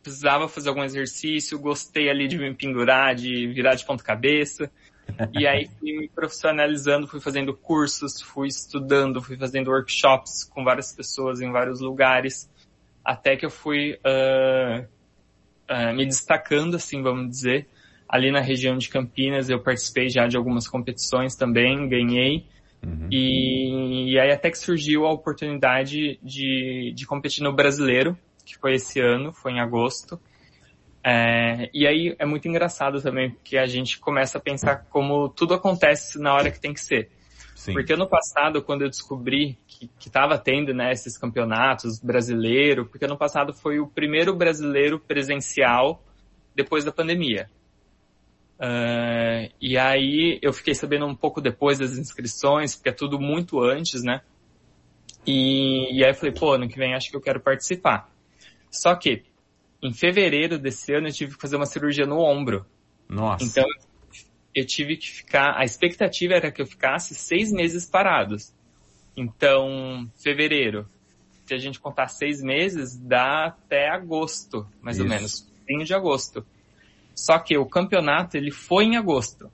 precisava 0.03 0.49
fazer 0.49 0.69
algum 0.69 0.85
exercício, 0.85 1.59
gostei 1.59 2.09
ali 2.09 2.29
de 2.29 2.39
me 2.39 2.55
pendurar, 2.55 3.15
de 3.15 3.49
virar 3.49 3.75
de 3.75 3.85
ponta 3.85 4.05
cabeça. 4.05 4.71
E 5.33 5.47
aí 5.47 5.69
fui 5.79 5.99
me 5.99 6.09
profissionalizando, 6.09 7.09
fui 7.09 7.21
fazendo 7.21 7.55
cursos, 7.55 8.21
fui 8.21 8.47
estudando, 8.47 9.21
fui 9.21 9.37
fazendo 9.37 9.71
workshops 9.71 10.45
com 10.45 10.63
várias 10.63 10.93
pessoas 10.93 11.41
em 11.41 11.51
vários 11.51 11.81
lugares 11.81 12.49
até 13.07 13.37
que 13.37 13.47
eu 13.47 13.51
fui 13.51 13.93
uh, 14.05 14.85
uh, 15.71 15.95
me 15.95 16.05
destacando, 16.05 16.75
assim, 16.75 17.01
vamos 17.03 17.31
dizer. 17.31 17.69
Ali 18.09 18.33
na 18.33 18.41
região 18.41 18.77
de 18.77 18.89
Campinas 18.89 19.49
eu 19.49 19.63
participei 19.63 20.09
já 20.09 20.27
de 20.27 20.37
algumas 20.37 20.67
competições 20.67 21.37
também, 21.37 21.89
ganhei. 21.89 22.47
Uhum. 22.85 23.09
E, 23.11 24.13
e, 24.13 24.19
aí 24.19 24.33
até 24.33 24.51
que 24.51 24.59
surgiu 24.59 25.07
a 25.07 25.13
oportunidade 25.13 26.19
de, 26.23 26.93
de 26.95 27.07
competir 27.07 27.43
no 27.43 27.55
Brasileiro, 27.55 28.19
que 28.45 28.57
foi 28.59 28.75
esse 28.75 29.01
ano, 29.01 29.33
foi 29.33 29.53
em 29.53 29.61
agosto. 29.61 30.21
É, 31.03 31.71
e 31.73 31.87
aí 31.87 32.17
é 32.19 32.27
muito 32.27 32.49
engraçado 32.49 33.01
também, 33.01 33.31
porque 33.31 33.57
a 33.57 33.67
gente 33.67 34.01
começa 34.01 34.39
a 34.39 34.41
pensar 34.41 34.87
como 34.91 35.29
tudo 35.29 35.55
acontece 35.55 36.19
na 36.21 36.35
hora 36.35 36.51
que 36.51 36.61
tem 36.61 36.75
que 36.75 36.81
ser. 36.81 37.09
Sim. 37.67 37.73
Porque 37.73 37.93
ano 37.93 38.09
passado, 38.09 38.63
quando 38.63 38.83
eu 38.83 38.89
descobri 38.89 39.59
que 39.67 39.91
estava 39.99 40.39
tendo 40.39 40.73
né, 40.73 40.93
esses 40.93 41.19
campeonatos 41.19 41.99
brasileiro, 41.99 42.87
porque 42.87 43.05
ano 43.05 43.19
passado 43.19 43.53
foi 43.53 43.81
o 43.81 43.89
primeiro 43.89 44.37
brasileiro 44.37 45.01
presencial 45.01 46.01
depois 46.55 46.85
da 46.85 46.93
pandemia. 46.93 47.51
Uh, 48.61 49.53
e 49.61 49.77
aí 49.77 50.39
eu 50.41 50.53
fiquei 50.53 50.77
sabendo 50.77 51.07
um 51.07 51.15
pouco 51.15 51.41
depois 51.41 51.81
das 51.81 51.99
inscrições, 51.99 52.77
porque 52.77 52.91
é 52.91 52.93
tudo 52.93 53.19
muito 53.19 53.61
antes, 53.61 54.05
né? 54.05 54.21
E, 55.27 55.99
e 55.99 56.05
aí 56.05 56.11
eu 56.13 56.15
falei, 56.15 56.33
pô, 56.33 56.53
ano 56.53 56.69
que 56.69 56.79
vem 56.79 56.95
acho 56.95 57.11
que 57.11 57.17
eu 57.17 57.21
quero 57.21 57.41
participar. 57.41 58.09
Só 58.71 58.95
que, 58.95 59.25
em 59.83 59.93
fevereiro 59.93 60.57
desse 60.57 60.95
ano 60.95 61.09
eu 61.09 61.13
tive 61.13 61.35
que 61.35 61.41
fazer 61.41 61.57
uma 61.57 61.67
cirurgia 61.67 62.07
no 62.07 62.21
ombro. 62.21 62.65
Nossa. 63.09 63.45
Então 63.45 63.65
eu 63.65 63.86
tive 64.65 64.97
que 64.97 65.11
ficar, 65.11 65.55
a 65.57 65.65
expectativa 65.65 66.35
era 66.35 66.51
que 66.51 66.63
eu 66.63 66.67
ficasse 66.67 67.15
seis 67.15 67.53
meses 67.53 67.85
parados. 67.85 68.55
Então, 69.17 70.11
fevereiro, 70.23 70.89
se 71.47 71.55
a 71.55 71.59
gente 71.59 71.81
contar 71.81 72.09
seis 72.09 72.43
meses, 72.43 72.97
dá 72.97 73.47
até 73.47 73.89
agosto, 73.89 74.67
mais 74.81 74.97
Isso. 74.97 75.05
ou 75.05 75.11
menos, 75.11 75.53
fim 75.67 75.79
de 75.85 75.95
agosto. 75.95 76.45
Só 77.15 77.39
que 77.39 77.57
o 77.57 77.65
campeonato, 77.67 78.37
ele 78.37 78.51
foi 78.51 78.85
em 78.85 78.97
agosto. 78.97 79.51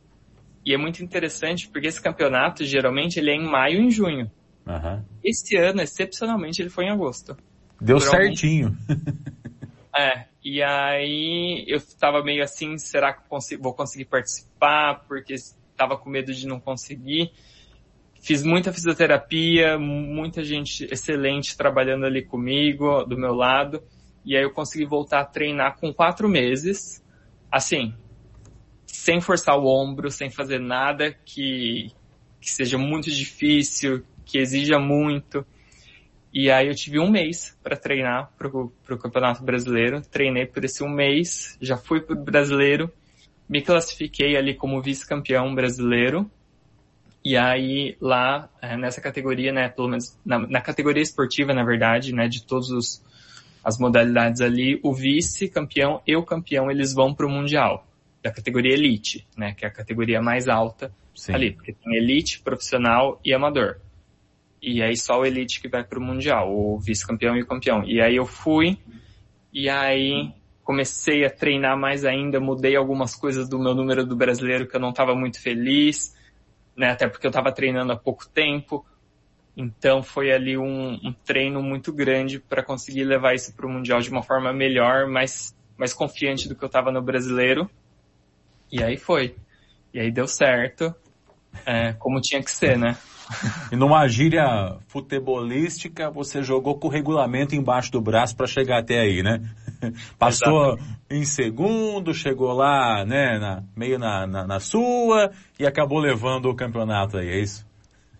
E 0.64 0.74
é 0.74 0.78
muito 0.78 1.02
interessante 1.02 1.68
porque 1.68 1.88
esse 1.88 2.00
campeonato, 2.00 2.64
geralmente, 2.64 3.18
ele 3.18 3.30
é 3.30 3.34
em 3.34 3.44
maio 3.44 3.80
e 3.80 3.86
em 3.86 3.90
junho. 3.90 4.30
Uhum. 4.66 5.04
Esse 5.22 5.56
ano, 5.56 5.80
excepcionalmente, 5.80 6.62
ele 6.62 6.70
foi 6.70 6.86
em 6.86 6.90
agosto. 6.90 7.36
Deu 7.80 8.00
certinho. 8.00 8.76
Algum... 8.88 9.02
É, 9.94 10.26
e 10.44 10.62
aí 10.62 11.64
eu 11.68 11.80
tava 11.98 12.22
meio 12.22 12.42
assim, 12.42 12.76
será 12.76 13.12
que 13.12 13.28
consigo, 13.28 13.62
vou 13.62 13.74
conseguir 13.74 14.06
participar? 14.06 15.04
Porque 15.06 15.34
tava 15.76 15.96
com 15.96 16.10
medo 16.10 16.34
de 16.34 16.46
não 16.46 16.58
conseguir. 16.58 17.32
Fiz 18.20 18.44
muita 18.44 18.72
fisioterapia, 18.72 19.78
muita 19.78 20.44
gente 20.44 20.84
excelente 20.84 21.56
trabalhando 21.56 22.06
ali 22.06 22.24
comigo, 22.24 23.04
do 23.04 23.16
meu 23.16 23.34
lado. 23.34 23.82
E 24.24 24.36
aí 24.36 24.42
eu 24.42 24.52
consegui 24.52 24.84
voltar 24.84 25.20
a 25.20 25.24
treinar 25.24 25.76
com 25.78 25.92
quatro 25.92 26.28
meses, 26.28 27.04
assim, 27.50 27.94
sem 28.86 29.20
forçar 29.20 29.58
o 29.58 29.66
ombro, 29.66 30.10
sem 30.10 30.30
fazer 30.30 30.60
nada 30.60 31.12
que, 31.24 31.90
que 32.40 32.50
seja 32.50 32.78
muito 32.78 33.10
difícil, 33.10 34.04
que 34.24 34.38
exija 34.38 34.78
muito. 34.78 35.44
E 36.32 36.50
aí 36.50 36.68
eu 36.68 36.74
tive 36.74 36.98
um 36.98 37.10
mês 37.10 37.56
para 37.62 37.76
treinar 37.76 38.32
pro, 38.38 38.72
pro 38.84 38.98
Campeonato 38.98 39.44
Brasileiro. 39.44 40.00
Treinei 40.00 40.46
por 40.46 40.64
esse 40.64 40.82
um 40.82 40.88
mês, 40.88 41.58
já 41.60 41.76
fui 41.76 42.00
pro 42.00 42.16
Brasileiro, 42.16 42.90
me 43.48 43.60
classifiquei 43.60 44.36
ali 44.36 44.54
como 44.54 44.80
vice-campeão 44.80 45.54
brasileiro. 45.54 46.30
E 47.24 47.36
aí 47.36 47.96
lá 48.00 48.48
é, 48.60 48.76
nessa 48.76 49.00
categoria, 49.00 49.52
né, 49.52 49.68
pelo 49.68 49.88
menos 49.88 50.18
na, 50.24 50.38
na 50.38 50.60
categoria 50.60 51.02
esportiva, 51.02 51.52
na 51.52 51.62
verdade, 51.62 52.14
né, 52.14 52.26
de 52.28 52.44
todas 52.44 52.70
os, 52.70 53.04
as 53.62 53.78
modalidades 53.78 54.40
ali, 54.40 54.80
o 54.82 54.92
vice-campeão 54.92 56.00
e 56.06 56.16
o 56.16 56.24
campeão 56.24 56.70
eles 56.70 56.94
vão 56.94 57.14
pro 57.14 57.28
mundial 57.28 57.86
da 58.22 58.32
categoria 58.32 58.72
elite, 58.72 59.26
né, 59.36 59.52
que 59.52 59.64
é 59.64 59.68
a 59.68 59.70
categoria 59.70 60.22
mais 60.22 60.48
alta 60.48 60.92
Sim. 61.14 61.34
ali, 61.34 61.52
porque 61.52 61.72
tem 61.72 61.96
elite, 61.96 62.40
profissional 62.40 63.20
e 63.24 63.34
amador. 63.34 63.78
E 64.62 64.80
aí 64.80 64.96
só 64.96 65.18
o 65.18 65.26
Elite 65.26 65.60
que 65.60 65.68
vai 65.68 65.82
pro 65.82 66.00
Mundial, 66.00 66.54
o 66.54 66.78
vice-campeão 66.78 67.36
e 67.36 67.42
o 67.42 67.46
campeão. 67.46 67.82
E 67.84 68.00
aí 68.00 68.14
eu 68.14 68.24
fui, 68.24 68.78
e 69.52 69.68
aí 69.68 70.32
comecei 70.62 71.24
a 71.24 71.30
treinar 71.30 71.76
mais 71.76 72.04
ainda, 72.04 72.38
mudei 72.38 72.76
algumas 72.76 73.16
coisas 73.16 73.48
do 73.48 73.58
meu 73.58 73.74
número 73.74 74.06
do 74.06 74.14
brasileiro 74.14 74.68
que 74.68 74.76
eu 74.76 74.80
não 74.80 74.90
estava 74.90 75.16
muito 75.16 75.42
feliz, 75.42 76.16
né? 76.76 76.90
Até 76.90 77.08
porque 77.08 77.26
eu 77.26 77.30
estava 77.30 77.50
treinando 77.50 77.92
há 77.92 77.96
pouco 77.96 78.28
tempo. 78.28 78.86
Então 79.56 80.00
foi 80.00 80.32
ali 80.32 80.56
um, 80.56 80.92
um 80.92 81.12
treino 81.12 81.60
muito 81.60 81.92
grande 81.92 82.38
para 82.38 82.62
conseguir 82.62 83.04
levar 83.04 83.34
isso 83.34 83.54
para 83.54 83.66
o 83.66 83.68
Mundial 83.68 84.00
de 84.00 84.10
uma 84.10 84.22
forma 84.22 84.52
melhor, 84.52 85.08
mais, 85.08 85.54
mais 85.76 85.92
confiante 85.92 86.48
do 86.48 86.54
que 86.54 86.62
eu 86.62 86.68
estava 86.68 86.92
no 86.92 87.02
brasileiro. 87.02 87.68
E 88.70 88.82
aí 88.82 88.96
foi. 88.96 89.34
E 89.92 89.98
aí 89.98 90.10
deu 90.10 90.28
certo, 90.28 90.94
é, 91.66 91.92
como 91.94 92.20
tinha 92.20 92.42
que 92.42 92.50
ser, 92.50 92.78
né? 92.78 92.96
E 93.70 93.76
numa 93.76 94.06
gíria 94.08 94.76
futebolística, 94.88 96.10
você 96.10 96.42
jogou 96.42 96.78
com 96.78 96.88
o 96.88 96.90
regulamento 96.90 97.54
embaixo 97.54 97.90
do 97.92 98.00
braço 98.00 98.36
para 98.36 98.46
chegar 98.46 98.78
até 98.78 99.00
aí, 99.00 99.22
né? 99.22 99.40
Passou 100.18 100.74
Exatamente. 100.74 100.98
em 101.10 101.24
segundo, 101.24 102.14
chegou 102.14 102.52
lá, 102.52 103.04
né, 103.04 103.38
na, 103.38 103.62
meio 103.76 103.98
na, 103.98 104.26
na, 104.26 104.46
na, 104.46 104.60
sua 104.60 105.30
e 105.58 105.66
acabou 105.66 105.98
levando 105.98 106.46
o 106.46 106.54
campeonato 106.54 107.16
aí, 107.16 107.28
é 107.28 107.40
isso? 107.40 107.66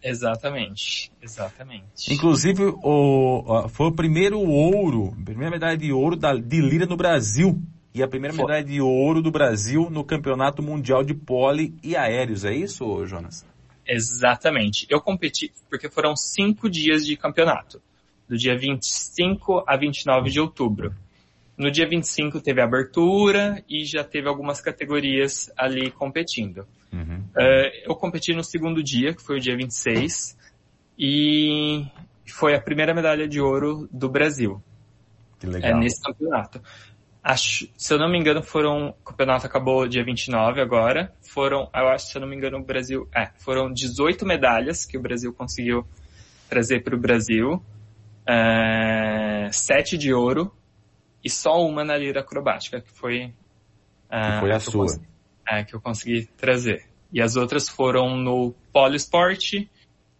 Exatamente, 0.02 1.12
exatamente. 1.22 2.12
Inclusive, 2.12 2.64
o, 2.82 3.68
foi 3.68 3.86
o 3.86 3.92
primeiro 3.92 4.40
ouro, 4.40 5.14
primeira 5.24 5.50
medalha 5.50 5.76
de 5.76 5.92
ouro 5.92 6.16
da, 6.16 6.34
de 6.34 6.60
lira 6.60 6.86
no 6.86 6.96
Brasil. 6.96 7.62
E 7.94 8.02
a 8.02 8.08
primeira 8.08 8.34
medalha 8.34 8.64
de 8.64 8.80
ouro 8.80 9.20
do 9.20 9.30
Brasil 9.30 9.90
no 9.90 10.02
Campeonato 10.02 10.62
Mundial 10.62 11.04
de 11.04 11.12
Pole 11.12 11.76
e 11.82 11.94
Aéreos, 11.94 12.42
é 12.42 12.52
isso, 12.52 13.06
Jonas? 13.06 13.44
Exatamente. 13.93 14.86
Eu 14.88 15.01
competi 15.01 15.53
porque 15.68 15.88
foram 15.90 16.16
cinco 16.16 16.70
dias 16.70 17.05
de 17.05 17.14
campeonato, 17.14 17.82
do 18.26 18.38
dia 18.38 18.57
25 18.57 19.64
a 19.66 19.76
29 19.76 20.30
de 20.30 20.40
outubro. 20.40 20.95
No 21.59 21.70
dia 21.70 21.86
25 21.86 22.40
teve 22.40 22.62
a 22.62 22.64
abertura 22.64 23.62
e 23.68 23.84
já 23.84 24.03
teve 24.03 24.26
algumas 24.28 24.62
categorias 24.62 25.53
ali 25.57 25.90
competindo. 25.90 26.66
Uhum. 26.90 27.18
Uh, 27.36 27.70
eu 27.84 27.95
competi 27.95 28.32
no 28.32 28.43
segundo 28.43 28.82
dia, 28.82 29.14
que 29.14 29.22
foi 29.22 29.36
o 29.36 29.40
dia 29.40 29.55
26, 29.55 30.38
e 30.99 31.86
foi 32.26 32.55
a 32.55 32.61
primeira 32.61 32.95
medalha 32.95 33.28
de 33.28 33.40
ouro 33.40 33.86
do 33.93 34.09
Brasil. 34.09 34.62
Que 35.38 35.47
legal. 35.47 35.72
É, 35.72 35.74
nesse 35.74 36.01
campeonato. 36.01 36.62
Acho, 37.22 37.68
se 37.76 37.94
eu 37.94 37.98
não 37.98 38.10
me 38.10 38.18
engano, 38.18 38.42
foram. 38.42 38.88
O 38.88 39.04
campeonato 39.04 39.46
acabou 39.46 39.86
dia 39.86 40.04
29 40.04 40.60
agora. 40.60 41.14
Foram, 41.20 41.70
eu 41.72 41.88
acho, 41.88 42.06
se 42.06 42.16
eu 42.16 42.20
não 42.20 42.28
me 42.28 42.34
engano, 42.34 42.58
o 42.58 42.64
Brasil. 42.64 43.08
É, 43.14 43.30
foram 43.38 43.72
18 43.72 44.26
medalhas 44.26 44.84
que 44.84 44.98
o 44.98 45.00
Brasil 45.00 45.32
conseguiu 45.32 45.86
trazer 46.48 46.82
para 46.82 46.96
o 46.96 46.98
Brasil. 46.98 47.62
É, 48.26 49.48
sete 49.52 49.96
de 49.96 50.12
ouro 50.12 50.52
e 51.24 51.30
só 51.30 51.64
uma 51.64 51.84
na 51.84 51.96
lira 51.96 52.20
acrobática, 52.20 52.80
que 52.80 52.90
foi. 52.90 53.32
É, 54.10 54.32
que 54.32 54.40
foi 54.40 54.52
a 54.52 54.58
que 54.58 54.64
sua. 54.64 54.86
é, 55.48 55.64
que 55.64 55.74
eu 55.74 55.80
consegui 55.80 56.26
trazer. 56.36 56.86
E 57.12 57.22
as 57.22 57.36
outras 57.36 57.68
foram 57.68 58.16
no 58.16 58.52
poliesporte 58.72 59.70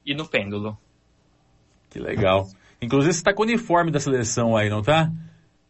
e 0.07 0.15
no 0.15 0.29
pêndulo. 0.29 0.79
Que 1.91 1.99
legal. 1.99 2.49
Inclusive 2.81 3.13
você 3.13 3.19
está 3.19 3.35
com 3.35 3.43
o 3.43 3.45
uniforme 3.45 3.91
da 3.91 3.99
seleção 3.99 4.57
aí, 4.57 4.71
não 4.71 4.83
tá? 4.83 5.11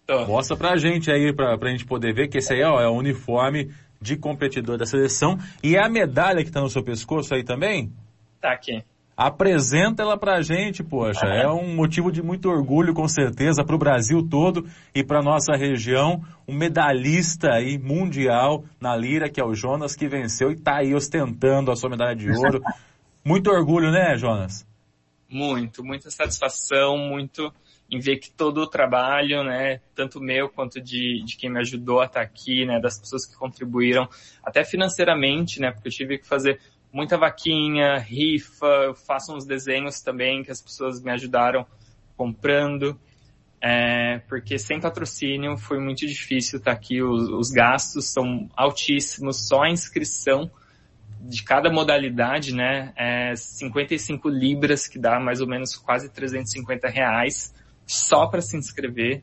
Tô. 0.07 0.27
Mostra 0.27 0.57
pra 0.57 0.77
gente 0.77 1.11
aí, 1.11 1.33
pra, 1.33 1.57
pra 1.57 1.71
gente 1.71 1.85
poder 1.85 2.15
ver 2.15 2.29
que 2.29 2.39
esse 2.39 2.53
aí 2.53 2.63
ó, 2.63 2.81
é 2.81 2.89
o 2.89 2.97
uniforme 2.97 3.71
de 4.01 4.17
competidor 4.17 4.77
da 4.77 4.85
seleção. 4.85 5.39
E 5.63 5.77
é 5.77 5.85
a 5.85 5.89
medalha 5.89 6.45
que 6.45 6.51
tá 6.51 6.61
no 6.61 6.69
seu 6.69 6.83
pescoço 6.83 7.35
aí 7.35 7.45
também? 7.45 7.93
Tá 8.41 8.53
aqui. 8.53 8.83
Apresenta 9.17 10.03
ela 10.03 10.17
pra 10.19 10.41
gente, 10.41 10.83
poxa. 10.83 11.27
É 11.27 11.47
um 11.47 11.77
motivo 11.77 12.11
de 12.11 12.23
muito 12.23 12.49
orgulho, 12.49 12.95
com 12.95 13.07
certeza, 13.07 13.63
para 13.63 13.77
o 13.77 13.79
Brasil 13.79 14.27
todo 14.29 14.67
e 14.95 15.05
para 15.05 15.23
nossa 15.23 15.55
região. 15.55 16.25
Um 16.49 16.55
medalhista 16.55 17.53
aí 17.53 17.79
mundial 17.79 18.65
na 18.81 18.97
Lira, 18.97 19.29
que 19.29 19.41
é 19.41 19.45
o 19.45 19.55
Jonas, 19.55 19.95
que 19.95 20.09
venceu 20.09 20.51
e 20.51 20.55
está 20.55 20.79
aí 20.79 20.95
ostentando 20.95 21.71
a 21.71 21.77
sua 21.77 21.91
medalha 21.91 22.17
de 22.17 22.29
ouro. 22.31 22.63
Muito 23.25 23.51
orgulho, 23.51 23.93
né, 23.93 24.17
Jonas? 24.17 24.67
Muito, 25.29 25.85
muita 25.85 26.11
satisfação, 26.11 26.99
muito 26.99 27.53
em 27.93 27.99
ver 27.99 28.16
que 28.16 28.30
todo 28.30 28.62
o 28.62 28.66
trabalho, 28.66 29.45
né, 29.45 29.78
tanto 29.95 30.18
meu 30.18 30.49
quanto 30.49 30.80
de, 30.80 31.22
de 31.26 31.36
quem 31.36 31.51
me 31.51 31.61
ajudou 31.61 32.01
a 32.01 32.07
estar 32.07 32.22
aqui, 32.22 32.64
né, 32.64 32.80
das 32.80 32.99
pessoas 32.99 33.26
que 33.26 33.36
contribuíram, 33.36 34.09
até 34.43 34.64
financeiramente, 34.64 35.61
né, 35.61 35.70
porque 35.70 35.88
eu 35.88 35.93
tive 35.93 36.16
que 36.16 36.26
fazer 36.26 36.59
muita 36.90 37.18
vaquinha, 37.18 37.99
rifa, 37.99 38.66
eu 38.86 38.95
faço 38.95 39.36
uns 39.36 39.45
desenhos 39.45 40.01
também 40.01 40.43
que 40.43 40.51
as 40.51 40.62
pessoas 40.62 41.03
me 41.03 41.11
ajudaram 41.11 41.66
comprando, 42.16 42.99
é, 43.61 44.22
porque 44.26 44.59
sem 44.59 44.80
patrocínio 44.80 45.59
foi 45.59 45.78
muito 45.78 46.07
difícil 46.07 46.61
estar 46.61 46.72
aqui, 46.72 47.03
os, 47.03 47.28
os 47.28 47.51
gastos 47.51 48.07
são 48.07 48.49
altíssimos, 48.57 49.47
só 49.47 49.64
a 49.64 49.70
inscrição 49.70 50.51
de 51.20 51.45
cada 51.45 51.70
modalidade, 51.70 52.55
né, 52.55 52.95
é 52.97 53.36
55 53.36 54.30
libras, 54.30 54.88
que 54.88 54.99
dá 54.99 55.20
mais 55.20 55.43
ou 55.43 55.47
menos 55.47 55.76
quase 55.76 56.11
350 56.11 56.88
reais, 56.88 57.53
só 57.87 58.26
para 58.26 58.41
se 58.41 58.57
inscrever. 58.57 59.22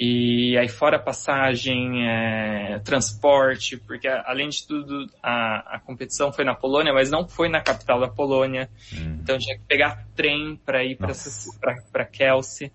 E 0.00 0.56
aí 0.56 0.68
fora 0.68 0.96
passagem, 0.96 2.06
é, 2.08 2.78
transporte, 2.84 3.76
porque 3.76 4.06
além 4.06 4.48
de 4.48 4.64
tudo 4.64 5.10
a, 5.20 5.74
a 5.74 5.80
competição 5.80 6.32
foi 6.32 6.44
na 6.44 6.54
Polônia, 6.54 6.92
mas 6.92 7.10
não 7.10 7.26
foi 7.26 7.48
na 7.48 7.60
capital 7.60 7.98
da 7.98 8.06
Polônia. 8.06 8.70
Hum. 8.92 9.18
Então 9.20 9.36
tinha 9.38 9.56
que 9.56 9.64
pegar 9.64 10.06
trem 10.14 10.54
para 10.64 10.84
ir 10.84 10.96
para 10.96 12.04
Kelsey. 12.04 12.70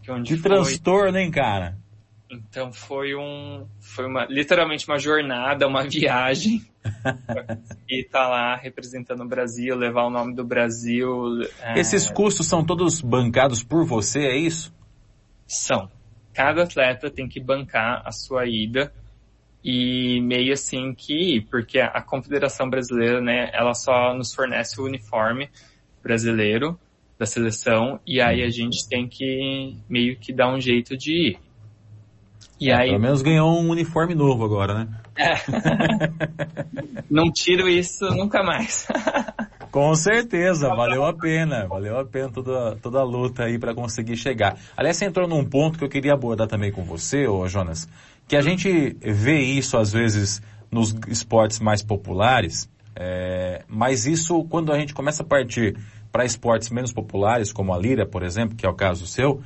Que, 0.00 0.10
é 0.10 0.14
onde 0.14 0.34
que 0.34 0.40
foi. 0.40 0.50
transtorno, 0.50 1.18
hein, 1.18 1.30
cara? 1.30 1.76
Então 2.30 2.72
foi 2.72 3.16
um, 3.16 3.66
foi 3.80 4.06
uma, 4.06 4.24
literalmente 4.26 4.86
uma 4.86 4.98
jornada, 4.98 5.66
uma 5.66 5.82
viagem. 5.90 6.64
E 7.88 8.04
tá 8.04 8.28
lá 8.28 8.56
representando 8.56 9.22
o 9.22 9.28
Brasil, 9.28 9.76
levar 9.76 10.04
o 10.04 10.10
nome 10.10 10.34
do 10.34 10.44
Brasil. 10.44 11.42
É... 11.60 11.78
Esses 11.78 12.10
custos 12.10 12.46
são 12.46 12.64
todos 12.64 13.00
bancados 13.00 13.62
por 13.62 13.84
você, 13.84 14.20
é 14.20 14.36
isso? 14.36 14.74
São. 15.46 15.90
Cada 16.32 16.62
atleta 16.62 17.10
tem 17.10 17.28
que 17.28 17.40
bancar 17.40 18.02
a 18.04 18.12
sua 18.12 18.46
ida 18.46 18.92
e 19.62 20.20
meio 20.22 20.52
assim 20.52 20.94
que, 20.94 21.46
porque 21.50 21.80
a 21.80 22.00
Confederação 22.00 22.70
Brasileira, 22.70 23.20
né, 23.20 23.50
ela 23.52 23.74
só 23.74 24.14
nos 24.14 24.34
fornece 24.34 24.80
o 24.80 24.84
uniforme 24.84 25.50
brasileiro 26.02 26.78
da 27.18 27.26
seleção 27.26 28.00
e 28.06 28.20
aí 28.20 28.42
a 28.42 28.48
gente 28.48 28.88
tem 28.88 29.06
que 29.06 29.76
meio 29.88 30.16
que 30.16 30.32
dar 30.32 30.50
um 30.50 30.60
jeito 30.60 30.96
de 30.96 31.12
ir. 31.12 31.38
E 32.60 32.70
é, 32.70 32.74
aí... 32.74 32.88
Pelo 32.90 33.00
menos 33.00 33.22
ganhou 33.22 33.58
um 33.58 33.70
uniforme 33.70 34.14
novo 34.14 34.44
agora, 34.44 34.74
né? 34.74 34.88
É. 35.16 35.34
Não 37.10 37.32
tiro 37.32 37.68
isso 37.68 38.04
nunca 38.10 38.42
mais. 38.42 38.86
Com 39.70 39.94
certeza, 39.94 40.68
valeu 40.68 41.04
a 41.04 41.14
pena, 41.14 41.66
valeu 41.66 41.98
a 41.98 42.04
pena 42.04 42.28
toda, 42.28 42.76
toda 42.82 42.98
a 42.98 43.04
luta 43.04 43.44
aí 43.44 43.56
para 43.56 43.72
conseguir 43.72 44.16
chegar. 44.16 44.58
Aliás, 44.76 44.96
você 44.96 45.04
entrou 45.04 45.28
num 45.28 45.44
ponto 45.44 45.78
que 45.78 45.84
eu 45.84 45.88
queria 45.88 46.12
abordar 46.12 46.48
também 46.48 46.72
com 46.72 46.82
você, 46.82 47.28
ô 47.28 47.46
Jonas, 47.46 47.88
que 48.26 48.36
a 48.36 48.40
gente 48.40 48.96
vê 49.00 49.38
isso 49.38 49.76
às 49.76 49.92
vezes 49.92 50.42
nos 50.72 50.92
esportes 51.06 51.60
mais 51.60 51.82
populares, 51.82 52.68
é, 52.96 53.62
mas 53.68 54.06
isso 54.06 54.42
quando 54.44 54.72
a 54.72 54.78
gente 54.78 54.92
começa 54.92 55.22
a 55.22 55.26
partir 55.26 55.76
para 56.10 56.24
esportes 56.24 56.70
menos 56.70 56.92
populares, 56.92 57.52
como 57.52 57.72
a 57.72 57.78
lira, 57.78 58.04
por 58.04 58.24
exemplo, 58.24 58.56
que 58.56 58.66
é 58.66 58.68
o 58.68 58.74
caso 58.74 59.06
seu, 59.06 59.40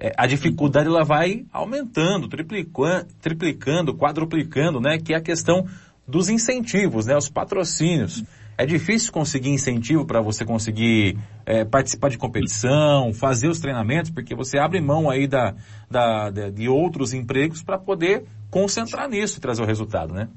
é, 0.00 0.14
a 0.16 0.26
dificuldade 0.26 0.88
ela 0.88 1.04
vai 1.04 1.44
aumentando, 1.52 2.26
triplicando, 2.26 3.94
quadruplicando, 3.94 4.80
né? 4.80 4.98
Que 4.98 5.12
é 5.12 5.18
a 5.18 5.20
questão 5.20 5.66
dos 6.08 6.30
incentivos, 6.30 7.04
né? 7.04 7.16
Os 7.16 7.28
patrocínios. 7.28 8.24
É 8.56 8.64
difícil 8.66 9.12
conseguir 9.12 9.50
incentivo 9.50 10.06
para 10.06 10.20
você 10.20 10.44
conseguir 10.44 11.18
é, 11.46 11.64
participar 11.64 12.08
de 12.08 12.18
competição, 12.18 13.12
fazer 13.12 13.48
os 13.48 13.58
treinamentos, 13.58 14.10
porque 14.10 14.34
você 14.34 14.58
abre 14.58 14.80
mão 14.80 15.08
aí 15.08 15.26
da, 15.26 15.54
da, 15.90 16.30
de 16.30 16.68
outros 16.68 17.12
empregos 17.14 17.62
para 17.62 17.78
poder 17.78 18.24
concentrar 18.50 19.08
nisso 19.08 19.38
e 19.38 19.40
trazer 19.40 19.62
o 19.62 19.66
resultado, 19.66 20.12
né? 20.14 20.28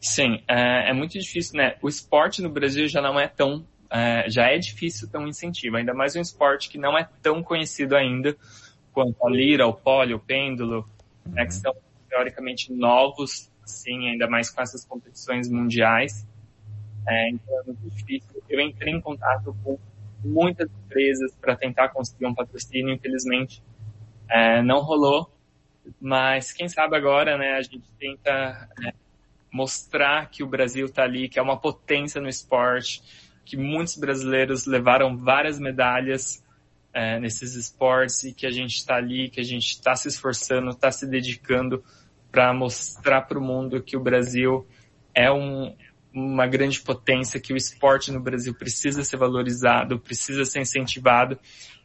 Sim, 0.00 0.40
é, 0.48 0.90
é, 0.90 0.94
muito 0.94 1.18
difícil, 1.18 1.56
né? 1.56 1.74
O 1.82 1.88
esporte 1.88 2.40
no 2.40 2.48
Brasil 2.48 2.88
já 2.88 3.02
não 3.02 3.20
é 3.20 3.28
tão, 3.28 3.64
é, 3.90 4.28
já 4.30 4.46
é 4.46 4.56
difícil 4.56 5.08
um 5.14 5.26
incentivo, 5.26 5.76
ainda 5.76 5.92
mais 5.92 6.16
um 6.16 6.20
esporte 6.20 6.70
que 6.70 6.78
não 6.78 6.96
é 6.96 7.06
tão 7.22 7.42
conhecido 7.42 7.94
ainda 7.94 8.34
quanto 8.92 9.16
a 9.26 9.30
lira, 9.30 9.66
o 9.66 9.72
pole, 9.72 10.14
o 10.14 10.18
pêndulo, 10.18 10.88
uhum. 11.26 11.32
né, 11.32 11.46
que 11.46 11.54
são 11.54 11.74
teoricamente 12.08 12.72
novos, 12.72 13.50
assim, 13.62 14.08
ainda 14.08 14.28
mais 14.28 14.50
com 14.50 14.60
essas 14.60 14.84
competições 14.84 15.48
mundiais. 15.48 16.26
É, 17.08 17.30
então 17.30 17.60
é 17.60 17.62
muito 17.64 17.90
difícil. 17.90 18.42
Eu 18.48 18.60
entrei 18.60 18.92
em 18.92 19.00
contato 19.00 19.56
com 19.64 19.78
muitas 20.24 20.68
empresas 20.84 21.34
para 21.40 21.56
tentar 21.56 21.88
conseguir 21.90 22.26
um 22.26 22.34
patrocínio, 22.34 22.92
infelizmente 22.92 23.62
é, 24.30 24.62
não 24.62 24.80
rolou, 24.80 25.28
mas 26.00 26.52
quem 26.52 26.68
sabe 26.68 26.96
agora, 26.96 27.36
né, 27.36 27.54
a 27.54 27.62
gente 27.62 27.82
tenta 27.98 28.68
é, 28.86 28.92
mostrar 29.52 30.30
que 30.30 30.42
o 30.42 30.46
Brasil 30.46 30.86
está 30.86 31.02
ali, 31.02 31.28
que 31.28 31.38
é 31.38 31.42
uma 31.42 31.58
potência 31.58 32.20
no 32.20 32.28
esporte, 32.28 33.02
que 33.44 33.56
muitos 33.56 33.96
brasileiros 33.96 34.66
levaram 34.66 35.16
várias 35.16 35.58
medalhas 35.58 36.44
é, 36.92 37.18
nesses 37.18 37.54
esportes 37.54 38.24
e 38.24 38.34
que 38.34 38.46
a 38.46 38.50
gente 38.50 38.76
está 38.76 38.96
ali, 38.96 39.30
que 39.30 39.40
a 39.40 39.44
gente 39.44 39.70
está 39.70 39.94
se 39.94 40.08
esforçando, 40.08 40.70
está 40.70 40.90
se 40.90 41.06
dedicando 41.08 41.82
para 42.30 42.52
mostrar 42.52 43.22
para 43.22 43.38
o 43.38 43.42
mundo 43.42 43.82
que 43.82 43.96
o 43.96 44.00
Brasil 44.00 44.66
é 45.14 45.30
um, 45.30 45.74
uma 46.12 46.46
grande 46.46 46.80
potência, 46.80 47.40
que 47.40 47.52
o 47.52 47.56
esporte 47.56 48.10
no 48.10 48.20
Brasil 48.20 48.54
precisa 48.54 49.04
ser 49.04 49.16
valorizado, 49.16 49.98
precisa 49.98 50.44
ser 50.44 50.60
incentivado 50.60 51.38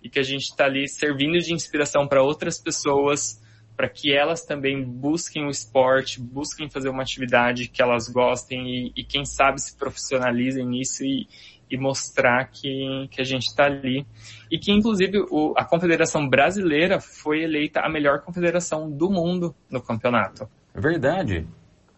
e 0.03 0.09
que 0.09 0.19
a 0.19 0.23
gente 0.23 0.43
está 0.43 0.65
ali 0.65 0.87
servindo 0.87 1.39
de 1.39 1.53
inspiração 1.53 2.07
para 2.07 2.21
outras 2.21 2.59
pessoas, 2.59 3.41
para 3.75 3.89
que 3.89 4.13
elas 4.13 4.45
também 4.45 4.83
busquem 4.83 5.45
o 5.45 5.49
esporte, 5.49 6.21
busquem 6.21 6.69
fazer 6.69 6.89
uma 6.89 7.01
atividade 7.01 7.67
que 7.67 7.81
elas 7.81 8.07
gostem 8.07 8.67
e, 8.67 8.93
e 8.95 9.03
quem 9.03 9.25
sabe 9.25 9.59
se 9.61 9.75
profissionalizem 9.75 10.65
nisso 10.65 11.03
e, 11.03 11.27
e 11.69 11.77
mostrar 11.77 12.45
que, 12.45 13.07
que 13.11 13.21
a 13.21 13.23
gente 13.23 13.47
está 13.47 13.65
ali. 13.65 14.05
E 14.51 14.57
que, 14.57 14.71
inclusive, 14.71 15.19
o, 15.29 15.53
a 15.57 15.65
Confederação 15.65 16.27
Brasileira 16.27 16.99
foi 16.99 17.43
eleita 17.43 17.81
a 17.81 17.89
melhor 17.89 18.21
confederação 18.21 18.89
do 18.89 19.09
mundo 19.09 19.55
no 19.69 19.81
campeonato. 19.81 20.47
É 20.73 20.79
verdade. 20.79 21.47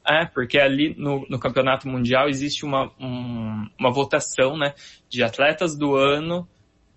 É, 0.07 0.25
porque 0.25 0.57
ali 0.57 0.95
no, 0.97 1.25
no 1.29 1.37
campeonato 1.37 1.87
mundial 1.87 2.29
existe 2.29 2.63
uma, 2.63 2.89
um, 2.97 3.67
uma 3.77 3.91
votação 3.91 4.57
né, 4.57 4.73
de 5.09 5.21
atletas 5.21 5.77
do 5.77 5.95
ano 5.95 6.47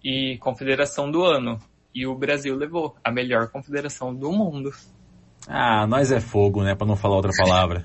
e 0.03 0.39
confederação 0.39 1.11
do 1.11 1.25
ano. 1.25 1.59
E 1.93 2.07
o 2.07 2.15
Brasil 2.15 2.55
levou 2.55 2.95
a 3.03 3.11
melhor 3.11 3.51
confederação 3.51 4.15
do 4.15 4.31
mundo. 4.31 4.71
Ah, 5.49 5.87
nós 5.87 6.13
é 6.13 6.21
fogo, 6.21 6.63
né? 6.63 6.75
Para 6.75 6.87
não 6.87 6.97
falar 6.97 7.17
outra 7.17 7.33
palavra. 7.37 7.85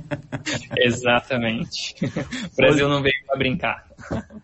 exatamente. 0.76 1.94
O 2.52 2.56
Brasil 2.56 2.88
não 2.88 3.02
veio 3.02 3.14
para 3.26 3.36
brincar. 3.36 3.86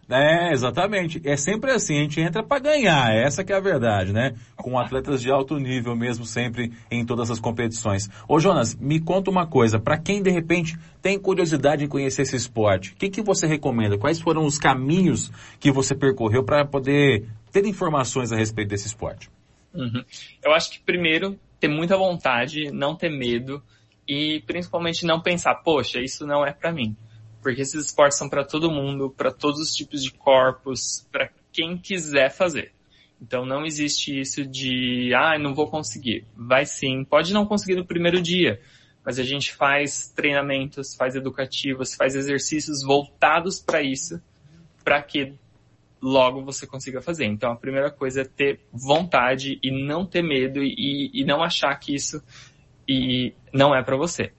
É, 0.08 0.52
exatamente. 0.52 1.20
É 1.24 1.36
sempre 1.36 1.70
assim, 1.70 1.98
a 1.98 2.00
gente 2.02 2.20
entra 2.20 2.42
para 2.42 2.60
ganhar, 2.60 3.14
essa 3.14 3.44
que 3.44 3.52
é 3.52 3.56
a 3.56 3.60
verdade, 3.60 4.12
né? 4.12 4.34
Com 4.56 4.78
atletas 4.78 5.20
de 5.20 5.30
alto 5.30 5.58
nível 5.58 5.94
mesmo, 5.94 6.24
sempre 6.24 6.72
em 6.90 7.04
todas 7.04 7.30
as 7.30 7.38
competições. 7.38 8.08
Ô 8.26 8.40
Jonas, 8.40 8.74
me 8.74 8.98
conta 9.00 9.30
uma 9.30 9.46
coisa, 9.46 9.78
para 9.78 9.98
quem 9.98 10.22
de 10.22 10.30
repente 10.30 10.78
tem 11.02 11.18
curiosidade 11.18 11.84
em 11.84 11.88
conhecer 11.88 12.22
esse 12.22 12.36
esporte, 12.36 12.92
o 12.92 12.96
que, 12.96 13.10
que 13.10 13.22
você 13.22 13.46
recomenda? 13.46 13.98
Quais 13.98 14.20
foram 14.20 14.44
os 14.44 14.58
caminhos 14.58 15.30
que 15.58 15.70
você 15.70 15.94
percorreu 15.94 16.42
para 16.42 16.64
poder 16.64 17.28
ter 17.52 17.66
informações 17.66 18.32
a 18.32 18.36
respeito 18.36 18.70
desse 18.70 18.86
esporte? 18.86 19.30
Uhum. 19.74 20.02
Eu 20.42 20.52
acho 20.52 20.72
que 20.72 20.80
primeiro 20.80 21.38
ter 21.60 21.68
muita 21.68 21.96
vontade, 21.96 22.72
não 22.72 22.96
ter 22.96 23.10
medo 23.10 23.62
e 24.08 24.42
principalmente 24.46 25.04
não 25.04 25.20
pensar, 25.20 25.54
poxa, 25.56 26.00
isso 26.00 26.26
não 26.26 26.44
é 26.44 26.52
para 26.52 26.72
mim. 26.72 26.96
Porque 27.42 27.60
esses 27.60 27.86
esportes 27.86 28.18
são 28.18 28.28
para 28.28 28.44
todo 28.44 28.70
mundo, 28.70 29.10
para 29.10 29.30
todos 29.30 29.60
os 29.60 29.72
tipos 29.72 30.02
de 30.02 30.10
corpos, 30.10 31.06
para 31.12 31.30
quem 31.52 31.76
quiser 31.76 32.30
fazer. 32.30 32.72
Então 33.20 33.44
não 33.44 33.64
existe 33.64 34.18
isso 34.18 34.44
de, 34.46 35.12
ah, 35.14 35.38
não 35.38 35.54
vou 35.54 35.70
conseguir. 35.70 36.26
Vai 36.34 36.64
sim, 36.64 37.04
pode 37.04 37.32
não 37.32 37.46
conseguir 37.46 37.76
no 37.76 37.86
primeiro 37.86 38.20
dia, 38.20 38.60
mas 39.04 39.18
a 39.18 39.22
gente 39.22 39.54
faz 39.54 40.08
treinamentos, 40.08 40.94
faz 40.94 41.14
educativos, 41.14 41.94
faz 41.94 42.14
exercícios 42.14 42.82
voltados 42.82 43.60
para 43.60 43.82
isso, 43.82 44.20
para 44.82 45.02
que 45.02 45.34
logo 46.02 46.44
você 46.44 46.66
consiga 46.66 47.00
fazer. 47.00 47.26
Então 47.26 47.52
a 47.52 47.56
primeira 47.56 47.90
coisa 47.90 48.22
é 48.22 48.24
ter 48.24 48.60
vontade 48.72 49.58
e 49.62 49.70
não 49.70 50.06
ter 50.06 50.22
medo 50.22 50.62
e, 50.62 51.10
e 51.12 51.24
não 51.24 51.42
achar 51.42 51.74
que 51.76 51.94
isso 51.94 52.22
e 52.88 53.34
não 53.52 53.74
é 53.74 53.82
para 53.82 53.96
você. 53.96 54.32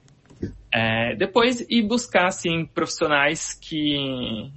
É, 0.73 1.15
depois 1.15 1.65
ir 1.69 1.83
buscar 1.83 2.27
assim 2.27 2.65
profissionais 2.65 3.53
que 3.53 4.51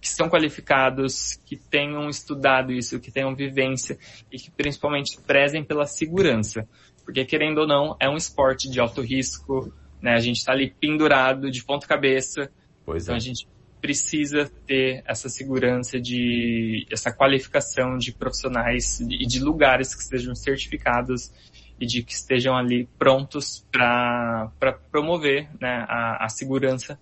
que 0.00 0.10
são 0.10 0.28
qualificados, 0.28 1.40
que 1.46 1.56
tenham 1.56 2.10
estudado 2.10 2.70
isso, 2.70 3.00
que 3.00 3.10
tenham 3.10 3.34
vivência 3.34 3.98
e 4.30 4.36
que 4.36 4.50
principalmente 4.50 5.18
prezem 5.26 5.64
pela 5.64 5.86
segurança. 5.86 6.68
Porque 7.06 7.24
querendo 7.24 7.62
ou 7.62 7.66
não, 7.66 7.96
é 7.98 8.06
um 8.06 8.16
esporte 8.16 8.70
de 8.70 8.78
alto 8.78 9.00
risco, 9.00 9.72
né? 10.02 10.12
A 10.12 10.20
gente 10.20 10.36
está 10.36 10.52
ali 10.52 10.74
pendurado 10.78 11.50
de 11.50 11.64
ponta 11.64 11.86
cabeça. 11.86 12.50
Pois 12.84 13.04
então 13.04 13.14
é. 13.14 13.16
a 13.16 13.20
gente 13.20 13.48
precisa 13.84 14.50
ter 14.66 15.04
essa 15.06 15.28
segurança 15.28 16.00
de, 16.00 16.86
essa 16.90 17.12
qualificação 17.12 17.98
de 17.98 18.12
profissionais 18.12 18.98
e 18.98 19.26
de 19.26 19.40
lugares 19.40 19.94
que 19.94 20.00
estejam 20.00 20.34
certificados 20.34 21.30
e 21.78 21.84
de 21.84 22.02
que 22.02 22.14
estejam 22.14 22.56
ali 22.56 22.88
prontos 22.98 23.62
para 23.70 24.50
promover 24.90 25.50
né, 25.60 25.84
a, 25.86 26.24
a 26.24 26.28
segurança 26.30 26.98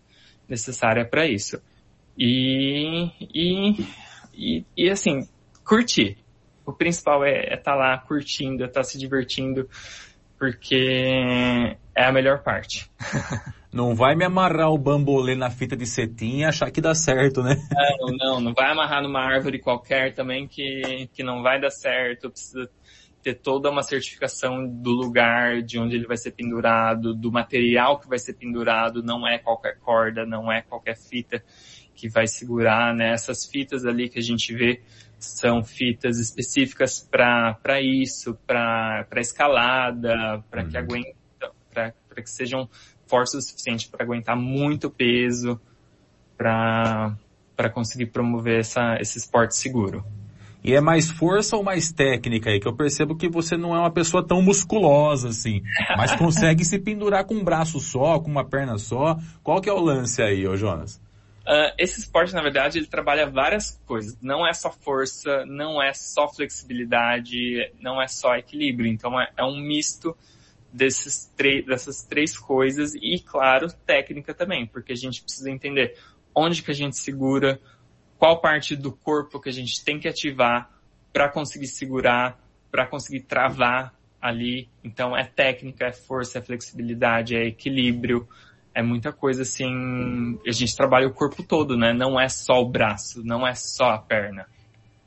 necessária 0.49 1.05
para 1.05 1.24
isso. 1.24 1.62
E, 2.18 3.12
e, 3.33 3.87
e, 4.35 4.64
e, 4.76 4.91
assim, 4.91 5.28
curtir. 5.64 6.18
O 6.66 6.72
principal 6.72 7.24
é 7.24 7.43
estar 7.43 7.53
é 7.53 7.57
tá 7.59 7.74
lá 7.76 7.97
curtindo, 7.99 8.64
é 8.64 8.66
estar 8.66 8.80
tá 8.80 8.85
se 8.85 8.99
divertindo, 8.99 9.70
porque 10.37 11.76
é 11.95 12.05
a 12.05 12.11
melhor 12.11 12.43
parte. 12.43 12.91
Não 13.72 13.94
vai 13.94 14.14
me 14.14 14.24
amarrar 14.24 14.70
o 14.70 14.76
bambolê 14.76 15.34
na 15.34 15.50
fita 15.50 15.74
de 15.74 15.86
cetim 15.86 16.38
e 16.38 16.44
achar 16.44 16.70
que 16.70 16.80
dá 16.80 16.94
certo, 16.94 17.42
né? 17.42 17.56
Não, 18.00 18.16
não, 18.16 18.40
não 18.40 18.52
vai 18.52 18.70
amarrar 18.70 19.02
numa 19.02 19.20
árvore 19.20 19.58
qualquer 19.58 20.12
também 20.12 20.46
que, 20.46 21.08
que 21.14 21.22
não 21.22 21.42
vai 21.42 21.58
dar 21.58 21.70
certo. 21.70 22.30
Precisa 22.30 22.68
ter 23.22 23.34
toda 23.34 23.70
uma 23.70 23.82
certificação 23.82 24.66
do 24.66 24.90
lugar 24.90 25.62
de 25.62 25.78
onde 25.78 25.94
ele 25.94 26.06
vai 26.06 26.16
ser 26.16 26.32
pendurado, 26.32 27.14
do 27.14 27.30
material 27.30 27.98
que 27.98 28.08
vai 28.08 28.18
ser 28.18 28.34
pendurado, 28.34 29.02
não 29.02 29.26
é 29.26 29.38
qualquer 29.38 29.78
corda, 29.78 30.26
não 30.26 30.52
é 30.52 30.60
qualquer 30.60 30.96
fita 30.96 31.42
que 31.94 32.08
vai 32.08 32.26
segurar, 32.26 32.94
né? 32.94 33.12
Essas 33.12 33.46
fitas 33.46 33.86
ali 33.86 34.08
que 34.08 34.18
a 34.18 34.22
gente 34.22 34.52
vê 34.54 34.82
são 35.18 35.62
fitas 35.62 36.18
específicas 36.18 37.00
para 37.00 37.80
isso, 37.80 38.36
para 38.46 39.06
escalada, 39.16 40.42
para 40.50 40.64
uhum. 40.64 40.68
que 40.68 40.76
aguentam, 40.76 41.52
para 41.72 41.92
que 42.22 42.30
sejam 42.30 42.68
fortes 43.12 43.34
o 43.34 43.42
suficiente 43.42 43.90
para 43.90 44.02
aguentar 44.02 44.34
muito 44.34 44.88
peso, 44.88 45.60
para 46.34 47.14
conseguir 47.74 48.06
promover 48.06 48.60
essa, 48.60 48.96
esse 48.98 49.18
esporte 49.18 49.54
seguro. 49.54 50.02
E 50.64 50.74
é 50.74 50.80
mais 50.80 51.10
força 51.10 51.56
ou 51.56 51.62
mais 51.62 51.92
técnica 51.92 52.48
aí? 52.48 52.58
Que 52.58 52.66
eu 52.66 52.74
percebo 52.74 53.14
que 53.14 53.28
você 53.28 53.54
não 53.54 53.76
é 53.76 53.78
uma 53.80 53.90
pessoa 53.90 54.26
tão 54.26 54.40
musculosa 54.40 55.28
assim, 55.28 55.60
mas 55.94 56.14
consegue 56.16 56.64
se 56.64 56.78
pendurar 56.78 57.26
com 57.26 57.34
um 57.34 57.44
braço 57.44 57.78
só, 57.80 58.18
com 58.18 58.30
uma 58.30 58.48
perna 58.48 58.78
só. 58.78 59.18
Qual 59.42 59.60
que 59.60 59.68
é 59.68 59.72
o 59.72 59.80
lance 59.80 60.22
aí, 60.22 60.48
ô 60.48 60.56
Jonas? 60.56 60.96
Uh, 61.42 61.74
esse 61.76 61.98
esporte, 61.98 62.32
na 62.32 62.40
verdade, 62.40 62.78
ele 62.78 62.86
trabalha 62.86 63.28
várias 63.28 63.78
coisas. 63.84 64.16
Não 64.22 64.46
é 64.46 64.54
só 64.54 64.70
força, 64.70 65.44
não 65.44 65.82
é 65.82 65.92
só 65.92 66.28
flexibilidade, 66.28 67.70
não 67.78 68.00
é 68.00 68.08
só 68.08 68.36
equilíbrio. 68.36 68.90
Então 68.90 69.20
é, 69.20 69.28
é 69.36 69.44
um 69.44 69.60
misto 69.60 70.16
desses 70.72 71.30
dessas 71.66 72.02
três 72.02 72.38
coisas 72.38 72.94
e, 72.94 73.18
claro, 73.20 73.68
técnica 73.86 74.32
também, 74.32 74.66
porque 74.66 74.92
a 74.92 74.96
gente 74.96 75.22
precisa 75.22 75.50
entender 75.50 75.98
onde 76.34 76.62
que 76.62 76.70
a 76.70 76.74
gente 76.74 76.96
segura, 76.96 77.60
qual 78.18 78.40
parte 78.40 78.74
do 78.74 78.90
corpo 78.90 79.40
que 79.40 79.48
a 79.48 79.52
gente 79.52 79.84
tem 79.84 79.98
que 79.98 80.08
ativar 80.08 80.70
para 81.12 81.28
conseguir 81.28 81.66
segurar, 81.66 82.40
para 82.70 82.86
conseguir 82.86 83.20
travar 83.20 83.94
ali. 84.20 84.68
Então 84.82 85.16
é 85.16 85.24
técnica, 85.24 85.86
é 85.86 85.92
força, 85.92 86.38
é 86.38 86.42
flexibilidade, 86.42 87.36
é 87.36 87.46
equilíbrio, 87.46 88.26
é 88.74 88.82
muita 88.82 89.12
coisa 89.12 89.42
assim. 89.42 90.38
A 90.46 90.52
gente 90.52 90.74
trabalha 90.74 91.06
o 91.06 91.12
corpo 91.12 91.42
todo, 91.42 91.76
né? 91.76 91.92
Não 91.92 92.18
é 92.18 92.28
só 92.28 92.62
o 92.62 92.68
braço, 92.68 93.22
não 93.22 93.46
é 93.46 93.54
só 93.54 93.90
a 93.90 93.98
perna, 93.98 94.46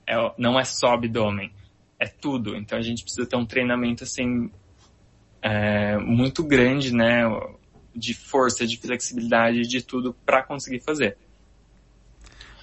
é, 0.05 0.15
não 0.37 0.59
é 0.59 0.63
só 0.63 0.89
o 0.89 0.93
abdômen, 0.93 1.51
é 1.99 2.05
tudo. 2.05 2.55
Então 2.55 2.77
a 2.77 2.81
gente 2.81 3.01
precisa 3.01 3.27
ter 3.27 3.35
um 3.35 3.45
treinamento 3.45 4.03
assim 4.03 4.51
é, 5.45 5.95
muito 5.99 6.43
grande, 6.43 6.91
né? 6.91 7.21
De 7.95 8.15
força, 8.15 8.65
de 8.65 8.77
flexibilidade, 8.77 9.61
de 9.61 9.81
tudo 9.81 10.15
para 10.25 10.41
conseguir 10.41 10.79
fazer. 10.79 11.17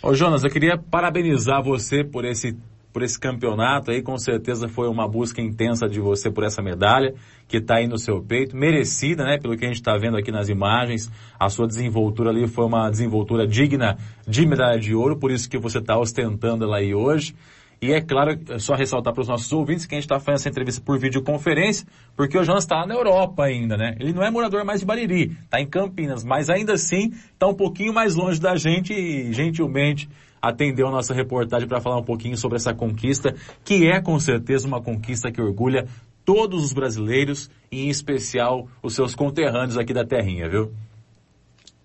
Ô 0.03 0.12
Jonas, 0.14 0.43
eu 0.43 0.51
queria 0.51 0.76
parabenizar 0.76 1.62
você 1.62 2.03
por 2.03 2.24
esse 2.24 2.57
por 2.93 3.03
esse 3.03 3.18
campeonato 3.18 3.91
aí, 3.91 4.03
com 4.03 4.18
certeza 4.18 4.68
foi 4.68 4.87
uma 4.87 5.09
busca 5.09 5.41
intensa 5.41 5.89
de 5.89 5.99
você 5.99 6.30
por 6.30 6.45
essa 6.45 6.61
medalha 6.61 7.14
que 7.49 7.57
está 7.57 7.76
aí 7.76 7.87
no 7.87 7.97
seu 7.97 8.22
peito, 8.22 8.55
merecida, 8.55 9.24
né, 9.24 9.39
pelo 9.39 9.57
que 9.57 9.64
a 9.64 9.68
gente 9.68 9.78
está 9.78 9.97
vendo 9.97 10.18
aqui 10.18 10.30
nas 10.30 10.51
imagens, 10.51 11.11
a 11.41 11.49
sua 11.49 11.66
desenvoltura 11.66 12.28
ali 12.28 12.47
foi 12.47 12.66
uma 12.66 12.91
desenvoltura 12.91 13.47
digna 13.47 13.97
de 14.28 14.45
medalha 14.45 14.78
de 14.78 14.95
ouro, 14.95 15.16
por 15.16 15.30
isso 15.30 15.49
que 15.49 15.57
você 15.57 15.78
está 15.78 15.99
ostentando 15.99 16.64
ela 16.64 16.76
aí 16.76 16.95
hoje. 16.95 17.35
E 17.83 17.93
é 17.93 18.01
claro, 18.01 18.39
é 18.49 18.61
só 18.61 18.76
ressaltar 18.76 19.12
para 19.12 19.22
os 19.22 19.26
nossos 19.26 19.53
ouvintes 19.53 19.87
que 19.87 19.97
a 19.97 19.99
gente 19.99 20.05
está 20.05 20.20
fazendo 20.20 20.37
essa 20.37 20.49
entrevista 20.49 20.80
por 20.80 21.01
videoconferência, 21.01 21.85
porque 22.14 22.39
o 22.39 22.45
Jonas 22.45 22.62
está 22.62 22.87
na 22.87 22.95
Europa 22.95 23.43
ainda, 23.43 23.76
né? 23.76 23.97
Ele 23.99 24.12
não 24.12 24.22
é 24.22 24.30
morador 24.30 24.64
mais 24.64 24.78
de 24.78 24.87
Bariri, 24.87 25.37
está 25.43 25.61
em 25.61 25.66
Campinas, 25.66 26.22
mas 26.22 26.49
ainda 26.49 26.74
assim 26.74 27.11
está 27.33 27.49
um 27.49 27.55
pouquinho 27.55 27.93
mais 27.93 28.14
longe 28.14 28.41
da 28.41 28.55
gente 28.55 28.95
e 28.95 29.33
gentilmente 29.33 30.09
atendeu 30.41 30.87
a 30.87 30.91
nossa 30.93 31.12
reportagem 31.12 31.66
para 31.66 31.80
falar 31.80 31.99
um 31.99 32.05
pouquinho 32.05 32.37
sobre 32.37 32.55
essa 32.55 32.72
conquista, 32.72 33.35
que 33.64 33.89
é 33.89 34.01
com 34.01 34.16
certeza 34.20 34.68
uma 34.68 34.80
conquista 34.80 35.33
que 35.33 35.43
orgulha 35.43 35.89
todos 36.24 36.62
os 36.62 36.72
brasileiros 36.72 37.51
e 37.68 37.87
em 37.87 37.89
especial 37.89 38.68
os 38.80 38.95
seus 38.95 39.16
conterrâneos 39.16 39.76
aqui 39.76 39.93
da 39.93 40.05
terrinha, 40.05 40.49
viu? 40.49 40.72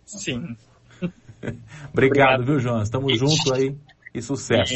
Sim. 0.05 0.55
Obrigado, 1.41 1.89
Obrigado, 1.91 2.45
viu, 2.45 2.59
Jonas? 2.59 2.87
Tamo 2.87 3.09
junto 3.15 3.51
aí 3.51 3.75
e 4.13 4.21
sucesso. 4.21 4.75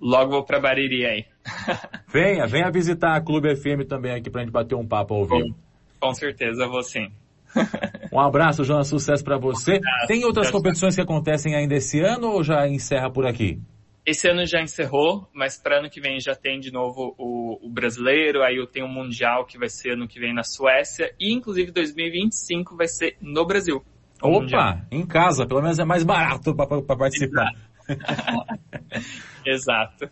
Logo 0.00 0.30
vou 0.30 0.44
para 0.44 0.60
Bariri 0.60 1.06
aí. 1.06 1.24
venha, 2.08 2.46
venha 2.46 2.70
visitar 2.70 3.16
a 3.16 3.20
Clube 3.20 3.54
FM 3.56 3.88
também 3.88 4.12
aqui 4.12 4.30
pra 4.30 4.42
gente 4.42 4.52
bater 4.52 4.74
um 4.74 4.86
papo 4.86 5.14
ao 5.14 5.24
vivo. 5.24 5.54
Com, 6.00 6.08
com 6.08 6.14
certeza, 6.14 6.66
vou 6.66 6.82
sim. 6.82 7.08
Um 8.12 8.20
abraço, 8.20 8.64
Jonas, 8.64 8.88
sucesso 8.88 9.24
para 9.24 9.38
você. 9.38 9.80
Tem 10.06 10.24
outras 10.24 10.50
competições 10.50 10.94
que 10.94 11.00
acontecem 11.00 11.54
ainda 11.54 11.74
esse 11.74 12.00
ano 12.00 12.28
ou 12.28 12.42
já 12.42 12.66
encerra 12.68 13.10
por 13.10 13.26
aqui? 13.26 13.60
Esse 14.06 14.28
ano 14.28 14.46
já 14.46 14.62
encerrou, 14.62 15.28
mas 15.34 15.60
para 15.60 15.80
ano 15.80 15.90
que 15.90 16.00
vem 16.00 16.20
já 16.20 16.34
tem 16.34 16.60
de 16.60 16.72
novo 16.72 17.14
o, 17.18 17.66
o, 17.66 17.68
brasileiro, 17.68 18.42
aí 18.42 18.56
eu 18.56 18.66
tenho 18.66 18.86
o 18.86 18.88
mundial 18.88 19.44
que 19.44 19.58
vai 19.58 19.68
ser 19.68 19.94
ano 19.94 20.06
que 20.06 20.20
vem 20.20 20.32
na 20.32 20.44
Suécia 20.44 21.12
e 21.18 21.34
inclusive 21.34 21.72
2025 21.72 22.76
vai 22.76 22.86
ser 22.86 23.16
no 23.20 23.44
Brasil. 23.44 23.82
Opa, 24.22 24.40
mundial. 24.40 24.78
em 24.92 25.04
casa, 25.04 25.44
pelo 25.44 25.60
menos 25.60 25.78
é 25.80 25.84
mais 25.84 26.04
barato 26.04 26.54
para 26.54 26.96
participar. 26.96 27.50
Exato. 27.50 27.75
Exato. 29.44 30.10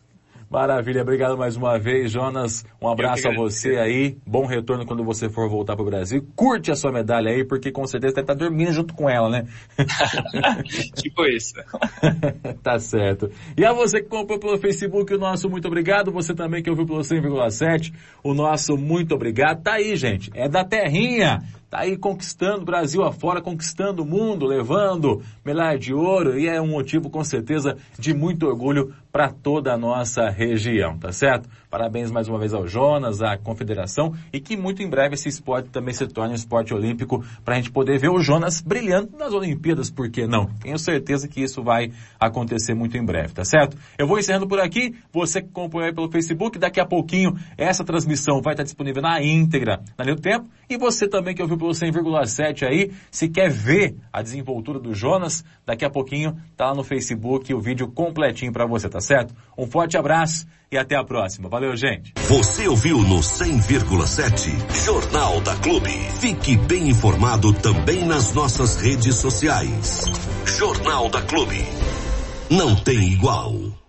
Maravilha, 0.55 1.03
obrigado 1.03 1.37
mais 1.37 1.57
uma 1.57 1.79
vez, 1.81 2.13
Jonas. 2.13 2.65
Um 2.81 2.89
abraço 2.89 3.29
a 3.29 3.35
você 3.35 3.77
aí. 3.77 4.17
Bom 4.25 4.47
retorno 4.47 4.87
quando 4.87 5.03
você 5.03 5.29
for 5.29 5.49
voltar 5.49 5.75
para 5.75 5.83
o 5.83 5.87
Brasil. 5.87 6.25
Curte 6.37 6.71
a 6.71 6.77
sua 6.77 6.93
medalha 6.93 7.33
aí, 7.33 7.45
porque 7.45 7.73
com 7.73 7.85
certeza 7.89 8.15
deve 8.15 8.23
estar 8.23 8.35
tá 8.35 8.39
dormindo 8.39 8.73
junto 8.73 8.95
com 8.95 9.11
ela, 9.11 9.29
né? 9.29 9.47
tipo 10.95 11.27
isso. 11.27 11.55
tá 12.63 12.79
certo. 12.79 13.31
E 13.57 13.65
a 13.65 13.73
você 13.73 14.01
que 14.01 14.09
comprou 14.09 14.39
pelo 14.39 14.57
Facebook, 14.57 15.13
o 15.13 15.19
nosso 15.19 15.51
muito 15.51 15.67
obrigado. 15.67 16.13
Você 16.13 16.33
também 16.33 16.63
que 16.63 16.71
ouviu 16.71 16.87
pelo 16.87 17.01
100,7, 17.01 17.93
o 18.23 18.33
nosso 18.33 18.77
muito 18.77 19.13
obrigado. 19.13 19.61
Tá 19.61 19.73
aí, 19.73 19.97
gente. 19.97 20.31
É 20.35 20.49
da 20.49 20.65
terrinha 20.65 21.43
tá 21.75 21.81
aí 21.81 21.97
conquistando 21.97 22.65
Brasil 22.65 23.03
afora, 23.03 23.43
conquistando 23.43 24.05
o 24.05 24.07
mundo, 24.07 24.47
levando 24.47 25.21
medalha 25.45 25.77
de 25.77 25.93
ouro 25.93 26.39
e 26.39 26.47
é 26.47 26.61
um 26.61 26.69
motivo 26.69 27.11
com 27.11 27.25
certeza 27.25 27.77
de 27.99 28.15
muito 28.15 28.47
orgulho 28.47 28.95
para 29.11 29.29
toda 29.29 29.73
a 29.73 29.77
nossa 29.77 30.31
região, 30.31 30.97
tá 30.97 31.11
certo? 31.11 31.49
Parabéns 31.75 32.09
mais 32.09 32.29
uma 32.29 32.39
vez 32.39 32.55
ao 32.55 32.69
Jonas, 32.69 33.21
à 33.21 33.37
Confederação 33.37 34.15
e 34.33 34.39
que 34.39 34.57
muito 34.57 34.81
em 34.81 34.89
breve 34.89 35.15
esse 35.15 35.29
esporte 35.29 35.71
também 35.71 35.93
se 35.93 36.07
torne 36.07 36.31
um 36.31 36.37
esporte 36.37 36.73
olímpico 36.73 37.25
para 37.45 37.55
a 37.55 37.57
gente 37.57 37.73
poder 37.73 37.99
ver 37.99 38.11
o 38.11 38.21
Jonas 38.21 38.61
brilhando 38.61 39.19
nas 39.19 39.33
Olimpíadas, 39.33 39.91
por 39.91 40.09
que 40.09 40.25
não? 40.25 40.47
Tenho 40.63 40.79
certeza 40.79 41.27
que 41.27 41.43
isso 41.43 41.65
vai 41.65 41.91
acontecer 42.21 42.75
muito 42.75 42.97
em 42.97 43.05
breve, 43.05 43.35
tá 43.35 43.45
certo? 43.45 43.77
Eu 43.99 44.07
vou 44.07 44.21
encerrando 44.21 44.47
por 44.47 44.61
aqui, 44.61 44.95
você 45.13 45.43
que 45.43 45.49
acompanhou 45.49 45.89
aí 45.89 45.93
pelo 45.93 46.09
Facebook, 46.09 46.61
daqui 46.61 46.79
a 46.79 46.87
pouquinho 46.87 47.37
essa 47.59 47.83
transmissão 47.83 48.41
vai 48.41 48.53
estar 48.53 48.63
disponível 48.63 49.03
na 49.03 49.21
íntegra 49.21 49.81
na 49.99 50.05
New 50.05 50.15
Tempo 50.15 50.47
e 50.71 50.77
você 50.77 51.09
também 51.09 51.35
que 51.35 51.43
ouviu 51.43 51.59
pelo 51.59 51.73
100,7 51.73 52.69
aí, 52.69 52.93
se 53.11 53.29
quer 53.29 53.51
ver 53.51 53.97
a 54.13 54.23
desenvoltura 54.23 54.79
do 54.79 54.95
Jonas, 54.95 55.45
daqui 55.67 55.85
a 55.85 55.91
pouquinho 55.91 56.37
tá 56.57 56.67
lá 56.67 56.75
no 56.77 56.85
Facebook 56.85 57.53
o 57.53 57.61
vídeo 57.61 57.89
completinho 57.89 58.53
para 58.53 58.65
você, 58.65 58.89
tá 58.89 59.01
certo? 59.01 59.35
Um 59.59 59.67
forte 59.67 59.97
abraço 59.97 60.47
e 60.75 60.79
até 60.79 60.97
a 60.97 61.05
próxima. 61.05 61.49
Valeu, 61.49 61.77
gente. 61.77 62.13
Você 62.29 62.67
ouviu 62.67 62.99
no 62.99 63.21
100,7 63.21 64.85
Jornal 64.85 65.41
da 65.41 65.55
Clube. 65.57 65.93
Fique 66.21 66.57
bem 66.57 66.89
informado 66.89 67.53
também 67.53 68.05
nas 68.05 68.35
nossas 68.35 68.77
redes 68.77 69.15
sociais. 69.17 70.05
Jornal 70.45 71.09
da 71.09 71.23
Clube. 71.23 71.65
Não 72.51 72.75
tem 72.75 73.13
igual. 73.13 73.84